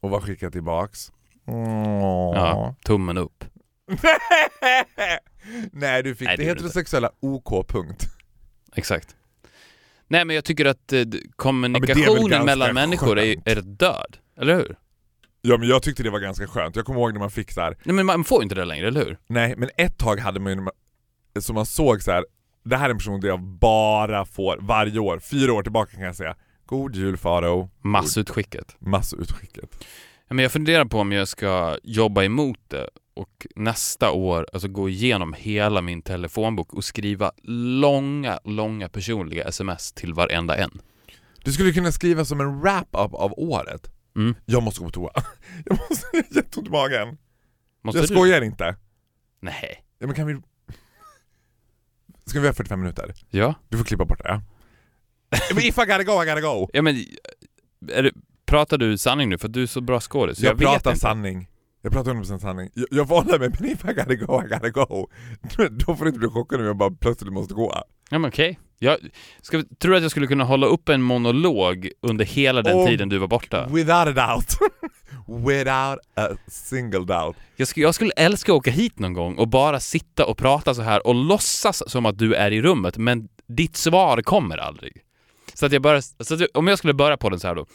och 0.01 0.11
vad 0.11 0.23
skickar 0.23 0.47
jag 0.47 0.53
tillbaks? 0.53 1.13
Åh. 1.47 2.33
Ja, 2.35 2.75
tummen 2.85 3.19
upp. 3.19 3.45
Nej 5.73 6.03
du 6.03 6.15
fick 6.15 6.29
Nej, 6.29 6.37
det 6.37 6.43
det 6.43 6.49
heterosexuella 6.49 7.11
OK 7.21 7.69
punkt. 7.69 8.07
Exakt. 8.77 9.17
Nej 10.09 10.25
men 10.25 10.37
jag 10.37 10.45
tycker 10.45 10.65
att 10.65 10.93
eh, 10.93 11.03
kommunikationen 11.37 12.31
ganska 12.31 12.45
mellan 12.45 12.75
människor 12.75 13.19
är, 13.19 13.37
är 13.45 13.61
död. 13.61 14.17
Eller 14.37 14.55
hur? 14.55 14.77
Ja 15.43 15.59
men 15.59 15.69
jag 15.69 15.83
tyckte 15.83 16.03
det 16.03 16.11
var 16.11 16.21
ganska 16.21 16.47
skönt. 16.47 16.77
Jag 16.77 16.85
kommer 16.85 17.01
ihåg 17.01 17.13
när 17.13 17.21
man 17.21 17.31
fick 17.31 17.53
så 17.53 17.61
här. 17.61 17.77
Nej 17.83 17.95
men 17.95 18.07
man 18.07 18.25
får 18.25 18.43
inte 18.43 18.55
det 18.55 18.65
längre, 18.65 18.89
eller 18.89 19.05
hur? 19.05 19.19
nej 19.27 19.55
men 19.57 19.71
ett 19.77 19.99
tag 19.99 20.21
hade 20.21 20.41
man 20.41 20.53
ju, 20.53 20.67
som 21.41 21.55
man 21.55 21.67
såg 21.67 22.03
så 22.03 22.11
här. 22.11 22.25
det 22.65 22.77
här 22.77 22.87
är 22.87 22.91
en 22.91 22.99
person 22.99 23.21
där 23.21 23.29
jag 23.29 23.41
bara 23.41 24.27
får 24.27 24.59
varje 24.61 24.99
år, 24.99 25.19
fyra 25.19 25.53
år 25.53 25.63
tillbaka 25.63 25.93
kan 25.93 26.03
jag 26.03 26.17
säga. 26.17 26.37
God 26.67 26.97
jul 26.97 27.17
Faro. 27.17 27.71
Massutskicket. 27.83 28.77
Massutskicket. 28.79 29.85
Ja, 30.29 30.35
men 30.35 30.43
jag 30.43 30.53
funderar 30.53 30.85
på 30.85 30.99
om 30.99 31.13
jag 31.13 31.29
ska 31.29 31.79
jobba 31.83 32.23
emot 32.23 32.59
det 32.69 32.89
och 33.15 33.47
nästa 33.57 34.11
år 34.11 34.47
alltså 34.53 34.69
gå 34.69 34.89
igenom 34.89 35.33
hela 35.33 35.81
min 35.81 36.03
telefonbok 36.03 36.75
och 36.75 36.85
skriva 36.85 37.33
långa, 37.43 38.39
långa 38.45 38.89
personliga 38.89 39.45
sms 39.45 39.93
till 39.93 40.15
varenda 40.15 40.57
en. 40.57 40.81
Du 41.45 41.53
skulle 41.53 41.73
kunna 41.73 41.93
skriva 41.93 42.25
som 42.25 42.41
en 42.41 42.61
wrap-up 42.61 43.15
av 43.15 43.35
året. 43.37 43.91
Mm. 44.17 44.35
Jag 44.45 44.63
måste 44.63 44.81
gå 44.81 44.87
på 44.87 44.93
toa. 44.93 45.11
Jag 45.65 45.79
måste, 45.79 46.07
jag 46.13 46.23
har 46.23 46.37
jätteont 46.37 46.69
i 46.69 46.71
magen. 46.71 47.19
Måste 47.83 47.99
jag 47.99 48.09
du? 48.09 48.15
skojar 48.15 48.41
inte. 48.41 48.77
Nej. 49.41 49.85
Ja, 49.99 50.07
men 50.07 50.17
kan 50.17 50.27
vi... 50.27 50.41
Ska 52.27 52.41
vi 52.41 52.47
ha 52.47 52.55
45 52.55 52.81
minuter? 52.81 53.15
Ja. 53.31 53.55
Du 53.69 53.79
får 53.79 53.85
klippa 53.85 54.05
bort 54.05 54.19
det. 54.19 54.41
Men 55.55 55.65
if 55.65 55.79
I 55.79 55.81
gotta 55.81 56.03
go, 56.03 56.23
I 56.23 56.27
gotta 56.27 56.41
go. 56.41 56.69
Ja 56.73 56.83
men, 56.83 57.05
är 57.93 58.03
det, 58.03 58.13
pratar 58.47 58.79
du 58.79 58.99
sanning 58.99 59.29
nu? 59.29 59.39
För 59.39 59.49
du 59.49 59.63
är 59.63 59.67
så 59.67 59.81
bra 59.81 60.01
skådis. 60.01 60.41
jag, 60.41 60.55
vet 60.55 60.61
pratar 60.61 60.91
inte. 60.91 61.01
sanning. 61.01 61.49
Jag 61.85 61.93
pratar 61.93 62.15
100% 62.15 62.39
sanning. 62.39 62.71
Jag, 62.75 62.87
jag 62.91 63.05
hålla 63.05 63.39
mig, 63.39 63.51
men 63.59 63.71
if 63.71 63.85
I 63.85 63.93
gotta 63.93 64.15
go, 64.15 64.43
I 64.45 64.49
gotta 64.49 64.71
go. 64.71 65.09
Då 65.71 65.97
får 65.97 66.05
du 66.05 66.09
inte 66.09 66.19
bli 66.19 66.29
chockad 66.29 66.61
om 66.61 66.67
jag 66.67 66.77
bara 66.77 66.91
plötsligt 66.91 67.33
måste 67.33 67.55
gå. 67.55 67.75
Ja 68.11 68.19
men 68.19 68.29
okej. 68.29 68.59
Jag, 68.79 68.99
ska, 69.43 69.63
tror 69.79 69.91
du 69.91 69.97
att 69.97 70.03
jag 70.03 70.11
skulle 70.11 70.27
kunna 70.27 70.45
hålla 70.45 70.67
upp 70.67 70.89
en 70.89 71.03
monolog 71.03 71.91
under 72.03 72.25
hela 72.25 72.63
den 72.63 72.77
Oh, 72.77 72.87
tiden 72.87 73.09
du 73.09 73.19
var 73.19 73.27
borta? 73.27 73.67
Without 73.67 74.09
a 74.09 74.13
doubt. 74.13 74.59
Without 75.47 75.99
a 76.15 76.29
single 76.47 77.05
doubt. 77.05 77.37
Jag 77.57 77.69
skulle, 77.69 77.87
jag 77.87 77.95
skulle 77.95 78.13
älska 78.17 78.53
att 78.53 78.57
åka 78.57 78.71
hit 78.71 78.99
någon 78.99 79.13
gång 79.13 79.39
och 79.39 79.49
bara 79.49 79.81
sitta 79.81 80.27
och 80.27 80.39
prata 80.39 80.75
så 80.75 80.83
här 80.83 81.07
och 81.07 81.15
låtsas 81.15 81.91
som 81.91 82.07
att 82.07 82.19
du 82.19 82.35
är 82.35 82.51
i 82.51 82.63
rummet, 82.63 82.97
men 82.97 83.29
ditt 83.47 83.77
svar 83.77 84.23
kommer 84.23 84.59
aldrig. 84.59 84.93
Så 85.55 85.67
att 85.67 85.73
jag 85.73 85.83
bara, 85.83 86.03
så 86.03 86.35
att 86.35 86.41
om 86.55 86.67
jag 86.67 86.79
skulle 86.79 86.95
börja 86.95 87.17
på 87.17 87.31
den 87.31 87.41
så 87.41 87.49
här 87.49 87.55
då. 87.55 87.67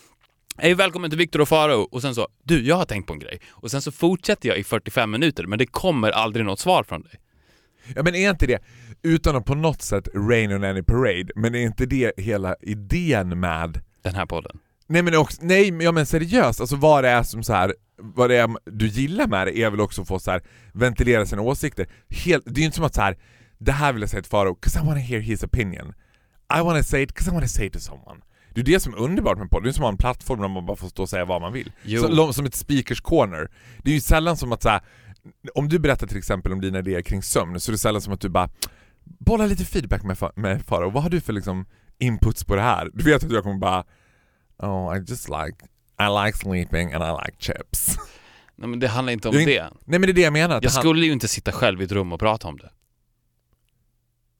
Hej, 0.61 0.73
välkommen 0.73 1.09
till 1.11 1.17
Viktor 1.19 1.41
och 1.41 1.47
Farao 1.49 1.81
och 1.91 2.01
sen 2.01 2.15
så, 2.15 2.27
du, 2.43 2.65
jag 2.67 2.75
har 2.75 2.85
tänkt 2.85 3.07
på 3.07 3.13
en 3.13 3.19
grej. 3.19 3.39
Och 3.51 3.71
sen 3.71 3.81
så 3.81 3.91
fortsätter 3.91 4.49
jag 4.49 4.57
i 4.57 4.63
45 4.63 5.11
minuter, 5.11 5.45
men 5.47 5.59
det 5.59 5.65
kommer 5.65 6.11
aldrig 6.11 6.45
något 6.45 6.59
svar 6.59 6.83
från 6.83 7.01
dig. 7.01 7.11
Ja 7.95 8.03
men 8.03 8.15
är 8.15 8.29
inte 8.29 8.47
det, 8.47 8.59
utan 9.03 9.35
att 9.35 9.45
på 9.45 9.55
något 9.55 9.81
sätt 9.81 10.07
rain 10.15 10.51
on 10.53 10.63
any 10.63 10.83
parade, 10.83 11.31
men 11.35 11.55
är 11.55 11.59
inte 11.59 11.85
det 11.85 12.11
hela 12.17 12.55
idén 12.61 13.39
med 13.39 13.81
Den 14.01 14.15
här 14.15 14.25
podden. 14.25 14.59
Nej 14.87 15.01
men 15.01 15.15
också, 15.15 15.37
nej 15.41 15.83
ja, 15.83 15.91
men 15.91 16.05
seriöst, 16.05 16.61
alltså 16.61 16.75
vad 16.75 17.03
det 17.03 17.09
är 17.09 17.23
som 17.23 17.43
så 17.43 17.53
här, 17.53 17.75
vad 17.97 18.29
det 18.29 18.35
är 18.35 18.49
du 18.65 18.87
gillar 18.87 19.27
med 19.27 19.47
det 19.47 19.57
är 19.59 19.69
väl 19.69 19.81
också 19.81 20.01
att 20.01 20.07
få 20.07 20.19
så 20.19 20.31
här, 20.31 20.41
ventilera 20.73 21.25
sina 21.25 21.41
åsikter. 21.41 21.87
Helt, 22.09 22.43
det 22.45 22.59
är 22.59 22.59
ju 22.59 22.65
inte 22.65 22.75
som 22.75 22.85
att 22.85 22.95
så 22.95 23.01
här, 23.01 23.17
det 23.57 23.71
här 23.71 23.93
vill 23.93 24.01
jag 24.01 24.09
säga 24.09 24.21
till 24.21 24.29
Faro, 24.31 24.57
'cause 24.61 24.79
I 24.83 24.85
wanna 24.87 24.99
hear 24.99 25.19
his 25.21 25.43
opinion. 25.43 25.93
I 26.59 26.61
wanna 26.61 26.83
say 26.83 27.01
it 27.03 27.11
'cause 27.13 27.29
I 27.31 27.33
wanna 27.33 27.47
say 27.47 27.65
it 27.67 27.73
to 27.73 27.79
someone. 27.79 28.21
Det 28.53 28.61
är 28.61 28.65
det 28.65 28.79
som 28.79 28.93
är 28.93 28.97
underbart 28.97 29.37
med 29.37 29.49
podd, 29.49 29.63
det 29.63 29.69
är 29.69 29.73
som 29.73 29.83
att 29.83 29.87
ha 29.87 29.91
en 29.91 29.97
plattform 29.97 30.41
där 30.41 30.47
man 30.47 30.65
bara 30.65 30.77
får 30.77 30.87
stå 30.87 31.01
och 31.01 31.09
säga 31.09 31.25
vad 31.25 31.41
man 31.41 31.53
vill. 31.53 31.71
Så, 31.99 32.33
som 32.33 32.45
ett 32.45 32.55
speakers 32.55 33.01
corner. 33.01 33.51
Det 33.83 33.89
är 33.89 33.93
ju 33.95 34.01
sällan 34.01 34.37
som 34.37 34.51
att 34.51 34.63
så 34.63 34.69
här, 34.69 34.81
om 35.55 35.69
du 35.69 35.79
berättar 35.79 36.07
till 36.07 36.17
exempel 36.17 36.51
om 36.51 36.61
dina 36.61 36.79
idéer 36.79 37.01
kring 37.01 37.23
sömn, 37.23 37.59
så 37.59 37.71
är 37.71 37.71
det 37.71 37.77
sällan 37.77 38.01
som 38.01 38.13
att 38.13 38.21
du 38.21 38.29
bara 38.29 38.49
bollar 39.03 39.47
lite 39.47 39.65
feedback 39.65 40.03
med, 40.03 40.17
med 40.35 40.61
Faro, 40.61 40.89
vad 40.89 41.03
har 41.03 41.09
du 41.09 41.21
för 41.21 41.33
liksom 41.33 41.65
inputs 41.99 42.43
på 42.43 42.55
det 42.55 42.61
här? 42.61 42.89
Du 42.93 43.03
vet 43.03 43.23
att 43.23 43.31
jag 43.31 43.43
kommer 43.43 43.57
bara 43.57 43.83
Oh, 44.57 44.97
I 44.97 44.99
just 44.99 45.29
like 45.29 45.57
I 45.99 46.25
like 46.25 46.37
sleeping 46.37 46.93
and 46.93 47.03
I 47.03 47.25
like 47.25 47.37
chips. 47.39 47.97
Nej 48.55 48.69
men 48.69 48.79
det 48.79 48.87
handlar 48.87 49.13
inte 49.13 49.29
om 49.29 49.35
är 49.35 49.45
det. 49.45 49.69
Nej 49.85 49.99
men 49.99 50.01
det 50.01 50.11
är 50.11 50.13
det 50.13 50.21
jag 50.21 50.33
menar. 50.33 50.55
Jag 50.55 50.61
det 50.61 50.69
skulle 50.69 51.05
ju 51.05 51.11
inte 51.11 51.27
sitta 51.27 51.51
själv 51.51 51.81
i 51.81 51.85
ett 51.85 51.91
rum 51.91 52.13
och 52.13 52.19
prata 52.19 52.47
om 52.47 52.57
det. 52.57 52.71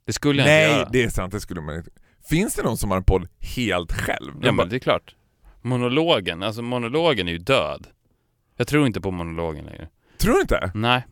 Det 0.06 0.14
skulle 0.14 0.42
jag 0.42 0.46
inte 0.46 0.54
Nej, 0.54 0.80
göra. 0.80 0.90
det 0.90 1.04
är 1.04 1.10
sant, 1.10 1.32
det 1.32 1.40
skulle 1.40 1.62
man 1.62 1.76
inte. 1.76 1.92
Finns 2.30 2.56
det 2.56 2.64
någon 2.64 2.78
som 2.78 2.90
har 2.90 2.98
en 2.98 3.04
podd 3.04 3.28
helt 3.40 3.92
själv? 3.92 4.34
Ja 4.36 4.42
bara, 4.42 4.52
men 4.52 4.70
det 4.70 4.76
är 4.76 4.80
klart. 4.80 5.16
Monologen, 5.62 6.44
alltså 6.44 6.62
monologen 6.62 7.28
är 7.28 7.32
ju 7.32 7.38
död. 7.38 7.88
Jag 8.58 8.68
tror 8.68 8.88
inte 8.88 9.02
på 9.02 9.12
monologen 9.12 9.66
längre. 9.66 9.88
Tror 10.18 10.34
du 10.34 10.42
inte? 10.42 10.72
Nej. 10.76 11.06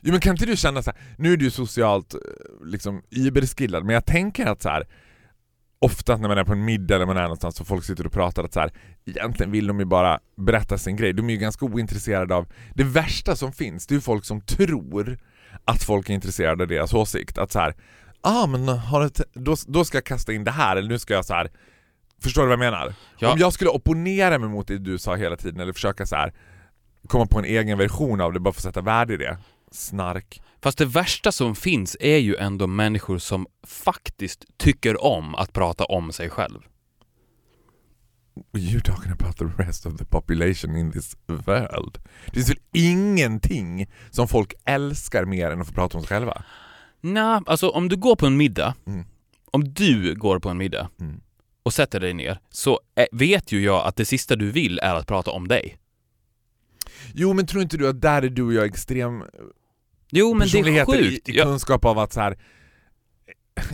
Jo 0.00 0.12
men 0.12 0.20
kan 0.20 0.34
inte 0.34 0.46
du 0.46 0.56
känna 0.56 0.82
så 0.82 0.90
här, 0.90 1.00
nu 1.18 1.32
är 1.32 1.36
du 1.36 1.50
socialt 1.50 2.14
eh, 2.14 2.20
liksom 2.64 3.02
überskillad, 3.10 3.84
men 3.84 3.94
jag 3.94 4.04
tänker 4.04 4.46
att 4.46 4.62
så 4.62 4.68
här. 4.68 4.86
Ofta 5.78 6.16
när 6.16 6.28
man 6.28 6.38
är 6.38 6.44
på 6.44 6.52
en 6.52 6.64
middag 6.64 6.94
eller 6.94 7.06
man 7.06 7.16
är 7.16 7.22
någonstans 7.22 7.60
och 7.60 7.66
folk 7.66 7.84
sitter 7.84 8.06
och 8.06 8.12
pratar 8.12 8.44
att 8.44 8.52
så 8.52 8.60
här, 8.60 8.72
egentligen 9.04 9.52
vill 9.52 9.66
de 9.66 9.78
ju 9.78 9.84
bara 9.84 10.20
berätta 10.36 10.78
sin 10.78 10.96
grej. 10.96 11.12
De 11.12 11.28
är 11.28 11.32
ju 11.32 11.38
ganska 11.38 11.64
ointresserade 11.66 12.34
av... 12.34 12.46
Det 12.74 12.84
värsta 12.84 13.36
som 13.36 13.52
finns, 13.52 13.86
det 13.86 13.92
är 13.92 13.96
ju 13.96 14.00
folk 14.00 14.24
som 14.24 14.40
tror 14.40 15.18
att 15.64 15.82
folk 15.82 16.10
är 16.10 16.14
intresserade 16.14 16.62
av 16.62 16.68
deras 16.68 16.94
åsikt. 16.94 17.38
Att 17.38 17.52
så 17.52 17.58
här, 17.58 17.74
ah 18.26 18.46
men 18.46 18.68
har 18.68 19.00
du 19.02 19.08
t- 19.08 19.24
då, 19.34 19.56
då 19.66 19.84
ska 19.84 19.96
jag 19.96 20.04
kasta 20.04 20.32
in 20.32 20.44
det 20.44 20.50
här, 20.50 20.76
eller 20.76 20.88
nu 20.88 20.98
ska 20.98 21.14
jag 21.14 21.24
så 21.24 21.34
här. 21.34 21.50
Förstår 22.22 22.42
du 22.42 22.48
vad 22.48 22.52
jag 22.52 22.58
menar? 22.72 22.94
Ja. 23.18 23.32
Om 23.32 23.38
jag 23.38 23.52
skulle 23.52 23.70
opponera 23.70 24.38
mig 24.38 24.48
mot 24.48 24.68
det 24.68 24.78
du 24.78 24.98
sa 24.98 25.16
hela 25.16 25.36
tiden, 25.36 25.60
eller 25.60 25.72
försöka 25.72 26.06
så 26.06 26.16
här 26.16 26.34
komma 27.08 27.26
på 27.26 27.38
en 27.38 27.44
egen 27.44 27.78
version 27.78 28.20
av 28.20 28.32
det, 28.32 28.40
bara 28.40 28.52
för 28.54 28.60
att 28.60 28.64
sätta 28.64 28.80
värde 28.80 29.14
i 29.14 29.16
det. 29.16 29.38
Snark. 29.70 30.42
Fast 30.62 30.78
det 30.78 30.84
värsta 30.84 31.32
som 31.32 31.54
finns 31.54 31.96
är 32.00 32.16
ju 32.16 32.36
ändå 32.36 32.66
människor 32.66 33.18
som 33.18 33.46
faktiskt 33.66 34.44
tycker 34.56 35.04
om 35.04 35.34
att 35.34 35.52
prata 35.52 35.84
om 35.84 36.12
sig 36.12 36.30
själv. 36.30 36.60
You're 38.52 38.80
talking 38.80 39.12
about 39.12 39.36
the 39.36 39.62
rest 39.62 39.86
of 39.86 39.96
the 39.96 40.04
population 40.04 40.76
in 40.76 40.92
this 40.92 41.16
world. 41.26 41.98
Det 42.26 42.32
finns 42.32 42.50
väl 42.50 42.58
ingenting 42.72 43.86
som 44.10 44.28
folk 44.28 44.54
älskar 44.64 45.24
mer 45.24 45.50
än 45.50 45.60
att 45.60 45.66
få 45.66 45.72
prata 45.72 45.98
om 45.98 46.04
sig 46.04 46.08
själva? 46.08 46.44
Nej, 47.12 47.40
alltså 47.46 47.68
om 47.68 47.88
du 47.88 47.96
går 47.96 48.16
på 48.16 48.26
en 48.26 48.36
middag, 48.36 48.74
Mm. 48.86 49.04
om 49.50 49.64
du 49.74 50.14
går 50.14 50.38
på 50.38 50.48
en 50.48 50.58
middag 50.58 50.88
Mm. 51.00 51.20
och 51.62 51.74
sätter 51.74 52.00
dig 52.00 52.14
ner, 52.14 52.40
så 52.50 52.80
eh, 52.96 53.06
vet 53.12 53.52
ju 53.52 53.62
jag 53.62 53.86
att 53.86 53.96
det 53.96 54.04
sista 54.04 54.36
du 54.36 54.50
vill 54.50 54.78
är 54.82 54.94
att 54.94 55.06
prata 55.06 55.30
om 55.30 55.48
dig. 55.48 55.76
Jo 57.14 57.32
men 57.32 57.46
tror 57.46 57.62
inte 57.62 57.76
du 57.76 57.88
att 57.88 58.00
där 58.00 58.22
är 58.22 58.28
du 58.28 58.42
och 58.42 58.52
jag 58.54 58.64
extrem 58.66 59.22
Jo 60.10 60.34
men 60.34 60.48
det 60.48 60.58
är 60.58 60.84
sjukt. 60.86 61.28
i, 61.28 61.32
i 61.32 61.36
Jag, 61.36 61.44
kunskap 61.46 61.84
av 61.84 61.98
att 61.98 62.12
så 62.12 62.20
här. 62.20 62.38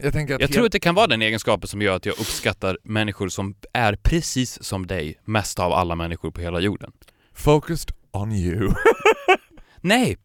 Jag 0.02 0.12
tänker 0.12 0.34
att 0.34 0.40
jag 0.40 0.48
helt- 0.48 0.52
tror 0.54 0.66
att 0.66 0.72
det 0.72 0.80
kan 0.80 0.94
vara 0.94 1.06
den 1.06 1.22
egenskapen 1.22 1.68
som 1.68 1.82
gör 1.82 1.96
att 1.96 2.06
jag 2.06 2.12
uppskattar 2.12 2.78
människor 2.82 3.28
som 3.28 3.54
är 3.72 3.96
precis 4.02 4.62
som 4.62 4.86
dig, 4.86 5.20
mest 5.24 5.58
av 5.58 5.72
alla 5.72 5.94
människor 5.94 6.30
på 6.30 6.40
hela 6.40 6.60
jorden. 6.60 6.92
Focused 7.32 7.90
on 8.12 8.32
you. 8.32 8.70
Nej, 9.80 10.18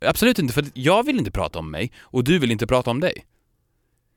absolut 0.00 0.38
inte, 0.38 0.54
för 0.54 0.64
jag 0.74 1.06
vill 1.06 1.18
inte 1.18 1.30
prata 1.30 1.58
om 1.58 1.70
mig 1.70 1.92
och 2.00 2.24
du 2.24 2.38
vill 2.38 2.50
inte 2.50 2.66
prata 2.66 2.90
om 2.90 3.00
dig. 3.00 3.24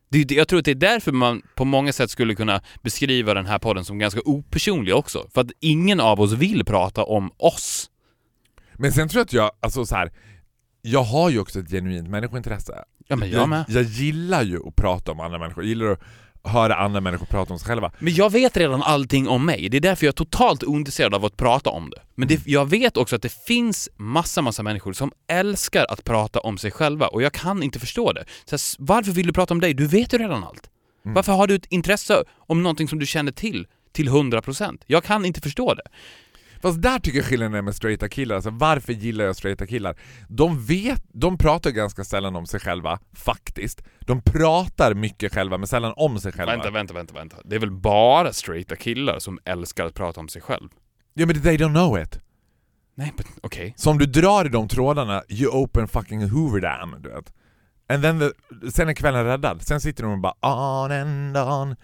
Det 0.10 0.32
jag 0.32 0.48
tror 0.48 0.60
att 0.60 0.66
det 0.66 0.72
är 0.72 0.76
därför 0.76 1.12
man 1.12 1.42
på 1.56 1.66
många 1.66 1.94
sätt 1.94 2.10
skulle 2.10 2.36
kunna 2.36 2.62
beskriva 2.82 3.34
den 3.34 3.46
här 3.46 3.60
podden 3.60 3.86
som 3.86 4.00
ganska 4.00 4.22
opersonlig 4.26 4.96
också. 4.96 5.28
För 5.34 5.42
att 5.42 5.52
ingen 5.60 6.00
av 6.00 6.22
oss 6.22 6.34
vill 6.34 6.66
prata 6.66 7.04
om 7.04 7.32
oss. 7.38 7.90
Men 8.74 8.92
sen 8.92 9.10
tror 9.10 9.20
jag 9.20 9.26
att 9.26 9.34
jag, 9.34 9.52
alltså 9.60 9.86
så 9.86 9.96
här. 9.96 10.12
Jag 10.82 11.04
har 11.04 11.30
ju 11.30 11.40
också 11.40 11.60
ett 11.60 11.70
genuint 11.70 12.10
människointresse. 12.10 12.84
Ja, 13.08 13.16
men 13.16 13.30
jag 13.30 13.50
med. 13.50 13.66
jag 13.68 13.84
gillar 13.84 14.44
ju 14.44 14.68
att 14.68 14.76
prata 14.76 15.12
om 15.12 15.20
andra 15.20 15.40
människor, 15.40 15.63
jag 15.63 15.70
gillar 15.70 15.92
att 15.92 16.02
höra 16.48 16.76
andra 16.76 17.02
människor 17.02 17.26
prata 17.26 17.54
om 17.54 17.60
sig 17.60 17.68
själva. 17.68 17.92
Men 18.00 18.14
jag 18.16 18.32
vet 18.32 18.58
redan 18.58 18.84
allting 18.84 19.28
om 19.28 19.46
mig. 19.46 19.70
Det 19.70 19.78
är 19.78 19.82
därför 19.82 20.06
jag 20.06 20.12
är 20.12 20.16
totalt 20.16 20.64
ointresserad 20.64 21.14
av 21.14 21.26
att 21.26 21.38
prata 21.38 21.70
om 21.70 21.90
det. 21.90 22.02
Men 22.16 22.28
det, 22.28 22.48
jag 22.48 22.70
vet 22.70 22.98
också 22.98 23.16
att 23.16 23.22
det 23.22 23.34
finns 23.48 23.90
massa, 23.98 24.42
massa 24.42 24.64
människor 24.64 24.94
som 24.94 25.12
älskar 25.28 25.86
att 25.90 26.04
prata 26.04 26.40
om 26.40 26.58
sig 26.58 26.72
själva 26.72 27.08
och 27.08 27.22
jag 27.22 27.34
kan 27.34 27.64
inte 27.64 27.80
förstå 27.80 28.14
det. 28.14 28.26
Så 28.46 28.56
här, 28.56 28.86
varför 28.86 29.12
vill 29.12 29.28
du 29.28 29.34
prata 29.34 29.54
om 29.54 29.62
dig? 29.62 29.74
Du 29.74 29.88
vet 29.88 30.14
ju 30.14 30.18
redan 30.18 30.44
allt. 30.44 30.70
Varför 31.04 31.32
har 31.32 31.48
du 31.48 31.56
ett 31.56 31.66
intresse 31.66 32.24
om 32.38 32.64
någonting 32.64 32.88
som 32.88 33.00
du 33.00 33.06
känner 33.06 33.32
till 33.32 33.68
till 33.92 34.10
100%? 34.10 34.82
Jag 34.88 35.04
kan 35.04 35.26
inte 35.26 35.42
förstå 35.42 35.74
det. 35.74 35.84
Fast 36.62 36.82
där 36.82 37.00
tycker 37.00 37.17
jag 37.17 37.26
skillnaden 37.26 37.56
är 37.56 37.62
med 37.62 37.76
straighta 37.76 38.10
killar, 38.10 38.36
alltså 38.36 38.50
varför 38.50 38.93
gillar 38.93 39.26
jag 39.26 39.36
straighta 39.36 39.67
killar? 39.67 39.96
De 40.28 40.65
vet, 40.65 41.04
de 41.13 41.38
pratar 41.38 41.72
ganska 41.72 42.04
sällan 42.04 42.36
om 42.36 42.46
sig 42.46 42.60
själva, 42.60 43.00
faktiskt. 43.13 43.82
De 44.00 44.22
pratar 44.22 44.93
mycket 44.93 45.34
själva 45.34 45.58
men 45.58 45.67
sällan 45.67 45.93
om 45.96 46.20
sig 46.20 46.32
själva. 46.32 46.52
Vänta, 46.52 46.72
vänta, 46.72 46.93
vänta, 46.93 47.13
vänta. 47.13 47.38
Det 47.46 47.56
är 47.56 47.60
väl 47.60 47.72
bara 47.72 48.34
straighta 48.34 48.76
killar 48.76 49.20
som 49.20 49.39
älskar 49.46 49.86
att 49.86 49.93
prata 49.93 50.20
om 50.20 50.28
sig 50.28 50.41
själv? 50.41 50.70
Ja 51.13 51.26
men 51.26 51.41
they 51.41 51.58
don't 51.58 51.74
know 51.74 52.00
it. 52.00 52.20
Nej, 52.96 53.13
men 53.17 53.26
okej. 53.41 53.74
Så 53.78 53.91
om 53.91 53.98
du 53.98 54.06
drar 54.06 54.46
i 54.46 54.50
de 54.50 54.67
trådarna, 54.67 55.24
you 55.30 55.52
open 55.52 55.88
fucking 55.88 56.30
Hoover 56.30 56.62
Dam, 56.62 56.96
du 57.00 57.10
vet. 57.10 57.34
And 57.89 58.04
then 58.04 58.20
the, 58.20 58.32
sen 58.72 58.89
är 58.89 58.93
kvällen 58.93 59.26
räddad. 59.26 59.62
Sen 59.62 59.82
sitter 59.82 60.04
de 60.04 60.12
och 60.12 60.20
bara 60.20 60.34
on 60.84 60.91
and 60.91 61.38
on. 61.38 61.76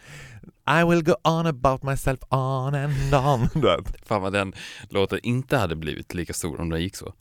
I 0.67 0.83
will 0.83 1.01
go 1.01 1.15
on 1.23 1.45
about 1.45 1.83
myself 1.83 2.19
on 2.29 2.75
and 2.75 3.13
on. 3.13 3.49
Du 3.53 3.61
vet. 3.61 4.07
Fan 4.07 4.21
vad 4.21 4.33
den 4.33 4.53
låten 4.89 5.19
inte 5.23 5.57
hade 5.57 5.75
blivit 5.75 6.13
lika 6.13 6.33
stor 6.33 6.61
om 6.61 6.69
den 6.69 6.81
gick 6.81 6.95
så. 6.95 7.13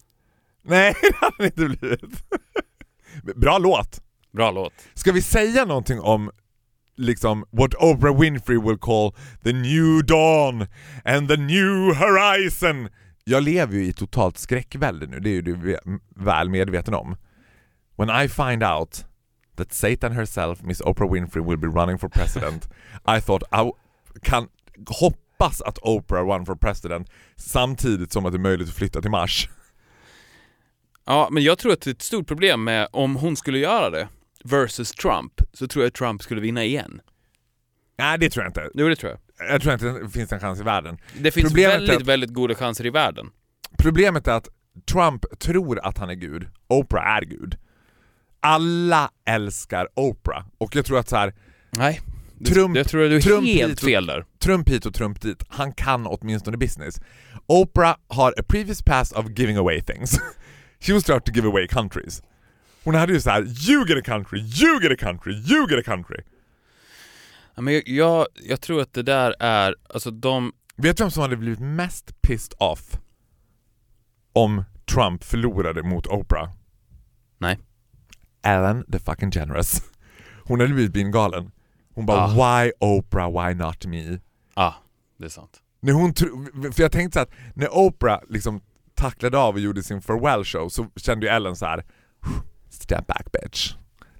Nej, 0.62 0.94
det 1.02 1.14
hade 1.16 1.34
det 1.38 1.46
inte 1.46 1.78
blivit. 1.78 2.24
Bra 3.36 3.58
låt. 3.58 4.02
Bra 4.32 4.50
låt. 4.50 4.72
Ska 4.94 5.12
vi 5.12 5.22
säga 5.22 5.64
någonting 5.64 6.00
om 6.00 6.30
liksom 6.96 7.44
what 7.50 7.74
Oprah 7.74 8.20
Winfrey 8.20 8.60
will 8.60 8.78
call 8.78 9.14
the 9.42 9.52
new 9.52 10.06
dawn 10.06 10.66
and 11.04 11.28
the 11.28 11.36
new 11.36 11.94
horizon? 11.94 12.88
Jag 13.24 13.42
lever 13.42 13.74
ju 13.74 13.84
i 13.84 13.92
totalt 13.92 14.38
skräckvälde 14.38 15.06
nu, 15.06 15.20
det 15.20 15.30
är 15.30 15.34
ju 15.34 15.42
du 15.42 15.76
väl 16.16 16.48
medveten 16.48 16.94
om. 16.94 17.16
When 17.96 18.24
I 18.24 18.28
find 18.28 18.64
out 18.64 19.04
that 19.56 19.72
Satan 19.72 20.12
herself, 20.12 20.62
Miss 20.62 20.80
Oprah 20.80 21.12
Winfrey, 21.12 21.42
will 21.42 21.58
be 21.58 21.66
running 21.66 21.98
for 21.98 22.08
president, 22.08 22.68
I 23.16 23.20
thought 23.20 23.42
I 23.52 23.70
kan 24.22 24.48
hoppas 24.88 25.62
att 25.62 25.78
Oprah 25.82 26.26
run 26.26 26.46
for 26.46 26.54
president 26.54 27.10
samtidigt 27.36 28.12
som 28.12 28.26
att 28.26 28.32
det 28.32 28.36
är 28.36 28.40
möjligt 28.40 28.68
att 28.68 28.74
flytta 28.74 29.00
till 29.00 29.10
Mars. 29.10 29.48
Ja, 31.04 31.28
men 31.30 31.42
jag 31.42 31.58
tror 31.58 31.72
att 31.72 31.80
det 31.80 31.90
är 31.90 31.94
ett 31.94 32.02
stort 32.02 32.26
problem 32.26 32.64
med 32.64 32.88
om 32.92 33.16
hon 33.16 33.36
skulle 33.36 33.58
göra 33.58 33.90
det 33.90 34.08
versus 34.44 34.92
Trump, 34.92 35.32
så 35.52 35.66
tror 35.68 35.84
jag 35.84 35.88
att 35.88 35.94
Trump 35.94 36.22
skulle 36.22 36.40
vinna 36.40 36.64
igen. 36.64 37.00
Nej, 37.98 38.18
det 38.18 38.30
tror 38.30 38.44
jag 38.44 38.50
inte. 38.50 38.70
Jo, 38.74 38.88
det 38.88 38.96
tror 38.96 39.10
jag. 39.12 39.50
Jag 39.52 39.62
tror 39.62 39.74
inte 39.74 39.86
det 39.88 40.08
finns 40.10 40.32
en 40.32 40.40
chans 40.40 40.60
i 40.60 40.62
världen. 40.62 40.98
Det 41.18 41.30
finns 41.30 41.46
Problemet 41.48 41.74
väldigt, 41.76 41.96
att- 41.96 42.06
väldigt 42.06 42.30
goda 42.30 42.54
chanser 42.54 42.86
i 42.86 42.90
världen. 42.90 43.30
Problemet 43.78 44.28
är 44.28 44.32
att 44.32 44.48
Trump 44.92 45.38
tror 45.38 45.80
att 45.86 45.98
han 45.98 46.10
är 46.10 46.14
Gud, 46.14 46.48
Oprah 46.68 47.16
är 47.16 47.22
Gud. 47.22 47.56
Alla 48.42 49.10
älskar 49.26 49.88
Oprah 49.94 50.44
och 50.58 50.76
jag 50.76 50.84
tror 50.86 50.98
att 50.98 51.08
så 51.08 51.16
här, 51.16 51.34
Nej. 51.70 52.00
Trump- 52.44 52.76
jag 52.76 52.88
tror 52.88 53.04
att 53.04 53.10
du 53.10 53.16
är 53.16 53.20
Trump 53.20 53.46
helt 53.48 53.72
och- 53.72 53.88
fel 53.88 54.06
där. 54.06 54.24
Trump 54.38 54.68
hit 54.68 54.86
och 54.86 54.94
Trump 54.94 55.20
dit, 55.20 55.44
han 55.48 55.72
kan 55.72 56.06
åtminstone 56.06 56.56
business. 56.56 57.00
Oprah 57.46 57.96
har 58.08 58.34
a 58.38 58.42
previous 58.48 58.82
past 58.82 59.12
of 59.12 59.26
giving 59.38 59.56
away 59.56 59.82
things. 59.82 60.18
She 60.80 60.92
was 60.92 61.02
start 61.02 61.24
to 61.26 61.32
give 61.32 61.48
away 61.48 61.68
countries. 61.68 62.22
Hon 62.84 62.94
hade 62.94 63.12
ju 63.12 63.20
så 63.20 63.30
här: 63.30 63.70
you 63.70 63.88
get 63.88 63.98
a 63.98 64.02
country, 64.04 64.38
you 64.40 64.82
get 64.82 64.92
a 64.92 64.96
country, 64.98 65.32
you 65.32 65.70
get 65.70 65.78
a 65.78 65.82
country. 65.84 66.16
Ja, 67.54 67.62
Men 67.62 67.74
jag, 67.74 67.82
jag, 67.86 68.26
jag 68.42 68.60
tror 68.60 68.80
att 68.80 68.92
det 68.92 69.02
där 69.02 69.34
är, 69.40 69.74
alltså 69.88 70.10
de, 70.10 70.52
Vet 70.76 70.96
du 70.96 71.02
vem 71.04 71.10
som 71.10 71.22
hade 71.22 71.36
blivit 71.36 71.60
mest 71.60 72.22
pissed 72.22 72.54
off 72.58 72.98
om 74.32 74.64
Trump 74.94 75.24
förlorade 75.24 75.82
mot 75.82 76.06
Oprah? 76.06 76.50
Nej. 77.38 77.58
Ellen 78.42 78.84
the 78.92 78.98
fucking 78.98 79.30
generous. 79.30 79.82
Hon 80.44 80.60
hade 80.60 80.74
blivit 80.74 80.92
bingalen. 80.92 81.50
Hon 81.94 82.06
bara 82.06 82.20
Ah. 82.24 82.34
why 82.34 82.72
Oprah, 82.80 83.30
why 83.30 83.54
not 83.54 83.86
me? 83.86 84.18
ja, 84.56 84.74
det 85.18 85.24
är 85.24 85.28
sant. 85.28 85.60
När 85.80 85.92
hon 85.92 86.14
för 86.72 86.82
jag 86.82 86.92
tänkte 86.92 87.18
så 87.18 87.22
att 87.22 87.30
när 87.54 87.76
Oprah 87.76 88.20
liksom 88.28 88.60
tacklade 88.94 89.38
av 89.38 89.54
och 89.54 89.60
gjorde 89.60 89.82
sin 89.82 90.02
farewell 90.02 90.44
show 90.44 90.68
så 90.68 90.86
kände 90.96 91.26
ju 91.26 91.32
Ellen 91.32 91.56
så 91.56 91.66
här: 91.66 91.84
Step 92.70 93.06
back 93.06 93.26
bitch. 93.32 93.74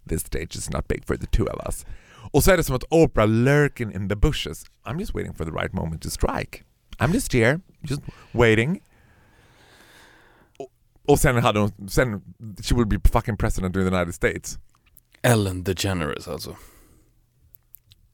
This 0.09 0.21
stage 0.21 0.57
is 0.57 0.71
not 0.71 0.89
big 0.89 1.05
for 1.07 1.17
the 1.17 1.27
two 1.27 1.43
of 1.45 1.67
us. 1.67 1.87
Och 2.33 2.45
så 2.45 2.51
är 2.51 2.57
det 2.57 2.65
som 2.65 2.77
att 2.77 2.85
Oprah 2.91 3.27
lurking 3.29 3.93
in 3.95 4.09
the 4.09 4.17
bushes. 4.17 4.65
I'm 4.85 4.99
just 5.01 5.15
waiting 5.15 5.35
for 5.35 5.45
the 5.45 5.51
right 5.51 5.73
moment 5.73 6.03
to 6.03 6.11
strike. 6.11 6.63
I'm 6.99 7.13
just 7.15 7.33
here, 7.33 7.61
just 7.81 8.03
waiting. 8.33 8.81
Och, 11.09 11.19
sen 11.21 11.37
hade 11.37 11.61
hon, 11.61 11.89
sen, 11.89 12.23
she 12.63 12.75
will 12.75 12.87
be 12.87 12.99
fucking 13.13 13.37
president 13.37 13.77
of 13.77 13.83
the 13.83 13.89
United 13.97 14.15
States. 14.15 14.59
Ellen 15.23 15.63
DeGeneres 15.65 16.29
alltså. 16.29 16.57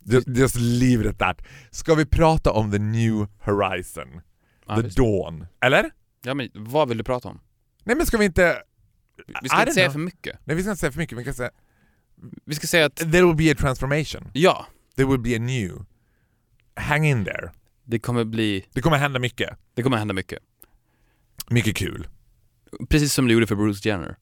Just, 0.04 0.28
just 0.28 0.56
leave 0.56 1.00
it 1.04 1.06
at 1.06 1.18
that. 1.18 1.42
Ska 1.70 1.94
vi 1.94 2.06
prata 2.06 2.50
om 2.52 2.70
the 2.70 2.78
new 2.78 3.26
horizon? 3.38 4.20
Ja, 4.66 4.76
the 4.76 4.82
visst. 4.82 4.96
dawn? 4.96 5.46
Eller? 5.60 5.90
ja 6.22 6.34
men 6.34 6.48
vad 6.54 6.88
vill 6.88 6.98
du 6.98 7.04
prata 7.04 7.28
om? 7.28 7.40
Nej 7.84 7.96
men 7.96 8.06
ska 8.06 8.18
vi 8.18 8.24
inte... 8.24 8.62
Vi 9.42 9.48
ska 9.48 9.60
inte 9.60 9.72
säga 9.72 9.86
know. 9.86 9.92
för 9.92 9.98
mycket. 9.98 10.38
Nej 10.44 10.56
vi 10.56 10.62
ska 10.62 10.70
inte 10.70 10.80
säga 10.80 10.92
för 10.92 10.98
mycket, 10.98 11.18
vi 11.18 11.24
kan 11.24 11.34
säga... 11.34 11.50
Vi 12.44 12.54
ska 12.54 12.66
säga 12.66 12.86
att, 12.86 12.96
There 12.96 13.22
will 13.26 13.36
be 13.36 13.52
a 13.52 13.54
transformation. 13.58 14.30
ja, 14.32 14.66
There 14.96 15.06
will 15.08 15.20
be 15.20 15.36
a 15.36 15.38
new. 15.38 15.84
Hang 16.76 17.06
in 17.06 17.24
there. 17.24 17.50
det 17.84 17.98
kommer 17.98 18.24
bli, 18.24 18.64
Det 18.72 18.82
kommer 18.82 18.96
hända 18.98 19.18
mycket. 19.18 19.58
det 19.74 19.82
kommer 19.82 19.96
hända 19.96 20.14
mycket. 20.14 20.38
Mycket 21.50 21.76
kul. 21.76 22.08
Precis 22.88 23.12
som 23.12 23.26
det 23.26 23.32
gjorde 23.34 23.46
för 23.46 23.54
Bruce 23.54 23.88
Jenner. 23.88 24.16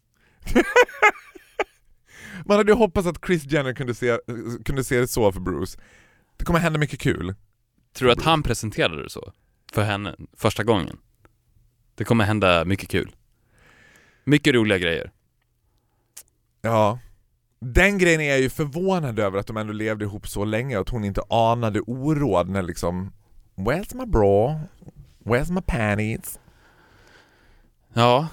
Man 2.44 2.56
hade 2.56 2.72
ju 2.72 2.78
hoppats 2.78 3.06
att 3.08 3.26
Chris 3.26 3.44
Jenner 3.44 3.74
kunde 3.74 3.94
se, 3.94 4.18
kunde 4.64 4.84
se 4.84 5.00
det 5.00 5.08
så 5.08 5.32
för 5.32 5.40
Bruce. 5.40 5.78
Det 6.36 6.44
kommer 6.44 6.58
hända 6.58 6.78
mycket 6.78 7.00
kul. 7.00 7.34
Tror 7.92 8.06
du 8.06 8.12
att 8.12 8.22
han 8.22 8.42
presenterade 8.42 9.02
det 9.02 9.10
så? 9.10 9.32
För 9.72 9.82
henne, 9.82 10.16
första 10.36 10.64
gången? 10.64 10.98
Det 11.94 12.04
kommer 12.04 12.24
hända 12.24 12.64
mycket 12.64 12.88
kul. 12.88 13.14
Mycket 14.24 14.54
roliga 14.54 14.78
grejer. 14.78 15.10
Ja. 16.62 16.98
Den 17.60 17.98
grejen 17.98 18.20
är 18.20 18.28
jag 18.30 18.40
ju 18.40 18.50
förvånad 18.50 19.18
över 19.18 19.38
att 19.38 19.46
de 19.46 19.56
ändå 19.56 19.72
levde 19.72 20.04
ihop 20.04 20.28
så 20.28 20.44
länge 20.44 20.76
och 20.76 20.82
att 20.82 20.88
hon 20.88 21.04
inte 21.04 21.22
anade 21.30 21.80
oråd 21.80 22.48
när 22.48 22.62
liksom 22.62 23.12
Where's 23.54 23.96
my 23.96 24.06
bra? 24.06 24.60
Where's 25.24 25.52
my 25.52 25.60
panties? 25.60 26.38
Ja, 27.98 28.28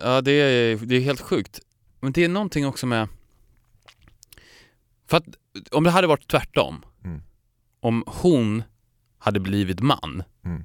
ja 0.00 0.20
det, 0.20 0.32
är, 0.32 0.76
det 0.76 0.96
är 0.96 1.00
helt 1.00 1.20
sjukt. 1.20 1.60
Men 2.00 2.12
det 2.12 2.24
är 2.24 2.28
någonting 2.28 2.66
också 2.66 2.86
med... 2.86 3.08
För 5.06 5.16
att 5.16 5.24
om 5.70 5.84
det 5.84 5.90
hade 5.90 6.06
varit 6.06 6.28
tvärtom, 6.30 6.84
Mm. 7.04 7.22
om 7.80 8.04
hon 8.06 8.62
hade 9.18 9.40
blivit 9.40 9.80
man, 9.80 10.22
Mm. 10.44 10.64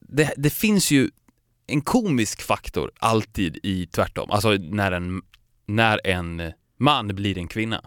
det, 0.00 0.34
det 0.36 0.50
finns 0.50 0.90
ju 0.90 1.10
en 1.66 1.80
komisk 1.80 2.42
faktor 2.42 2.90
alltid 2.98 3.58
i 3.62 3.86
tvärtom, 3.86 4.30
alltså 4.30 4.50
när 4.52 4.92
en, 4.92 5.22
när 5.66 6.06
en 6.06 6.52
man 6.76 7.08
blir 7.08 7.38
en 7.38 7.48
kvinna. 7.48 7.84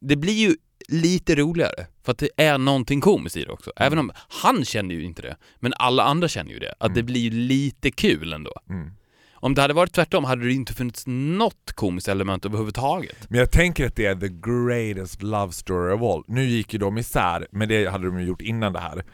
Det 0.00 0.16
blir 0.16 0.48
ju 0.48 0.56
lite 0.88 1.34
roligare, 1.34 1.86
för 2.02 2.12
att 2.12 2.18
det 2.18 2.28
är 2.36 2.58
någonting 2.58 3.00
komiskt 3.00 3.36
i 3.36 3.44
det 3.44 3.52
också. 3.52 3.72
Även 3.76 3.98
om 3.98 4.12
han 4.42 4.64
känner 4.64 4.94
ju 4.94 5.04
inte 5.04 5.22
det, 5.22 5.36
men 5.60 5.72
alla 5.76 6.02
andra 6.02 6.28
känner 6.28 6.52
ju 6.52 6.58
det. 6.58 6.74
Att 6.80 6.94
det 6.94 7.02
blir 7.02 7.30
lite 7.30 7.90
kul 7.90 8.32
ändå. 8.32 8.52
Mm. 8.70 8.90
Om 9.34 9.54
det 9.54 9.62
hade 9.62 9.74
varit 9.74 9.92
tvärtom 9.92 10.24
hade 10.24 10.44
det 10.44 10.52
inte 10.52 10.74
funnits 10.74 11.04
något 11.06 11.72
komiskt 11.74 12.08
element 12.08 12.44
överhuvudtaget. 12.44 13.16
Men 13.28 13.38
jag 13.38 13.50
tänker 13.50 13.86
att 13.86 13.96
det 13.96 14.06
är 14.06 14.14
the 14.14 14.28
greatest 14.28 15.22
love 15.22 15.52
story 15.52 15.94
of 15.94 16.02
all. 16.02 16.24
Nu 16.26 16.44
gick 16.44 16.72
ju 16.72 16.78
de 16.78 16.98
isär, 16.98 17.46
men 17.50 17.68
det 17.68 17.86
hade 17.86 18.06
de 18.06 18.20
ju 18.20 18.26
gjort 18.26 18.42
innan 18.42 18.72
det 18.72 18.80
här. 18.80 19.04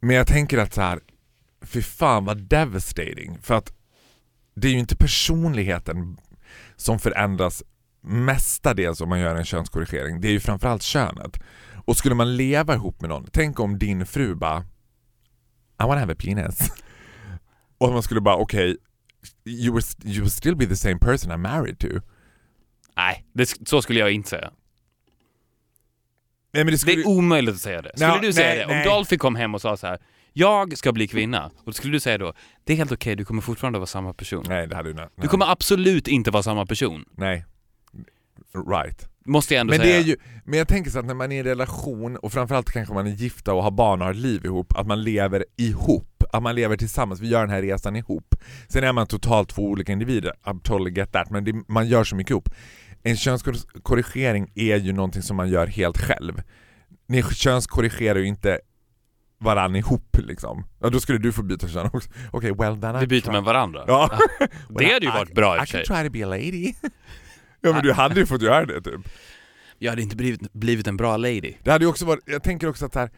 Men 0.00 0.16
jag 0.16 0.26
tänker 0.26 0.58
att 0.58 0.74
så 0.74 0.80
här, 0.80 1.00
fy 1.62 1.82
fan 1.82 2.24
vad 2.24 2.38
devastating. 2.38 3.38
För 3.42 3.54
att 3.54 3.72
det 4.54 4.68
är 4.68 4.72
ju 4.72 4.78
inte 4.78 4.96
personligheten 4.96 6.16
som 6.76 6.98
förändras 6.98 7.62
mestadels 8.08 9.00
om 9.00 9.08
man 9.08 9.20
gör 9.20 9.36
en 9.36 9.44
könskorrigering. 9.44 10.20
Det 10.20 10.28
är 10.28 10.32
ju 10.32 10.40
framförallt 10.40 10.82
könet. 10.82 11.40
Och 11.84 11.96
skulle 11.96 12.14
man 12.14 12.36
leva 12.36 12.74
ihop 12.74 13.00
med 13.00 13.10
någon, 13.10 13.26
tänk 13.32 13.60
om 13.60 13.78
din 13.78 14.06
fru 14.06 14.34
bara 14.34 14.60
I 15.82 15.86
wanna 15.86 16.00
have 16.00 16.12
a 16.12 16.16
penis. 16.18 16.72
Och 17.78 17.92
man 17.92 18.02
skulle 18.02 18.20
bara 18.20 18.36
okej, 18.36 18.76
you, 19.44 19.74
will, 19.74 19.82
you 20.04 20.20
will 20.22 20.30
still 20.30 20.56
be 20.56 20.66
the 20.66 20.76
same 20.76 20.98
person 20.98 21.32
I'm 21.32 21.36
married 21.36 21.78
to. 21.78 21.86
Nej, 22.96 23.24
det, 23.32 23.68
så 23.68 23.82
skulle 23.82 24.00
jag 24.00 24.12
inte 24.12 24.28
säga. 24.28 24.50
Nej, 26.52 26.64
det 26.64 26.70
Det 26.70 26.78
skulle... 26.78 27.02
är 27.02 27.08
omöjligt 27.08 27.54
att 27.54 27.60
säga 27.60 27.82
det. 27.82 27.90
Skulle 27.94 28.08
Ja, 28.10 28.18
du 28.22 28.32
säga 28.32 28.48
nej, 28.48 28.58
det? 28.58 28.66
nej. 28.66 28.88
Om 28.88 28.92
Dolphy 28.94 29.18
kom 29.18 29.36
hem 29.36 29.54
och 29.54 29.60
sa 29.60 29.76
så 29.76 29.86
här: 29.86 29.98
jag 30.32 30.78
ska 30.78 30.92
bli 30.92 31.08
kvinna, 31.08 31.44
och 31.46 31.62
då 31.64 31.72
skulle 31.72 31.92
du 31.92 32.00
säga 32.00 32.18
då, 32.18 32.32
det 32.64 32.72
är 32.72 32.76
helt 32.76 32.92
okej, 32.92 33.16
du 33.16 33.24
kommer 33.24 33.42
fortfarande 33.42 33.78
vara 33.78 33.86
samma 33.86 34.14
person. 34.14 34.44
Nej, 34.48 34.66
det 34.66 34.76
hade 34.76 34.88
du 34.88 34.90
inte. 34.90 35.08
Du 35.16 35.28
kommer 35.28 35.46
absolut 35.52 36.08
inte 36.08 36.30
vara 36.30 36.42
samma 36.42 36.66
person. 36.66 37.04
Nej. 37.16 37.44
Right. 38.70 39.08
Måste 39.26 39.54
jag 39.54 39.60
ändå 39.60 39.70
Men, 39.70 39.80
det 39.80 39.84
säga. 39.86 39.98
är 39.98 40.02
ju, 40.02 40.16
men 40.44 40.58
jag 40.58 40.68
tänker 40.68 40.90
så 40.90 40.98
att 40.98 41.04
när 41.04 41.14
man 41.14 41.32
är 41.32 41.36
i 41.36 41.38
en 41.38 41.44
relation, 41.44 42.16
och 42.16 42.32
framförallt 42.32 42.70
kanske 42.70 42.94
man 42.94 43.06
är 43.06 43.10
gifta 43.10 43.52
och 43.54 43.62
har 43.62 43.70
barn 43.70 44.00
och 44.00 44.04
har 44.06 44.12
ett 44.12 44.18
liv 44.18 44.44
ihop, 44.44 44.72
att 44.76 44.86
man 44.86 45.02
lever 45.02 45.44
ihop. 45.56 46.24
Att 46.32 46.42
man 46.42 46.54
lever 46.54 46.76
tillsammans, 46.76 47.20
vi 47.20 47.28
gör 47.28 47.40
den 47.40 47.50
här 47.50 47.62
resan 47.62 47.96
ihop. 47.96 48.34
Sen 48.68 48.84
är 48.84 48.92
man 48.92 49.06
totalt 49.06 49.48
två 49.48 49.62
olika 49.62 49.92
individer, 49.92 50.30
I 50.30 50.50
totally 50.62 50.90
get 50.90 51.12
that, 51.12 51.30
men 51.30 51.44
det, 51.44 51.52
man 51.68 51.88
gör 51.88 52.04
så 52.04 52.16
mycket 52.16 52.30
ihop. 52.30 52.48
En 53.02 53.16
könskorrigering 53.16 54.52
är 54.54 54.76
ju 54.76 54.92
någonting 54.92 55.22
som 55.22 55.36
man 55.36 55.48
gör 55.48 55.66
helt 55.66 55.98
själv. 55.98 56.42
Ni 57.08 57.22
könskorrigerar 57.22 58.18
ju 58.18 58.26
inte 58.26 58.60
varann 59.40 59.76
ihop 59.76 60.16
liksom. 60.18 60.64
Ja, 60.80 60.90
då 60.90 61.00
skulle 61.00 61.18
du 61.18 61.32
få 61.32 61.42
byta 61.42 61.68
kön 61.68 61.90
också. 61.92 62.10
Okej, 62.32 62.52
well 62.58 62.80
then 62.80 62.96
I 62.96 63.00
Vi 63.00 63.06
byter 63.06 63.20
try. 63.24 63.32
med 63.32 63.42
varandra. 63.42 63.84
Ja. 63.86 64.10
Det 64.68 64.92
hade 64.92 65.06
ju 65.06 65.12
varit 65.12 65.34
bra 65.34 65.56
i 65.56 65.58
I 65.58 65.62
och 65.62 65.68
för 65.68 65.72
sig. 65.78 65.84
can 65.86 65.96
try 65.96 66.08
to 66.08 66.12
be 66.12 66.24
a 66.24 66.28
lady. 66.28 66.72
ja 67.60 67.72
men 67.72 67.82
du 67.82 67.92
hade 67.92 68.20
ju 68.20 68.26
fått 68.26 68.42
göra 68.42 68.66
det 68.66 68.80
typ. 68.80 69.00
Jag 69.78 69.92
hade 69.92 70.02
inte 70.02 70.16
blivit, 70.16 70.52
blivit 70.52 70.86
en 70.86 70.96
bra 70.96 71.16
lady. 71.16 71.54
Det 71.62 71.70
hade 71.70 71.84
ju 71.84 71.88
också 71.88 72.04
varit, 72.04 72.22
jag 72.26 72.42
tänker 72.42 72.68
också 72.68 72.86
att 72.86 72.94
här, 72.94 73.10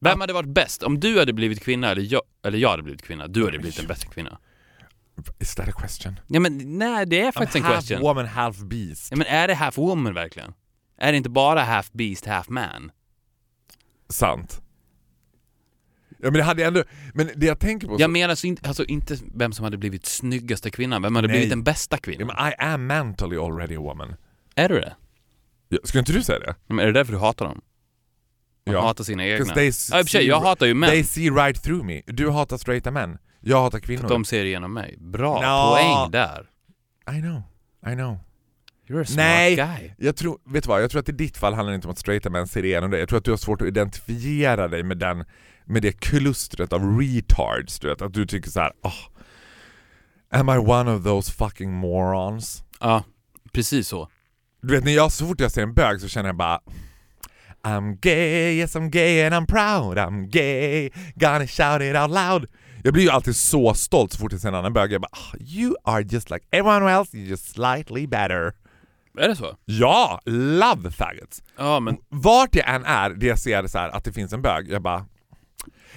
Vem 0.00 0.20
hade 0.20 0.32
varit 0.32 0.48
bäst? 0.48 0.82
Om 0.82 1.00
du 1.00 1.18
hade 1.18 1.32
blivit 1.32 1.62
kvinna 1.62 1.90
eller 1.90 2.02
jag, 2.02 2.22
eller 2.44 2.58
jag 2.58 2.68
hade 2.70 2.82
blivit 2.82 3.02
kvinna, 3.02 3.26
du 3.26 3.44
hade 3.44 3.58
blivit 3.58 3.78
en 3.78 3.86
bättre 3.86 4.08
kvinna. 4.08 4.38
is 5.38 5.54
that 5.54 5.68
a 5.68 5.72
question? 5.72 6.20
Ja 6.26 6.40
men 6.40 6.78
nej, 6.78 7.06
det 7.06 7.20
är 7.20 7.32
faktiskt 7.32 7.56
en 7.56 7.62
half 7.62 7.88
question. 7.88 8.00
woman, 8.00 8.26
half 8.26 8.58
beast. 8.58 9.10
Ja, 9.10 9.16
men 9.16 9.26
är 9.26 9.48
det 9.48 9.54
half 9.54 9.78
woman 9.78 10.14
verkligen? 10.14 10.54
Är 10.98 11.12
det 11.12 11.16
inte 11.16 11.30
bara 11.30 11.62
half 11.62 11.92
beast, 11.92 12.26
half 12.26 12.48
man? 12.48 12.90
Sant. 14.08 14.62
Ja 16.24 16.30
men 16.30 16.38
det 16.38 16.42
hade 16.42 16.64
ändå, 16.64 16.82
men 17.14 17.30
det 17.36 17.46
jag 17.46 17.58
tänker 17.58 17.88
på... 17.88 17.96
Jag 17.98 18.10
menar 18.10 18.34
så 18.34 18.46
inte, 18.46 18.68
alltså 18.68 18.84
inte 18.84 19.16
vem 19.34 19.52
som 19.52 19.64
hade 19.64 19.76
blivit 19.78 20.06
snyggaste 20.06 20.70
kvinnan, 20.70 21.02
vem 21.02 21.16
hade 21.16 21.28
Nej. 21.28 21.34
blivit 21.34 21.50
den 21.50 21.62
bästa 21.62 21.96
ja, 21.96 22.00
kvinnan? 22.00 22.26
men 22.26 22.48
I 22.48 22.54
am 22.58 22.86
mentally 22.86 23.36
already 23.36 23.76
a 23.76 23.80
woman. 23.80 24.14
Är 24.54 24.68
du 24.68 24.80
det? 24.80 24.94
Ja, 25.68 25.78
Ska 25.84 25.98
inte 25.98 26.12
du 26.12 26.22
säga 26.22 26.38
det? 26.38 26.54
Men 26.66 26.78
är 26.78 26.86
det 26.86 26.92
därför 26.92 27.12
du 27.12 27.18
hatar 27.18 27.44
dem? 27.46 27.60
Man 28.66 28.74
Ja. 28.74 28.80
hatar 28.82 29.04
sina 29.04 29.26
egna. 29.26 29.54
they 29.54 29.64
Ja, 29.64 30.00
i 30.00 30.02
för 30.02 30.04
sig, 30.10 30.20
see- 30.22 30.28
jag 30.28 30.40
hatar 30.40 30.66
ju 30.66 30.74
män. 30.74 30.90
They 30.90 31.04
see 31.04 31.30
right 31.30 31.62
through 31.62 31.84
me. 31.86 32.02
Du 32.06 32.30
hatar 32.30 32.56
straighta 32.58 32.90
män. 32.90 33.18
Jag 33.40 33.62
hatar 33.62 33.78
För 33.78 33.86
kvinnor. 33.86 34.02
att 34.02 34.08
de 34.08 34.24
ser 34.24 34.44
igenom 34.44 34.72
mig. 34.74 34.96
Bra, 34.98 35.40
Nå. 35.42 35.76
poäng 35.76 36.10
där. 36.10 36.46
I 37.18 37.20
know, 37.20 37.42
I 37.92 37.94
know. 37.94 38.18
You're 38.88 39.00
a 39.02 39.04
smart 39.04 39.16
Nej. 39.16 39.56
guy. 39.56 39.90
Jag 39.98 40.16
tror, 40.16 40.38
vet 40.44 40.64
du 40.64 40.68
vad? 40.68 40.82
Jag 40.82 40.90
tror 40.90 41.00
att 41.00 41.08
i 41.08 41.12
ditt 41.12 41.36
fall 41.36 41.54
handlar 41.54 41.70
det 41.72 41.74
inte 41.74 41.86
om 41.86 41.92
att 41.92 41.98
straighta 41.98 42.30
män 42.30 42.46
ser 42.48 42.64
igenom 42.64 42.90
dig. 42.90 43.00
Jag 43.00 43.08
tror 43.08 43.18
att 43.18 43.24
du 43.24 43.30
har 43.30 43.38
svårt 43.38 43.62
att 43.62 43.68
identifiera 43.68 44.68
dig 44.68 44.82
med 44.82 44.98
den, 44.98 45.24
med 45.64 45.82
det 45.82 45.92
klustret 46.00 46.72
av 46.72 46.98
retards, 47.00 47.78
du 47.80 47.88
vet. 47.88 48.02
Att 48.02 48.12
du 48.14 48.26
tycker 48.26 48.50
så 48.50 48.60
här, 48.60 48.72
oh, 48.82 48.92
Am 50.30 50.48
I 50.48 50.58
one 50.58 50.90
of 50.90 51.04
those 51.04 51.32
fucking 51.32 51.72
morons? 51.72 52.64
Ja, 52.80 53.04
precis 53.52 53.88
så. 53.88 54.08
Du 54.62 54.74
vet, 54.74 54.84
när 54.84 54.92
jag, 54.92 55.12
så 55.12 55.26
fort 55.26 55.40
jag 55.40 55.52
ser 55.52 55.62
en 55.62 55.74
bög 55.74 56.00
så 56.00 56.08
känner 56.08 56.28
jag 56.28 56.36
bara 56.36 56.60
I'm 57.62 57.98
gay, 58.00 58.52
yes 58.58 58.76
I'm 58.76 58.88
gay 58.88 59.22
and 59.26 59.34
I'm 59.34 59.46
proud 59.46 59.98
I'm 59.98 60.26
gay, 60.26 60.90
gonna 61.14 61.46
shout 61.46 61.82
it 61.82 61.96
out 61.96 62.10
loud 62.10 62.46
Jag 62.82 62.92
blir 62.92 63.02
ju 63.02 63.10
alltid 63.10 63.36
så 63.36 63.74
stolt 63.74 64.12
så 64.12 64.18
fort 64.18 64.32
jag 64.32 64.40
ser 64.40 64.48
en 64.48 64.54
annan 64.54 64.72
bög. 64.72 64.92
Jag 64.92 65.00
bara 65.00 65.10
"Ah, 65.12 65.36
You 65.40 65.74
are 65.84 66.02
just 66.02 66.30
like 66.30 66.46
everyone 66.50 66.92
else, 66.92 67.16
you're 67.16 67.26
just 67.28 67.54
slightly 67.54 68.06
better. 68.06 68.52
Är 69.18 69.28
det 69.28 69.36
så? 69.36 69.56
Ja, 69.64 70.20
love 70.26 70.90
faggots! 70.90 71.42
Ja, 71.56 71.80
men 71.80 71.96
Vart 72.08 72.54
jag 72.54 72.74
än 72.74 72.84
är, 72.84 73.10
det 73.10 73.26
jag 73.26 73.38
ser 73.38 73.66
så 73.66 73.78
här, 73.78 73.88
att 73.88 74.04
det 74.04 74.12
finns 74.12 74.32
en 74.32 74.42
bög, 74.42 74.68
jag 74.68 74.82
bara... 74.82 75.06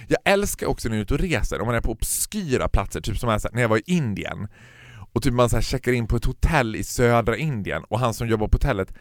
Jag 0.06 0.18
älskar 0.24 0.66
också 0.66 0.88
när 0.88 0.96
jag 0.96 1.00
är 1.00 1.02
ute 1.02 1.14
och 1.14 1.20
reser, 1.20 1.60
om 1.60 1.66
man 1.66 1.74
är 1.74 1.80
på 1.80 1.92
obskyra 1.92 2.68
platser, 2.68 3.00
typ 3.00 3.18
som 3.18 3.28
här, 3.28 3.40
när 3.52 3.62
jag 3.62 3.68
var 3.68 3.76
i 3.76 3.82
Indien. 3.86 4.48
Och 5.12 5.22
typ 5.22 5.32
man 5.32 5.50
så 5.50 5.56
här 5.56 5.62
checkar 5.62 5.92
in 5.92 6.06
på 6.06 6.16
ett 6.16 6.24
hotell 6.24 6.76
i 6.76 6.84
södra 6.84 7.36
Indien 7.36 7.84
och 7.84 7.98
han 7.98 8.14
som 8.14 8.28
jobbar 8.28 8.48
på 8.48 8.54
hotellet 8.54 8.94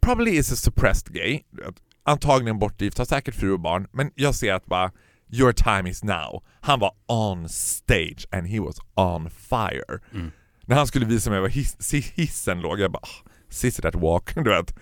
probably 0.00 0.38
is 0.38 0.52
a 0.52 0.56
suppressed 0.56 1.12
gay. 1.12 1.40
Antagligen 2.04 2.58
bortgift, 2.58 2.98
har 2.98 3.04
säkert 3.04 3.34
fru 3.34 3.52
och 3.52 3.60
barn. 3.60 3.86
Men 3.92 4.10
jag 4.14 4.34
ser 4.34 4.54
att 4.54 4.66
bara, 4.66 4.92
your 5.32 5.52
time 5.52 5.90
is 5.90 6.04
now. 6.04 6.42
Han 6.60 6.80
var 6.80 6.92
on 7.06 7.48
stage 7.48 8.26
and 8.30 8.46
he 8.46 8.60
was 8.60 8.76
on 8.94 9.30
fire. 9.30 10.00
När 10.66 10.76
han 10.76 10.86
skulle 10.86 11.06
visa 11.06 11.30
mig 11.30 11.40
var 11.40 11.48
hiss, 11.48 11.92
hissen 12.14 12.60
låg, 12.60 12.80
jag 12.80 12.92
bara 12.92 13.02
ah, 13.02 13.30
sissy 13.48 13.82
that 13.82 13.94
walk, 13.94 14.34
du 14.44 14.50
vet. 14.50 14.74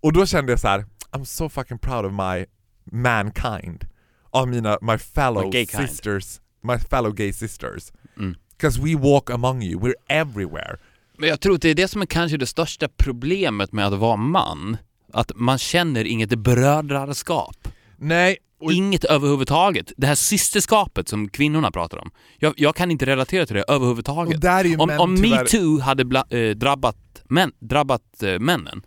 Och 0.00 0.12
då 0.12 0.26
kände 0.26 0.52
jag 0.52 0.60
så 0.60 0.68
här: 0.68 0.84
I'm 1.10 1.24
so 1.24 1.48
fucking 1.48 1.78
proud 1.78 2.06
of 2.06 2.12
my 2.12 2.46
mankind. 2.84 3.84
Av 4.32 4.48
mina, 4.48 4.78
my 4.82 4.98
fellow 4.98 5.50
My 5.52 5.66
sisters, 5.66 6.40
my 6.62 6.78
fellow 6.78 7.12
gay 7.12 7.32
sisters. 7.32 7.92
Mm. 8.18 8.34
Because 8.56 8.80
we 8.80 8.94
walk 8.94 9.30
among 9.30 9.62
you, 9.62 9.80
we're 9.80 9.94
everywhere. 10.08 10.76
Men 11.18 11.28
jag 11.28 11.40
tror 11.40 11.54
att 11.54 11.62
det 11.62 11.68
är 11.68 11.74
det 11.74 11.88
som 11.88 12.02
är 12.02 12.06
kanske 12.06 12.36
det 12.36 12.46
största 12.46 12.88
problemet 12.88 13.72
med 13.72 13.86
att 13.86 13.98
vara 13.98 14.16
man. 14.16 14.76
Att 15.12 15.32
man 15.34 15.58
känner 15.58 16.04
inget 16.04 16.38
brödraskap. 16.38 17.68
Nej, 17.96 18.36
och 18.60 18.72
Inget 18.72 19.04
överhuvudtaget. 19.04 19.92
Det 19.96 20.06
här 20.06 20.14
systerskapet 20.14 21.08
som 21.08 21.28
kvinnorna 21.28 21.70
pratar 21.70 21.98
om. 21.98 22.10
Jag, 22.38 22.54
jag 22.56 22.76
kan 22.76 22.90
inte 22.90 23.06
relatera 23.06 23.46
till 23.46 23.56
det 23.56 23.64
överhuvudtaget. 23.68 24.44
Om 24.78 24.88
män 24.88 25.00
om 25.00 25.16
tyvärr- 25.16 25.42
metoo 25.42 25.78
hade 25.80 26.04
bla, 26.04 26.24
eh, 26.30 26.50
drabbat, 26.50 26.96
män, 27.24 27.52
drabbat 27.58 28.22
eh, 28.22 28.38
männen, 28.38 28.82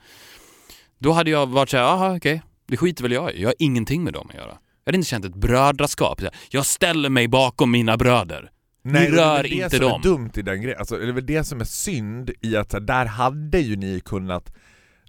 då 1.00 1.12
hade 1.12 1.30
jag 1.30 1.48
varit 1.48 1.70
såhär, 1.70 1.84
jaha 1.84 2.16
okej, 2.16 2.42
det 2.68 2.78
skiter 2.78 3.04
väl 3.04 3.12
jag 3.12 3.34
i. 3.34 3.42
Jag 3.42 3.50
har 3.50 3.56
ingenting 3.60 4.04
med 4.04 4.14
dem 4.14 4.28
att 4.30 4.36
göra. 4.36 4.58
Jag 4.86 4.92
hade 4.92 4.98
inte 4.98 5.10
känt 5.10 5.26
ett 5.26 5.36
brödraskap. 5.36 6.22
Jag 6.50 6.66
ställer 6.66 7.10
mig 7.10 7.28
bakom 7.28 7.72
mina 7.72 7.98
bröder. 7.98 8.52
Nej, 8.84 9.10
Ni 9.10 9.16
det 9.16 9.22
är 9.22 9.26
rör 9.36 9.44
det 9.44 9.50
inte 9.50 9.70
som 9.70 9.80
dem. 9.80 10.00
är 10.00 10.04
dumt 10.04 10.32
i 10.36 10.42
den 10.42 10.62
grejen. 10.62 10.80
Alltså, 10.80 10.98
det 10.98 11.08
är 11.08 11.12
väl 11.12 11.26
det 11.26 11.44
som 11.44 11.62
är 11.62 11.66
synd 11.66 12.32
i 12.42 12.56
att 12.56 12.72
så 12.72 12.78
här, 12.78 12.84
där 12.86 13.06
hade 13.06 13.60
ju 13.60 13.76
ni 13.76 14.00
kunnat 14.00 14.54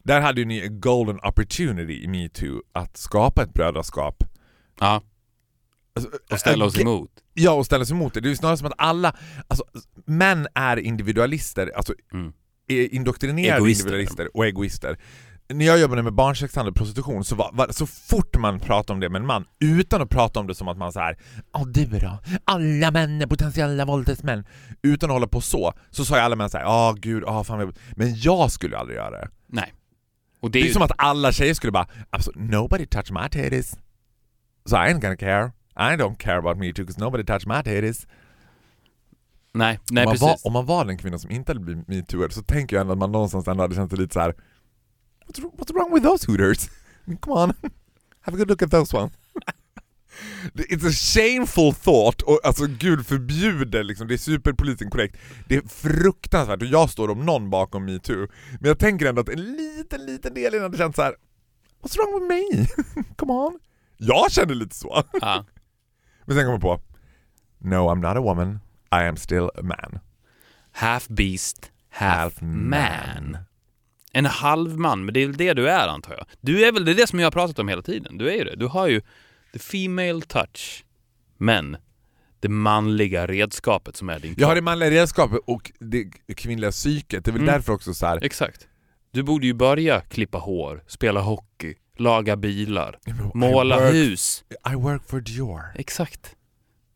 där 0.02 0.20
hade 0.20 0.40
ju 0.40 0.44
ni 0.44 0.60
en 0.60 0.80
golden 0.80 1.16
opportunity 1.22 2.04
i 2.04 2.08
metoo 2.08 2.62
att 2.72 2.96
skapa 2.96 3.42
ett 3.42 3.52
brödraskap. 3.54 4.24
Ja, 4.80 5.02
Alltså, 5.96 6.10
och 6.32 6.40
ställa 6.40 6.64
oss 6.64 6.78
emot. 6.80 7.10
Ja, 7.34 7.52
och 7.52 7.66
ställa 7.66 7.84
sig 7.84 7.94
emot 7.96 8.14
det. 8.14 8.20
Det 8.20 8.26
är 8.28 8.30
ju 8.30 8.36
snarare 8.36 8.56
som 8.56 8.66
att 8.66 8.72
alla, 8.78 9.16
alltså 9.48 9.64
män 10.04 10.46
är 10.54 10.76
individualister, 10.76 11.72
alltså 11.76 11.94
Mm. 12.12 12.32
är 12.68 12.94
indoktrinerade 12.94 13.56
Egoister. 13.56 13.84
individualister 13.86 14.36
och 14.36 14.46
egoister. 14.46 14.98
När 15.48 15.66
jag 15.66 15.80
jobbade 15.80 16.02
med 16.02 16.12
barnsexhandel 16.12 16.70
och 16.70 16.76
prostitution 16.76 17.24
så 17.24 17.34
var, 17.34 17.50
var, 17.52 17.68
så 17.70 17.86
fort 17.86 18.36
man 18.38 18.60
pratade 18.60 18.92
om 18.92 19.00
det 19.00 19.08
med 19.08 19.20
en 19.20 19.26
man, 19.26 19.44
utan 19.60 20.02
att 20.02 20.10
prata 20.10 20.40
om 20.40 20.46
det 20.46 20.54
som 20.54 20.68
att 20.68 20.78
man 20.78 20.92
så 20.92 21.00
här, 21.00 21.18
ja 21.52 21.64
du 21.66 21.84
då, 21.84 22.18
alla 22.44 22.90
män 22.90 23.22
är 23.22 23.26
potentiella 23.26 23.84
våldtäktsmän, 23.84 24.46
utan 24.82 25.10
att 25.10 25.14
hålla 25.14 25.26
på 25.26 25.40
så, 25.40 25.72
så 25.90 26.04
sa 26.04 26.16
ju 26.16 26.20
alla 26.22 26.36
män 26.36 26.50
såhär, 26.50 26.64
ja 26.64 26.94
gud, 26.98 27.22
ja 27.26 27.44
fan 27.44 27.58
vad-" 27.58 27.78
men 27.96 28.14
jag 28.20 28.52
skulle 28.52 28.78
aldrig 28.78 28.96
göra 28.96 29.10
det. 29.10 29.28
Nej. 29.46 29.74
Och 30.40 30.50
Det 30.50 30.58
det 30.58 30.62
är 30.62 30.64
är 30.64 30.68
ju, 30.68 30.72
som 30.72 30.82
att 30.82 30.92
alla 30.98 31.32
tjejer 31.32 31.54
skulle 31.54 31.72
bara, 31.72 31.86
nobody 32.34 32.86
touch 32.86 33.10
my 33.10 33.28
titties. 33.30 33.76
So 34.64 34.76
I 34.76 34.78
ain't 34.78 35.00
gonna 35.00 35.16
care. 35.16 35.52
I 35.76 35.96
don't 35.96 36.16
care 36.16 36.38
about 36.38 36.58
me 36.58 36.72
too, 36.72 36.84
because 36.84 37.00
nobody 37.00 37.24
touch 37.24 37.46
my 37.46 37.62
titties. 37.62 38.06
nej, 39.52 39.78
nej 39.90 40.02
om, 40.02 40.04
man 40.04 40.12
precis. 40.12 40.22
var, 40.22 40.36
om 40.46 40.52
man 40.52 40.66
var 40.66 40.84
den 40.84 40.98
kvinna 40.98 41.18
som 41.18 41.30
inte 41.30 41.50
hade 41.50 41.60
blivit 41.60 41.88
metooad 41.88 42.32
så 42.32 42.42
tänker 42.42 42.76
jag 42.76 42.80
ändå 42.80 42.92
att 42.92 42.98
man 42.98 43.12
någonstans 43.12 43.48
ändå 43.48 43.62
hade 43.62 43.74
känt 43.74 43.90
sig 43.90 43.98
lite 43.98 44.14
så 44.14 44.20
här. 44.20 44.34
What's, 45.26 45.40
what's 45.58 45.72
wrong 45.74 45.92
with 45.92 46.02
those 46.02 46.24
hooters? 46.24 46.68
I 47.06 47.10
mean, 47.10 47.18
come 47.18 47.32
on, 47.34 47.54
have 48.20 48.34
a 48.34 48.36
good 48.36 48.48
look 48.48 48.62
at 48.62 48.70
those 48.70 48.96
ones. 48.96 49.12
It's 50.54 50.84
a 50.84 50.92
shameful 50.92 51.72
thought, 51.74 52.22
och 52.22 52.40
alltså 52.44 52.66
gud 52.66 53.06
förbjuder 53.06 53.84
liksom, 53.84 54.08
det 54.08 54.14
är 54.14 54.18
superpolitiskt 54.18 54.82
inkorrekt. 54.82 55.16
Det 55.48 55.56
är 55.56 55.68
fruktansvärt 55.68 56.62
och 56.62 56.68
jag 56.68 56.90
står 56.90 57.10
om 57.10 57.26
någon 57.26 57.50
bakom 57.50 57.84
metoo. 57.84 58.28
Men 58.60 58.68
jag 58.68 58.78
tänker 58.78 59.06
ändå 59.06 59.20
att 59.20 59.28
en 59.28 59.42
liten, 59.56 60.06
liten 60.06 60.34
del 60.34 60.54
i 60.54 60.56
den 60.56 60.62
hade 60.62 60.78
känt 60.78 60.96
så 60.96 61.02
här. 61.02 61.14
What's 61.82 61.96
wrong 61.96 62.20
with 62.20 62.28
me? 62.28 62.66
come 63.16 63.32
on. 63.32 63.58
Jag 63.96 64.32
kände 64.32 64.54
lite 64.54 64.74
så. 64.76 65.04
Ja. 65.20 65.44
Men 66.24 66.36
sen 66.36 66.44
kom 66.44 66.52
jag 66.52 66.60
på, 66.60 66.80
no 67.58 67.74
I'm 67.74 68.08
not 68.08 68.16
a 68.16 68.20
woman, 68.20 68.58
I 68.92 69.08
am 69.08 69.16
still 69.16 69.50
a 69.54 69.62
man. 69.62 69.98
Half 70.72 71.08
beast, 71.08 71.72
half, 71.90 72.16
Half 72.16 72.40
man. 72.42 72.68
man. 72.68 73.36
En 74.16 74.24
halv 74.26 74.78
man, 74.78 75.04
men 75.04 75.14
det 75.14 75.22
är 75.22 75.26
väl 75.26 75.36
det 75.36 75.54
du 75.54 75.68
är 75.70 75.88
antar 75.88 76.12
jag. 76.14 76.26
Du 76.40 76.64
är 76.64 76.72
väl 76.72 76.84
det, 76.84 76.90
är 76.90 76.94
det 76.94 77.06
som 77.06 77.18
jag 77.18 77.26
har 77.26 77.30
pratat 77.30 77.58
om 77.58 77.68
hela 77.68 77.82
tiden. 77.82 78.18
Du 78.18 78.30
är 78.30 78.34
ju 78.34 78.44
det. 78.44 78.56
Du 78.56 78.66
har 78.66 78.86
ju 78.88 79.00
the 79.52 79.58
female 79.58 80.20
touch, 80.20 80.84
men 81.36 81.76
det 82.40 82.48
manliga 82.48 83.26
redskapet 83.26 83.96
som 83.96 84.08
är 84.08 84.18
din 84.18 84.34
Jag 84.38 84.46
har 84.46 84.54
kropp. 84.54 84.56
det 84.58 84.62
manliga 84.64 84.90
redskapet 84.90 85.38
och 85.46 85.72
det 85.80 86.04
kvinnliga 86.36 86.70
psyket, 86.70 87.24
det 87.24 87.30
är 87.30 87.32
väl 87.32 87.42
Mm. 87.42 87.54
därför 87.54 87.72
också 87.72 87.94
så 87.94 88.06
här. 88.06 88.18
Exakt. 88.24 88.68
Du 89.12 89.22
borde 89.22 89.46
ju 89.46 89.54
börja 89.54 90.00
klippa 90.00 90.38
hår, 90.38 90.84
spela 90.86 91.20
hockey, 91.20 91.74
laga 91.96 92.36
bilar, 92.36 92.98
måla 93.34 93.76
I 93.76 93.80
work, 93.80 93.94
hus. 93.94 94.44
I 94.72 94.74
work 94.74 95.02
for 95.08 95.20
Dior. 95.20 95.62
Exakt. 95.74 96.36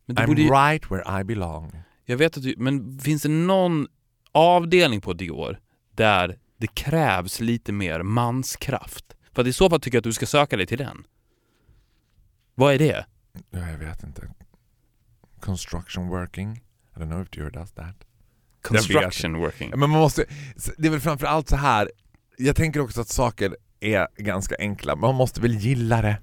I'm 0.09 0.39
ju, 0.39 0.49
right 0.51 0.91
where 0.91 1.21
I 1.21 1.25
belong. 1.25 1.73
jag 2.05 2.17
vet 2.17 2.37
att 2.37 2.43
du, 2.43 2.55
men 2.59 2.99
finns 2.99 3.23
det 3.23 3.29
någon 3.29 3.87
avdelning 4.33 5.01
på 5.01 5.13
Dior 5.13 5.59
där 5.95 6.39
det 6.61 6.67
krävs 6.67 7.41
lite 7.41 7.73
mer 7.73 8.03
manskraft? 8.03 9.05
För 9.33 9.43
att 9.43 9.49
i 9.49 9.53
så 9.53 9.71
fall 9.71 9.81
tycker 9.81 9.97
jag 9.97 10.01
att 10.01 10.05
du 10.05 10.13
ska 10.13 10.27
söka 10.27 10.57
dig 10.57 10.67
till 10.67 10.79
den. 10.79 11.05
Vad 12.55 12.75
är 12.75 12.79
det? 12.79 13.07
Ja, 13.51 13.71
jag 13.71 13.79
vet 13.79 14.03
inte. 14.03 14.31
Construction 15.41 16.09
working. 16.09 16.57
I 16.97 16.99
don't 16.99 17.07
know 17.07 17.23
if 17.23 17.31
Dior 17.31 17.51
does 17.51 17.73
that. 17.73 17.97
Construction 18.63 19.37
working. 19.39 19.71
Men 19.71 19.81
man 19.81 19.91
måste, 19.91 20.25
det 20.79 20.87
är 20.87 20.91
väl 20.91 21.01
framförallt 21.01 21.49
så 21.49 21.57
här. 21.57 21.91
jag 22.39 22.57
tänker 22.57 22.81
också 22.81 23.01
att 23.01 23.09
saker 23.09 23.57
är 23.81 24.09
ganska 24.17 24.57
enkla, 24.59 24.97
man 24.97 25.15
måste 25.15 25.41
väl 25.41 25.55
gilla 25.55 26.03
det. 26.03 26.19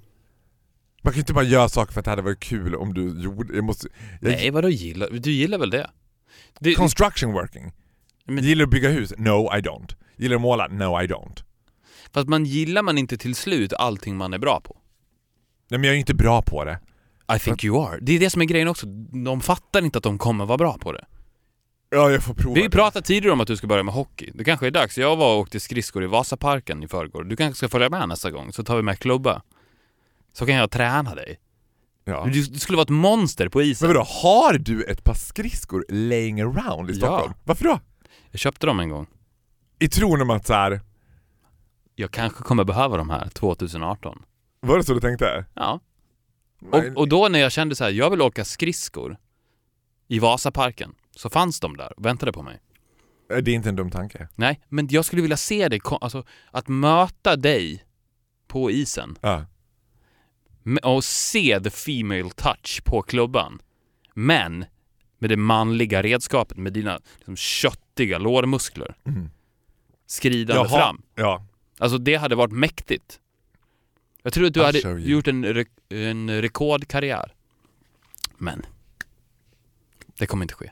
Man 1.02 1.14
kan 1.14 1.18
ju 1.18 1.20
inte 1.20 1.34
bara 1.34 1.44
göra 1.44 1.70
saker 1.70 1.94
för 1.94 2.00
att 2.00 2.06
det 2.06 2.12
hade 2.12 2.22
varit 2.22 2.40
kul 2.40 2.76
om 2.76 2.94
du 2.94 3.22
gjorde, 3.22 3.56
jag 3.56 3.64
måste... 3.64 3.88
Jag, 4.22 4.32
Nej, 4.32 4.52
vadå 4.52 4.70
gillar? 4.70 5.10
Du 5.12 5.32
gillar 5.32 5.58
väl 5.58 5.70
det? 5.70 5.90
det 6.60 6.76
Construction 6.76 7.32
working. 7.34 7.74
Men- 8.28 8.44
Gillar 8.44 8.60
du 8.60 8.64
att 8.64 8.70
bygga 8.70 8.90
hus? 8.90 9.14
No 9.18 9.56
I 9.58 9.62
don't. 9.62 9.96
Gillar 10.16 10.30
du 10.30 10.36
att 10.36 10.42
måla? 10.42 10.68
No 10.68 11.02
I 11.02 11.08
don't. 11.08 11.44
fast 12.14 12.28
man 12.30 12.46
gillar 12.46 12.82
man 12.84 12.98
inte 12.98 13.18
till 13.18 13.36
slut 13.36 13.74
allting 13.74 14.18
man 14.18 14.34
är 14.34 14.38
bra 14.40 14.62
på. 14.62 14.78
Nej 15.70 15.80
men 15.80 15.88
jag 15.88 15.96
är 15.96 16.00
inte 16.00 16.14
bra 16.16 16.42
på 16.42 16.64
det. 16.66 16.80
I 17.36 17.40
think 17.40 17.64
you 17.64 17.88
are. 17.88 17.98
Det 18.02 18.12
är 18.16 18.20
det 18.20 18.30
som 18.30 18.42
är 18.42 18.46
grejen 18.46 18.68
också. 18.68 18.86
De 19.26 19.42
fattar 19.42 19.82
inte 19.86 19.98
att 19.98 20.04
de 20.04 20.18
kommer 20.18 20.46
vara 20.46 20.58
bra 20.58 20.78
på 20.78 20.92
det. 20.92 21.06
Ja 21.90 22.12
jag 22.12 22.24
får 22.24 22.34
prova 22.34 22.56
Vi 22.56 22.70
pratat 22.70 23.06
tidigare 23.06 23.34
om 23.34 23.42
att 23.42 23.48
du 23.48 23.58
ska 23.58 23.68
börja 23.68 23.84
med 23.84 23.94
hockey. 23.94 24.32
Det 24.34 24.44
kanske 24.44 24.68
är 24.68 24.72
dags. 24.72 24.98
Jag 24.98 25.16
var 25.16 25.34
och 25.34 25.40
åkte 25.40 25.60
skridskor 25.60 26.04
i 26.04 26.08
Vasaparken 26.08 26.84
i 26.84 26.88
förrgår. 26.88 27.24
Du 27.24 27.36
kanske 27.36 27.58
ska 27.58 27.70
följa 27.70 27.90
med 27.90 28.10
nästa 28.10 28.32
gång, 28.32 28.54
så 28.54 28.64
tar 28.64 28.76
vi 28.76 28.82
med 28.82 29.00
klubba. 29.00 29.42
Så 30.34 30.46
kan 30.46 30.56
jag 30.56 30.72
träna 30.72 31.16
dig. 31.16 31.40
Ja. 32.06 32.26
Du, 32.34 32.44
du 32.44 32.60
skulle 32.60 32.76
vara 32.76 32.84
ett 32.84 32.90
monster 32.90 33.50
på 33.50 33.62
isen. 33.62 33.88
Men 33.88 33.96
vadå, 33.96 34.06
har 34.10 34.54
du 34.58 34.84
ett 34.84 35.04
par 35.04 35.14
skridskor 35.14 35.86
laying 35.90 36.42
around 36.42 36.90
i 36.90 36.94
Ja. 36.94 36.98
Stockholm? 37.00 37.34
Varför 37.44 37.64
då? 37.66 37.80
Jag 38.32 38.40
köpte 38.40 38.68
dem 38.68 38.80
en 38.80 38.90
gång. 38.90 39.08
I 39.80 39.88
tron 39.90 40.22
om 40.22 40.30
att 40.30 40.48
så 40.48 40.54
här, 40.54 40.82
Jag 41.96 42.12
kanske 42.12 42.44
kommer 42.44 42.64
behöva 42.64 42.98
de 42.98 43.10
här 43.10 43.30
2018. 43.30 44.24
var 44.60 44.78
det 44.78 44.84
så 44.84 44.94
du 44.94 45.00
tänkte? 45.00 45.46
Ja. 45.54 45.80
Och, 46.72 46.84
och 46.96 47.08
då 47.10 47.28
när 47.28 47.40
jag 47.40 47.52
kände 47.52 47.76
så 47.76 47.84
här, 47.84 47.92
jag 47.92 48.10
vill 48.10 48.22
åka 48.22 48.46
skridskor 48.46 49.18
i 50.08 50.20
Vasaparken, 50.20 50.96
så 51.16 51.30
fanns 51.30 51.60
de 51.60 51.78
där 51.78 51.94
och 52.00 52.06
väntade 52.06 52.32
på 52.32 52.42
mig. 52.44 52.60
Det 53.28 53.36
är 53.36 53.50
inte 53.50 53.70
en 53.70 53.76
dum 53.76 53.92
tanke. 53.92 54.28
Nej, 54.36 54.62
men 54.70 54.88
jag 54.90 55.06
skulle 55.06 55.22
vilja 55.22 55.38
se 55.38 55.68
dig, 55.70 55.80
alltså 56.02 56.24
att 56.52 56.68
möta 56.68 57.36
dig 57.36 57.84
på 58.48 58.72
isen 58.72 59.18
Ja. 59.22 59.46
och 60.84 61.04
se 61.04 61.60
the 61.64 61.70
female 61.70 62.30
touch 62.30 62.82
på 62.86 63.02
klubban. 63.02 63.60
Men 64.14 64.66
med 65.20 65.30
det 65.30 65.38
manliga 65.38 66.04
redskapet, 66.04 66.58
med 66.58 66.74
dina 66.74 67.00
liksom, 67.16 67.36
köttiga 67.36 68.18
lårmuskler. 68.18 68.96
Mm. 69.06 69.30
Skridande 70.06 70.54
Jaha. 70.70 70.80
fram. 70.80 71.02
Ja. 71.16 71.46
Alltså 71.78 71.98
det 71.98 72.16
hade 72.16 72.36
varit 72.36 72.52
mäktigt. 72.52 73.20
Jag 74.24 74.34
tror 74.34 74.46
att 74.48 74.54
du 74.54 74.60
I'll 74.60 74.86
hade 74.88 75.02
gjort 75.02 75.28
en, 75.28 75.46
re- 75.46 75.68
en 75.90 76.42
rekordkarriär. 76.42 77.34
Men 78.38 78.66
det 80.18 80.26
kommer 80.26 80.44
inte 80.44 80.54
ske. 80.54 80.72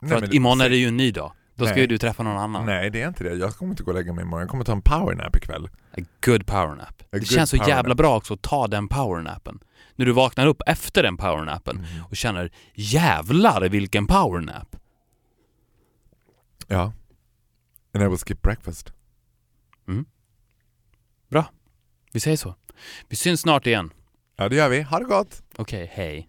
För 0.00 0.06
Nej, 0.06 0.14
att 0.16 0.20
men- 0.22 0.34
imorgon 0.34 0.60
är 0.60 0.70
det 0.70 0.76
ju 0.76 0.88
en 0.88 0.96
ny 0.96 1.10
dag. 1.10 1.32
Då 1.56 1.64
ska 1.64 1.74
Nej. 1.74 1.80
ju 1.80 1.86
du 1.86 1.98
träffa 1.98 2.22
någon 2.22 2.36
annan. 2.36 2.66
Nej 2.66 2.90
det 2.90 3.02
är 3.02 3.08
inte 3.08 3.24
det, 3.24 3.34
jag 3.34 3.54
kommer 3.56 3.70
inte 3.72 3.82
gå 3.82 3.90
och 3.90 3.96
lägga 3.96 4.12
mig 4.12 4.22
imorgon, 4.22 4.40
jag 4.40 4.50
kommer 4.50 4.64
ta 4.64 4.72
en 4.72 4.82
powernap 4.82 5.36
ikväll. 5.36 5.68
A 5.98 6.00
good 6.24 6.46
powernap. 6.46 7.02
Det 7.10 7.18
good 7.18 7.26
känns 7.28 7.50
så 7.50 7.56
jävla 7.56 7.74
powernap. 7.74 7.96
bra 7.96 8.16
också 8.16 8.34
att 8.34 8.42
ta 8.42 8.66
den 8.66 8.88
powernappen. 8.88 9.60
När 9.96 10.06
du 10.06 10.12
vaknar 10.12 10.46
upp 10.46 10.62
efter 10.66 11.02
den 11.02 11.16
powernappen 11.16 11.76
Mm. 11.76 12.04
och 12.04 12.16
känner 12.16 12.50
jävlar 12.74 13.68
vilken 13.68 14.06
powernap. 14.06 14.76
Ja. 16.68 16.92
And 17.94 18.04
I 18.04 18.08
will 18.08 18.18
skip 18.18 18.42
breakfast. 18.42 18.92
Bra. 21.30 21.44
Vi 22.12 22.20
säger 22.20 22.36
så. 22.36 22.54
Vi 23.08 23.16
syns 23.16 23.40
snart 23.40 23.66
igen. 23.66 23.90
Ja 24.36 24.48
det 24.48 24.56
gör 24.56 24.68
vi, 24.68 24.82
ha 24.82 24.98
det 24.98 25.04
gott! 25.04 25.42
Okej, 25.56 25.90
hej. 25.94 26.28